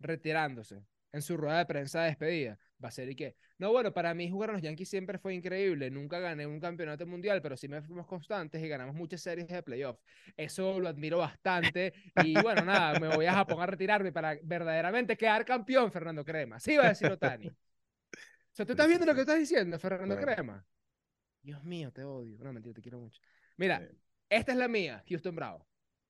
retirándose 0.00 0.82
en 1.12 1.22
su 1.22 1.36
rueda 1.36 1.58
de 1.58 1.66
prensa 1.66 2.00
de 2.00 2.08
despedida. 2.08 2.58
Va 2.82 2.88
a 2.88 2.92
ser 2.92 3.08
y 3.08 3.16
qué. 3.16 3.36
No, 3.58 3.72
bueno, 3.72 3.94
para 3.94 4.12
mí 4.12 4.30
jugar 4.30 4.50
a 4.50 4.52
los 4.52 4.60
Yankees 4.62 4.90
siempre 4.90 5.18
fue 5.18 5.34
increíble. 5.34 5.90
Nunca 5.90 6.18
gané 6.18 6.46
un 6.46 6.60
campeonato 6.60 7.06
mundial, 7.06 7.40
pero 7.40 7.56
sí 7.56 7.68
me 7.68 7.80
fuimos 7.80 8.06
constantes 8.06 8.62
y 8.62 8.68
ganamos 8.68 8.94
muchas 8.94 9.22
series 9.22 9.48
de 9.48 9.62
playoffs. 9.62 10.02
Eso 10.36 10.78
lo 10.78 10.88
admiro 10.88 11.18
bastante. 11.18 11.94
Y 12.22 12.34
bueno, 12.34 12.64
nada, 12.66 13.00
me 13.00 13.08
voy 13.08 13.24
a 13.24 13.32
Japón 13.32 13.62
a 13.62 13.66
retirarme 13.66 14.12
para 14.12 14.36
verdaderamente 14.42 15.16
quedar 15.16 15.44
campeón, 15.46 15.90
Fernando 15.90 16.22
Crema. 16.24 16.60
Sí, 16.60 16.76
va 16.76 16.84
a 16.84 16.88
decir 16.90 17.10
Otani. 17.10 17.48
O 17.48 17.54
sea, 18.52 18.66
¿tú 18.66 18.72
estás 18.72 18.88
viendo 18.88 19.06
lo 19.06 19.14
que 19.14 19.20
estás 19.22 19.38
diciendo, 19.38 19.78
Fernando 19.78 20.16
Claro. 20.16 20.34
Crema? 20.34 20.66
Dios 21.42 21.64
mío, 21.64 21.92
te 21.92 22.04
odio. 22.04 22.38
No, 22.42 22.52
mentira, 22.52 22.74
te 22.74 22.82
quiero 22.82 22.98
mucho. 22.98 23.20
Mira, 23.56 23.88
esta 24.28 24.52
es 24.52 24.58
la 24.58 24.68
mía, 24.68 25.02
Houston 25.08 25.34
Bravo. 25.34 25.66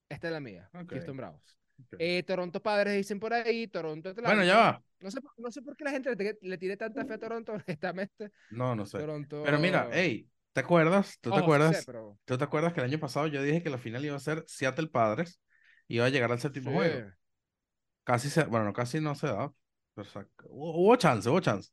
Esta 0.09 0.29
es 0.29 0.33
la 0.33 0.41
mía. 0.41 0.69
Houston 0.89 1.17
Bravos. 1.17 1.57
Eh, 1.99 2.23
Toronto 2.25 2.62
Padres 2.62 2.95
dicen 2.97 3.21
por 3.21 3.33
ahí, 3.35 3.67
Toronto 3.69 4.11
Atlanta. 4.11 4.31
Bueno, 4.31 4.45
ya 4.45 4.57
va. 4.57 4.83
No 5.01 5.11
sé, 5.11 5.21
por- 5.21 5.33
no 5.39 5.51
sé 5.51 5.62
por 5.62 5.77
qué 5.77 5.85
la 5.85 5.91
gente 5.91 6.11
le, 6.11 6.17
tiene- 6.17 6.39
le 6.41 6.59
tiene 6.59 6.77
tanta 6.77 7.05
fe 7.05 7.15
a 7.15 7.19
Toronto, 7.19 7.53
honestamente. 7.67 8.33
No, 8.51 8.75
no 8.75 8.87
sé. 8.87 8.99
Toronto. 8.99 9.43
Pero 9.45 9.59
mira, 9.59 9.89
hey, 9.93 10.29
¿te 10.53 10.61
acuerdas? 10.61 11.19
¿Tú 11.21 11.31
te 11.31 11.37
sí 11.37 11.43
acuerdas? 11.43 11.77
sé, 11.79 11.83
pero- 11.87 12.19
¿Tú 12.25 12.39
te 12.39 12.45
acuerdas 12.45 12.73
que 12.73 12.81
el 12.81 12.87
año 12.87 12.99
pasado 12.99 13.27
yo 13.27 13.43
dije 13.43 13.62
que 13.62 13.71
la 13.71 13.79
final 13.79 14.05
iba 14.05 14.17
a 14.17 14.21
ser 14.21 14.45
Seattle 14.47 14.89
Padres 14.89 15.41
y 15.89 15.97
iba 15.97 16.07
a 16.07 16.09
llegar 16.09 16.33
al 16.33 16.41
séptimo 16.41 16.71
Sí. 16.71 16.77
juego? 16.77 17.11
Casi 18.05 18.31
se, 18.31 18.45
bueno, 18.45 18.67
no, 18.67 18.73
casi 18.73 19.01
no 19.01 19.15
se 19.15 19.27
da. 19.27 19.53
pero 19.95 20.09
hubo, 20.49 20.97
chance, 20.97 21.29
hubo 21.29 21.41
chance. 21.41 21.71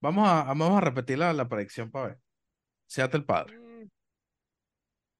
Vamos 0.00 0.28
a, 0.28 0.44
vamos 0.44 0.76
a 0.76 0.80
repetir 0.80 1.18
la, 1.18 1.32
la 1.32 1.48
predicción 1.48 1.90
para 1.90 2.08
ver. 2.08 2.18
Seattle 2.86 3.22
Padres. 3.22 3.58
Mm. 3.58 3.84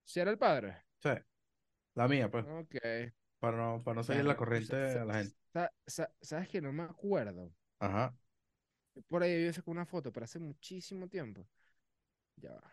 ¿Sí 0.04 0.20
era 0.20 0.30
el 0.30 0.38
padre? 0.38 0.84
Sí. 1.02 1.10
La 1.94 2.06
mía, 2.06 2.30
pues. 2.30 2.44
Ok. 2.46 2.76
Para 3.38 3.56
no, 3.56 3.82
para 3.82 3.96
no 3.96 4.02
seguir 4.02 4.18
Verga, 4.18 4.32
la 4.32 4.36
corriente 4.36 4.76
a 4.76 5.04
la 5.04 5.14
gente. 5.14 5.36
sa- 5.52 5.72
sa- 5.86 6.12
¿Sabes 6.20 6.48
que 6.48 6.60
No 6.60 6.72
me 6.72 6.84
acuerdo. 6.84 7.52
Ajá. 7.78 8.16
Por 9.08 9.22
ahí 9.22 9.44
yo 9.44 9.52
saqué 9.52 9.70
una 9.70 9.84
foto, 9.84 10.10
pero 10.12 10.24
hace 10.24 10.38
muchísimo 10.38 11.06
tiempo. 11.08 11.46
Ya 12.36 12.52
va. 12.52 12.72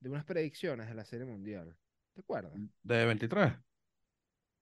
De 0.00 0.10
unas 0.10 0.24
predicciones 0.24 0.86
de 0.88 0.94
la 0.94 1.04
Serie 1.04 1.24
Mundial. 1.26 1.74
¿Te 2.12 2.20
acuerdas? 2.20 2.52
De 2.82 3.06
23. 3.06 3.52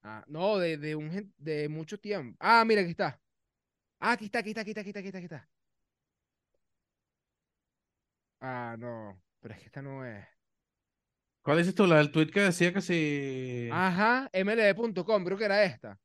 Ah, 0.03 0.25
no, 0.29 0.59
de, 0.59 0.77
de, 0.77 0.95
un, 0.95 1.35
de 1.37 1.69
mucho 1.69 1.99
tiempo. 1.99 2.37
Ah, 2.41 2.65
mira, 2.65 2.83
aquí 2.83 2.91
está. 2.91 3.21
Ah, 3.99 4.13
aquí 4.13 4.27
está, 4.27 4.39
aquí 4.41 4.51
está, 4.51 4.61
aquí 4.61 4.71
está, 4.71 4.81
aquí 4.83 4.91
está, 4.91 4.99
aquí 5.01 5.09
está, 5.09 5.19
aquí 5.19 5.25
está. 5.25 5.49
Ah, 8.41 8.77
no. 8.79 9.21
Pero 9.41 9.55
es 9.55 9.61
que 9.61 9.67
esta 9.67 9.83
no 9.83 10.05
es. 10.05 10.25
¿Cuál 11.45 11.59
dices 11.59 11.75
tú? 11.75 11.87
La 11.87 11.99
del 11.99 12.11
tweet 12.11 12.31
que 12.31 12.41
decía 12.41 12.73
que 12.73 12.81
si. 12.81 13.69
Ajá, 13.71 14.31
mlb.com, 14.33 15.25
creo 15.25 15.37
que 15.37 15.45
era 15.45 15.63
esta. 15.63 16.01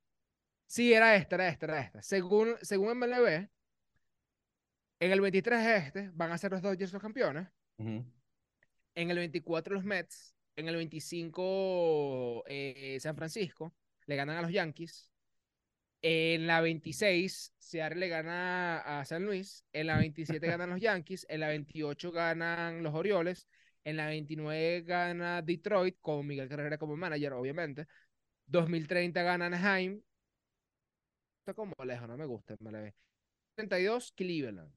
Sí, 0.67 0.91
era 0.91 1.15
esta, 1.15 1.35
era 1.35 1.47
esta, 1.47 1.65
era 1.65 1.79
esta. 1.79 2.01
Según, 2.01 2.55
según 2.61 2.99
MLB, 2.99 3.47
en 4.99 5.11
el 5.11 5.21
23 5.21 5.59
es 5.61 5.85
este, 5.85 6.11
van 6.13 6.33
a 6.33 6.37
ser 6.37 6.51
los 6.51 6.61
Dodgers 6.61 6.91
los 6.91 7.01
campeones. 7.01 7.47
En 7.77 8.11
el 8.95 9.17
24 9.17 9.75
los 9.75 9.85
Mets. 9.85 10.35
En 10.57 10.67
el 10.67 10.75
25 10.75 12.43
eh, 12.45 12.97
San 12.99 13.15
Francisco. 13.15 13.73
Le 14.07 14.17
ganan 14.17 14.35
a 14.35 14.41
los 14.41 14.51
Yankees. 14.51 15.09
En 16.01 16.47
la 16.47 16.59
26 16.59 17.53
Seattle 17.57 17.99
le 17.99 18.09
gana 18.09 18.79
a 18.79 19.05
San 19.05 19.23
Luis. 19.23 19.63
En 19.71 19.87
la 19.87 19.97
27 19.97 20.45
ganan 20.45 20.71
los 20.71 20.81
Yankees. 20.81 21.25
En 21.29 21.39
la 21.39 21.47
28 21.47 22.11
ganan 22.11 22.83
los 22.83 22.93
Orioles. 22.93 23.47
En 23.83 23.97
la 23.97 24.07
29 24.07 24.81
gana 24.81 25.41
Detroit 25.41 25.97
con 26.01 26.25
Miguel 26.27 26.49
Carrera 26.49 26.77
como 26.77 26.95
manager, 26.95 27.33
obviamente. 27.33 27.87
2030 28.45 29.23
gana 29.23 29.45
Anaheim. 29.47 30.01
Está 31.39 31.53
como 31.53 31.73
lejos, 31.83 32.07
no 32.07 32.17
me 32.17 32.25
gusta 32.25 32.55
MLB. 32.59 32.93
32 33.55 34.11
Cleveland. 34.13 34.71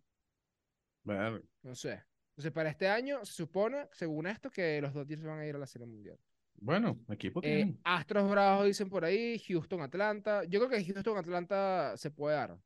No 1.62 1.74
sé. 1.74 2.02
Entonces, 2.30 2.52
para 2.52 2.70
este 2.70 2.88
año 2.88 3.24
se 3.24 3.32
supone, 3.32 3.88
según 3.92 4.26
esto, 4.26 4.50
que 4.50 4.80
los 4.80 4.94
Dodgers 4.94 5.22
van 5.22 5.40
a 5.40 5.46
ir 5.46 5.54
a 5.54 5.58
la 5.58 5.66
Serie 5.66 5.86
Mundial. 5.86 6.18
Bueno, 6.54 6.98
equipo 7.10 7.40
Eh, 7.40 7.42
tienen. 7.42 7.78
Astros 7.84 8.30
Bravos 8.30 8.66
dicen 8.66 8.88
por 8.88 9.04
ahí, 9.04 9.38
Houston, 9.38 9.82
Atlanta. 9.82 10.44
Yo 10.44 10.60
creo 10.60 10.70
que 10.70 10.84
Houston, 10.92 11.18
Atlanta 11.18 11.96
se 11.96 12.10
puede 12.10 12.36
dar. 12.36 12.58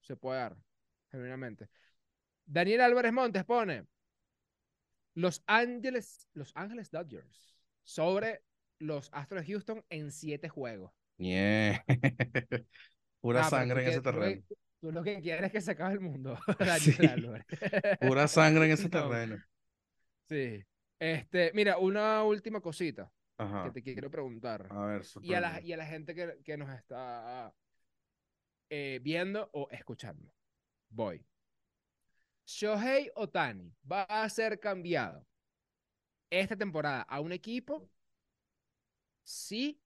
Se 0.00 0.16
puede 0.16 0.40
dar, 0.40 0.56
genuinamente. 1.10 1.68
Daniel 2.44 2.80
Álvarez 2.80 3.12
Montes 3.12 3.44
pone 3.44 3.86
Los 5.14 5.42
Ángeles, 5.46 6.28
Los 6.34 6.52
Ángeles 6.54 6.90
Dodgers 6.90 7.56
sobre 7.84 8.42
los 8.78 9.08
Astros 9.12 9.46
de 9.46 9.52
Houston 9.52 9.84
en 9.90 10.10
siete 10.12 10.48
juegos. 10.48 10.92
Yeah. 11.18 11.84
Pura 13.20 13.46
Ah, 13.46 13.50
sangre 13.50 13.82
en 13.82 13.88
ese 13.90 14.00
terreno. 14.00 14.42
Tú 14.80 14.90
lo 14.90 15.02
que 15.04 15.20
quieres 15.20 15.44
es 15.44 15.52
que 15.52 15.60
se 15.60 15.70
acabe 15.72 15.94
el 15.94 16.00
mundo, 16.00 16.36
Sí. 16.80 16.96
Pura 18.00 18.26
sangre 18.26 18.66
en 18.66 18.72
ese 18.72 18.84
No, 18.84 18.90
terreno. 18.90 19.36
Sí. 20.28 20.64
Este, 20.98 21.52
mira, 21.54 21.78
una 21.78 22.24
última 22.24 22.60
cosita 22.60 23.10
que 23.64 23.70
te 23.70 23.82
quiero 23.82 24.10
preguntar. 24.10 24.66
A 24.70 24.86
ver, 24.86 25.02
Y 25.22 25.34
a 25.34 25.40
la, 25.40 25.60
y 25.60 25.72
a 25.72 25.76
la 25.76 25.86
gente 25.86 26.14
que, 26.14 26.38
que 26.44 26.56
nos 26.56 26.70
está 26.70 27.52
eh, 28.70 29.00
viendo 29.02 29.48
o 29.52 29.68
escuchando. 29.70 30.32
Voy. 30.90 31.24
Shohei 32.46 33.10
Otani 33.16 33.72
va 33.84 34.02
a 34.04 34.28
ser 34.28 34.58
cambiado 34.60 35.26
esta 36.30 36.56
temporada 36.56 37.02
a 37.02 37.20
un 37.20 37.32
equipo, 37.32 37.88
sí 39.24 39.80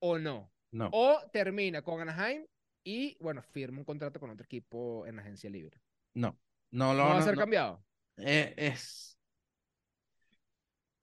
o 0.00 0.18
no. 0.18 0.52
No, 0.72 0.90
O 0.92 1.20
termina 1.32 1.82
con 1.82 2.00
Anaheim 2.00 2.44
y, 2.84 3.16
bueno, 3.20 3.42
firma 3.42 3.78
un 3.78 3.84
contrato 3.84 4.20
con 4.20 4.30
otro 4.30 4.44
equipo 4.44 5.06
en 5.06 5.18
agencia 5.18 5.50
libre. 5.50 5.80
no. 6.14 6.38
No, 6.72 6.92
¿No 6.94 6.94
lo, 6.94 7.04
va 7.04 7.18
a 7.18 7.20
no, 7.20 7.22
ser 7.22 7.34
no. 7.34 7.40
cambiado? 7.40 7.84
Eh, 8.18 8.54
es. 8.56 9.16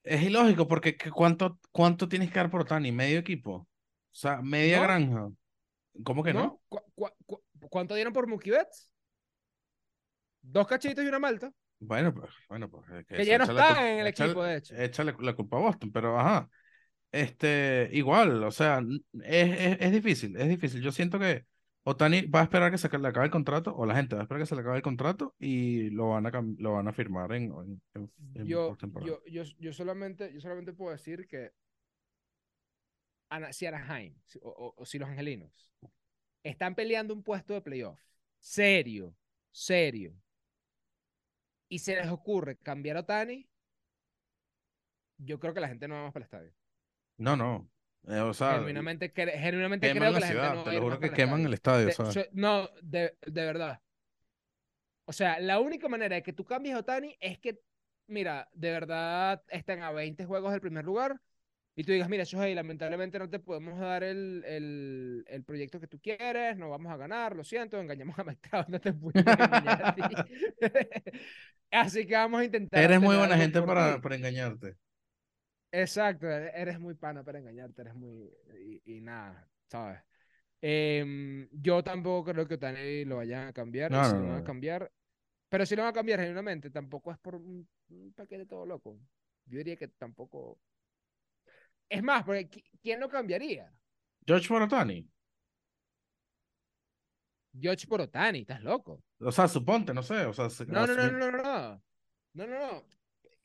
Es 0.04 0.22
ilógico 0.24 0.68
porque 0.68 0.98
que 0.98 1.10
cuánto, 1.12 1.60
cuánto 1.72 2.10
tienes 2.10 2.30
que 2.30 2.36
dar 2.40 2.52
por 2.52 2.66
Tani, 2.66 2.92
medio 2.92 3.20
equipo. 3.20 3.54
O 3.56 3.68
sea, 4.12 4.42
media 4.42 4.78
¿No? 4.78 4.84
granja. 4.84 5.30
¿Cómo 6.04 6.24
que 6.24 6.34
no? 6.34 6.44
¿No? 6.44 6.62
¿Cu- 6.70 6.82
cu- 6.96 7.12
cu- 7.26 7.44
cuánto 7.70 7.96
dieron 7.96 8.14
por 8.14 8.28
Mookie 8.28 8.52
Betts? 8.52 8.90
Dos 10.44 10.68
cachitos 10.68 11.04
y 11.04 11.08
una 11.08 11.20
malta. 11.20 11.52
Bueno, 11.80 12.14
pues, 12.14 12.30
bueno, 12.48 12.70
pues. 12.70 12.88
es 12.92 13.06
Que 13.18 13.26
ya 13.26 13.38
no 13.38 13.46
está 13.46 13.92
en 13.92 14.00
el 14.00 14.08
échale- 14.08 14.28
equipo, 14.32 14.44
de 14.44 14.58
hecho. 14.58 14.76
Échale 14.76 15.16
la 15.20 15.34
culpa 15.34 15.58
a 15.58 15.62
Boston, 15.62 15.92
pero 15.92 16.20
ajá. 16.20 16.48
Este, 17.12 17.90
igual, 17.94 18.44
o 18.44 18.52
sea, 18.52 18.82
es, 19.24 19.60
es, 19.60 19.78
es 19.80 19.92
difícil, 19.92 20.36
es 20.38 20.48
difícil. 20.50 20.82
Yo 20.82 20.92
siento 20.92 21.20
que 21.20 21.46
Otani 21.84 22.26
va 22.28 22.40
a 22.42 22.44
esperar 22.44 22.72
que 22.72 22.78
se 22.78 22.90
le 22.98 23.08
acabe 23.08 23.26
el 23.26 23.32
contrato, 23.32 23.76
o 23.76 23.86
la 23.86 23.96
gente 23.96 24.16
va 24.16 24.22
a 24.22 24.24
esperar 24.24 24.42
que 24.42 24.46
se 24.48 24.56
le 24.56 24.62
acabe 24.62 24.78
el 24.78 24.82
contrato 24.84 25.36
y 25.40 25.90
lo 25.92 26.10
van 26.10 26.26
a, 26.26 26.32
lo 26.58 26.74
van 26.74 26.88
a 26.88 26.94
firmar 26.94 27.32
en, 27.34 27.54
en, 27.96 28.12
en, 28.36 28.46
Yo, 28.48 28.70
postemporada. 28.70 29.12
yo, 29.12 29.22
yo, 29.28 29.44
yo 29.60 29.74
solamente, 29.74 30.32
yo 30.34 30.40
solamente 30.40 30.74
puedo 30.74 30.92
decir 30.92 31.28
que 31.28 31.52
Ana- 33.30 33.52
si 33.54 33.66
Anaheim 33.66 34.16
si- 34.26 34.40
o, 34.42 34.50
o- 34.50 34.74
o 34.78 34.86
si 34.86 34.98
los 35.00 35.10
angelinos 35.10 35.52
están 36.44 36.76
peleando 36.76 37.14
un 37.14 37.24
puesto 37.24 37.54
de 37.54 37.62
playoff, 37.62 38.00
serio, 38.40 39.16
serio, 39.52 40.14
y 41.74 41.80
se 41.80 41.96
les 41.96 42.08
ocurre 42.10 42.58
cambiar 42.58 42.98
a 42.98 43.00
Otani, 43.00 43.50
yo 45.18 45.40
creo 45.40 45.56
que 45.56 45.60
la 45.60 45.68
gente 45.68 45.88
no 45.88 45.96
va 45.96 46.04
más 46.04 46.14
para 46.14 46.24
el 46.24 46.28
estadio. 46.28 46.54
No, 47.18 47.36
no. 47.36 47.68
Eh, 48.08 48.20
o 48.20 48.34
sea, 48.34 48.56
Genuinamente, 48.56 49.12
cre- 49.12 49.40
genuinamente 49.40 49.90
creo 49.90 50.04
la 50.04 50.14
que 50.14 50.20
la 50.20 50.28
ciudad, 50.28 50.44
gente 50.44 50.58
no 50.58 50.64
te 50.66 50.70
va 50.70 50.76
lo 50.76 50.82
juro 50.84 51.00
que 51.00 51.12
queman 51.12 51.46
el 51.46 51.54
estadio, 51.54 51.88
De- 51.88 51.94
so- 51.94 52.12
no, 52.34 52.70
de, 52.84 53.18
de 53.26 53.46
verdad. 53.46 53.82
O 55.06 55.14
sea, 55.14 55.40
la 55.40 55.60
única 55.60 55.88
manera 55.90 56.16
de 56.16 56.22
que 56.22 56.34
tú 56.34 56.46
cambies 56.46 56.76
a 56.76 56.80
Otani 56.80 57.16
es 57.20 57.40
que, 57.40 57.60
mira, 58.08 58.50
de 58.54 58.70
verdad 58.72 59.44
estén 59.48 59.82
a 59.82 59.92
20 59.92 60.26
juegos 60.26 60.52
del 60.52 60.62
primer 60.62 60.86
lugar 60.86 61.20
y 61.76 61.84
tú 61.84 61.92
digas, 61.92 62.10
mira, 62.10 62.24
Shohei, 62.24 62.54
lamentablemente 62.54 63.18
no 63.18 63.30
te 63.30 63.40
podemos 63.40 63.80
dar 63.80 64.04
el, 64.04 64.44
el, 64.46 65.26
el 65.28 65.44
proyecto 65.44 65.80
que 65.80 65.88
tú 65.88 66.00
quieres, 66.00 66.58
no 66.58 66.70
vamos 66.70 66.92
a 66.92 66.98
ganar, 66.98 67.36
lo 67.36 67.44
siento, 67.44 67.80
engañamos 67.80 68.18
a 68.20 68.24
Trout, 68.36 68.68
no 68.68 68.80
te 68.80 68.94
pudimos 68.94 69.34
engañar 69.34 69.86
a 69.86 69.96
ti. 69.96 70.02
Así 71.72 72.06
que 72.06 72.14
vamos 72.14 72.42
a 72.42 72.46
intentar. 72.46 72.84
Eres 72.84 73.02
muy 73.02 73.18
buena 73.18 73.38
gente 73.38 73.62
para, 73.62 74.00
para 74.02 74.16
engañarte. 74.16 74.78
Exacto, 75.72 76.28
e- 76.30 76.52
eres 76.54 76.80
muy 76.80 76.94
pana 76.94 77.24
para 77.24 77.40
engañarte, 77.40 77.82
eres 77.82 77.96
muy... 77.96 78.30
Y, 78.86 78.98
y 78.98 79.02
nada, 79.02 79.48
¿sabes? 79.68 80.00
Em, 80.62 81.50
yo 81.52 81.84
tampoco 81.84 82.32
creo 82.32 82.48
que 82.48 82.54
Otani 82.54 83.06
lo 83.06 83.18
vayan 83.18 83.48
a 83.48 83.54
cambiar, 83.54 83.92
No, 83.92 84.04
si 84.06 84.14
no, 84.14 84.22
lo 84.22 84.28
van 84.30 84.42
a 84.42 84.44
cambiar, 84.44 84.92
pero 85.50 85.66
si 85.66 85.76
lo 85.76 85.82
van 85.84 85.92
a 85.92 85.94
cambiar 85.94 86.20
genuinamente, 86.20 86.70
tampoco 86.70 87.12
es 87.12 87.18
por 87.18 87.36
un, 87.36 87.68
un 87.90 88.14
paquete 88.14 88.46
todo 88.46 88.66
loco. 88.66 88.98
Yo 89.46 89.58
diría 89.58 89.76
que 89.76 89.88
tampoco... 89.88 90.60
Es 91.94 92.02
más, 92.04 92.24
porque 92.24 92.50
qui- 92.50 92.64
¿quién 92.82 93.00
lo 93.00 93.08
cambiaría? 93.08 93.72
George 94.26 94.52
Morotani. 94.52 95.08
George 97.60 97.86
por 97.86 98.02
Otani, 98.02 98.40
estás 98.40 98.64
loco. 98.64 99.04
O 99.20 99.32
sea, 99.32 99.48
suponte, 99.48 99.94
no 99.94 100.02
sé. 100.02 100.26
O 100.26 100.34
sea, 100.34 100.50
se- 100.50 100.66
No, 100.66 100.88
no, 100.88 100.96
no, 100.96 101.12
no, 101.12 101.32
no, 101.32 101.32
no. 101.32 101.84
No, 102.34 102.48
no, 102.48 102.60
no. 102.60 102.84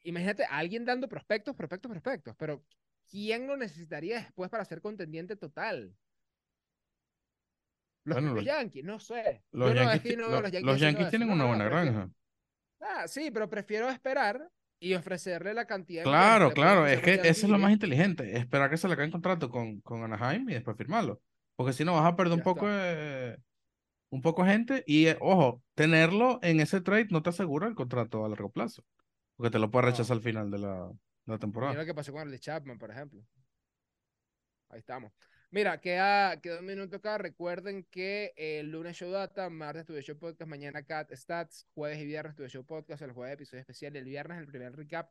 Imagínate 0.05 0.45
a 0.45 0.57
alguien 0.57 0.87
dando 0.87 1.09
prospectos, 1.09 1.55
prospectos, 1.55 1.91
prospectos, 1.91 2.35
pero 2.39 2.65
¿quién 3.11 3.47
lo 3.47 3.57
necesitaría 3.59 4.21
después 4.21 4.49
para 4.49 4.65
ser 4.65 4.81
contendiente 4.81 5.37
total? 5.37 5.95
Los 8.05 8.15
Bueno, 8.15 8.29
propios 8.33 8.47
los- 8.47 8.55
Yankees, 8.57 8.85
no 8.85 8.99
sé. 8.99 9.43
Los 9.51 9.69
Yo 9.69 9.75
Yankees, 9.75 10.17
no, 10.17 10.29
los 10.41 10.53
los 10.53 11.11
tienen 11.11 11.31
una 11.31 11.45
buena 11.45 11.65
granja. 11.67 12.11
Ah, 12.81 13.07
sí, 13.07 13.31
pero 13.31 13.51
prefiero 13.51 13.91
esperar 13.91 14.51
y 14.81 14.95
ofrecerle 14.95 15.55
la 15.55 15.66
cantidad 15.66 16.03
de 16.03 16.09
Claro, 16.11 16.53
claro, 16.53 16.83
ofrecer 16.83 16.99
es 16.99 17.20
que 17.22 17.29
eso 17.29 17.47
es 17.47 17.51
lo 17.53 17.59
más 17.59 17.72
inteligente, 17.72 18.37
esperar 18.37 18.70
que 18.70 18.76
se 18.76 18.87
le 18.89 18.95
acabe 18.95 19.07
el 19.07 19.12
contrato 19.12 19.51
con, 19.51 19.81
con 19.81 20.03
Anaheim 20.05 20.49
y 20.49 20.55
después 20.55 20.76
firmarlo. 20.76 21.20
Porque 21.57 21.72
si 21.72 21.85
no 21.85 21.95
vas 21.95 22.07
a 22.07 22.16
perder 22.16 22.35
un 22.35 22.43
poco 22.43 22.68
de, 22.68 23.39
un 24.11 24.22
poco 24.22 24.45
gente 24.45 24.85
y, 24.87 25.07
eh, 25.09 25.18
ojo, 25.20 25.62
tenerlo 25.74 26.39
en 26.43 26.61
ese 26.61 26.81
trade 26.81 27.09
no 27.11 27.22
te 27.22 27.31
asegura 27.31 27.66
el 27.68 27.74
contrato 27.74 28.24
a 28.24 28.29
largo 28.29 28.51
plazo. 28.51 28.85
Porque 29.37 29.51
te 29.51 29.59
lo 29.59 29.70
puede 29.70 29.87
No. 29.87 29.93
rechazar 29.93 30.16
al 30.16 30.22
final 30.22 30.51
de 30.51 30.59
la, 30.59 30.89
de 30.89 31.33
la 31.33 31.39
Mira 31.39 31.41
temporada. 31.41 31.74
lo 31.81 31.85
que 31.85 31.95
pasó 31.95 32.12
con 32.12 32.22
el 32.22 32.31
de 32.31 32.39
Chapman, 32.41 32.79
por 32.79 32.91
ejemplo. 32.91 33.22
Ahí 34.70 34.79
estamos. 34.81 35.12
Mira, 35.51 35.81
queda, 35.81 36.41
queda 36.43 36.61
un 36.61 36.67
minuto 36.67 36.97
acá. 36.97 37.17
Recuerden 37.17 37.85
que 37.85 38.35
el 38.37 38.71
lunes 38.71 38.97
Show 38.97 39.11
Data, 39.11 39.49
martes 39.49 39.85
Studio 39.85 40.03
Show 40.03 40.19
Podcast, 40.19 40.49
mañana 40.49 40.85
Cat 40.85 41.11
Stats, 41.15 41.67
jueves 41.75 41.99
y 42.01 42.05
viernes 42.05 42.35
Studio 42.35 42.51
Show 42.51 42.67
Podcast, 42.67 43.01
el 43.03 43.13
jueves 43.13 43.35
episodio 43.35 43.61
especial 43.63 43.97
el 43.97 44.05
viernes 44.05 44.39
el 44.39 44.47
primer 44.47 44.77
recap 44.77 45.11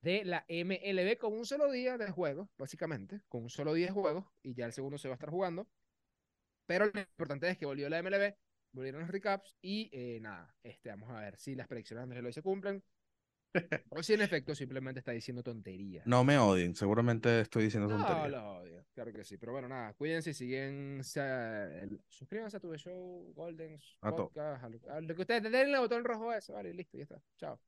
de 0.00 0.24
la 0.24 0.44
MLB 0.48 1.18
con 1.18 1.32
un 1.32 1.44
solo 1.44 1.72
día 1.72 1.98
de 1.98 2.08
juego, 2.10 2.48
básicamente, 2.56 3.22
con 3.28 3.42
un 3.42 3.50
solo 3.50 3.74
día 3.74 3.86
de 3.86 3.92
juego 3.92 4.32
y 4.42 4.54
ya 4.54 4.66
el 4.66 4.72
segundo 4.72 4.96
se 4.96 5.08
va 5.08 5.14
a 5.14 5.16
estar 5.16 5.30
jugando. 5.30 5.66
Pero 6.66 6.86
lo 6.86 7.00
importante 7.00 7.48
es 7.48 7.58
que 7.58 7.66
volvió 7.66 7.88
la 7.88 8.00
MLB, 8.00 8.36
volvieron 8.72 9.00
los 9.00 9.10
recaps 9.10 9.56
y 9.60 9.90
eh, 9.92 10.20
nada, 10.20 10.54
este, 10.62 10.90
vamos 10.90 11.10
a 11.10 11.20
ver 11.20 11.36
si 11.36 11.56
las 11.56 11.66
predicciones 11.66 12.00
de 12.00 12.04
Andrés 12.04 12.20
Eloy 12.20 12.32
se 12.32 12.42
cumplen 12.42 12.84
o 13.90 14.02
si 14.02 14.14
en 14.14 14.22
efecto 14.22 14.54
simplemente 14.54 14.98
está 15.00 15.12
diciendo 15.12 15.42
tonterías. 15.42 16.06
No 16.06 16.24
me 16.24 16.38
odien, 16.38 16.74
seguramente 16.74 17.40
estoy 17.40 17.64
diciendo 17.64 17.88
No, 17.88 17.96
tonterías. 18.04 18.30
lo 18.30 18.58
odio, 18.58 18.84
claro 18.94 19.12
que 19.12 19.24
sí. 19.24 19.36
Pero 19.38 19.52
bueno, 19.52 19.68
nada, 19.68 19.92
cuídense 19.94 20.30
y 20.30 20.34
siguen. 20.34 21.00
el- 21.16 22.00
suscríbanse 22.08 22.56
a 22.56 22.60
tu 22.60 22.74
show, 22.76 23.32
Golden 23.34 23.78
A 24.00 24.10
todo. 24.10 24.28
Podcast, 24.28 24.64
a 24.64 24.68
lo, 24.68 24.78
a 24.90 25.00
lo 25.00 25.14
que 25.14 25.20
ustedes 25.20 25.42
denle 25.42 25.62
el 25.62 25.78
botón 25.78 26.04
rojo 26.04 26.32
ese, 26.32 26.52
vale, 26.52 26.72
listo, 26.74 26.96
ya 26.98 27.02
está. 27.04 27.20
Chao. 27.36 27.60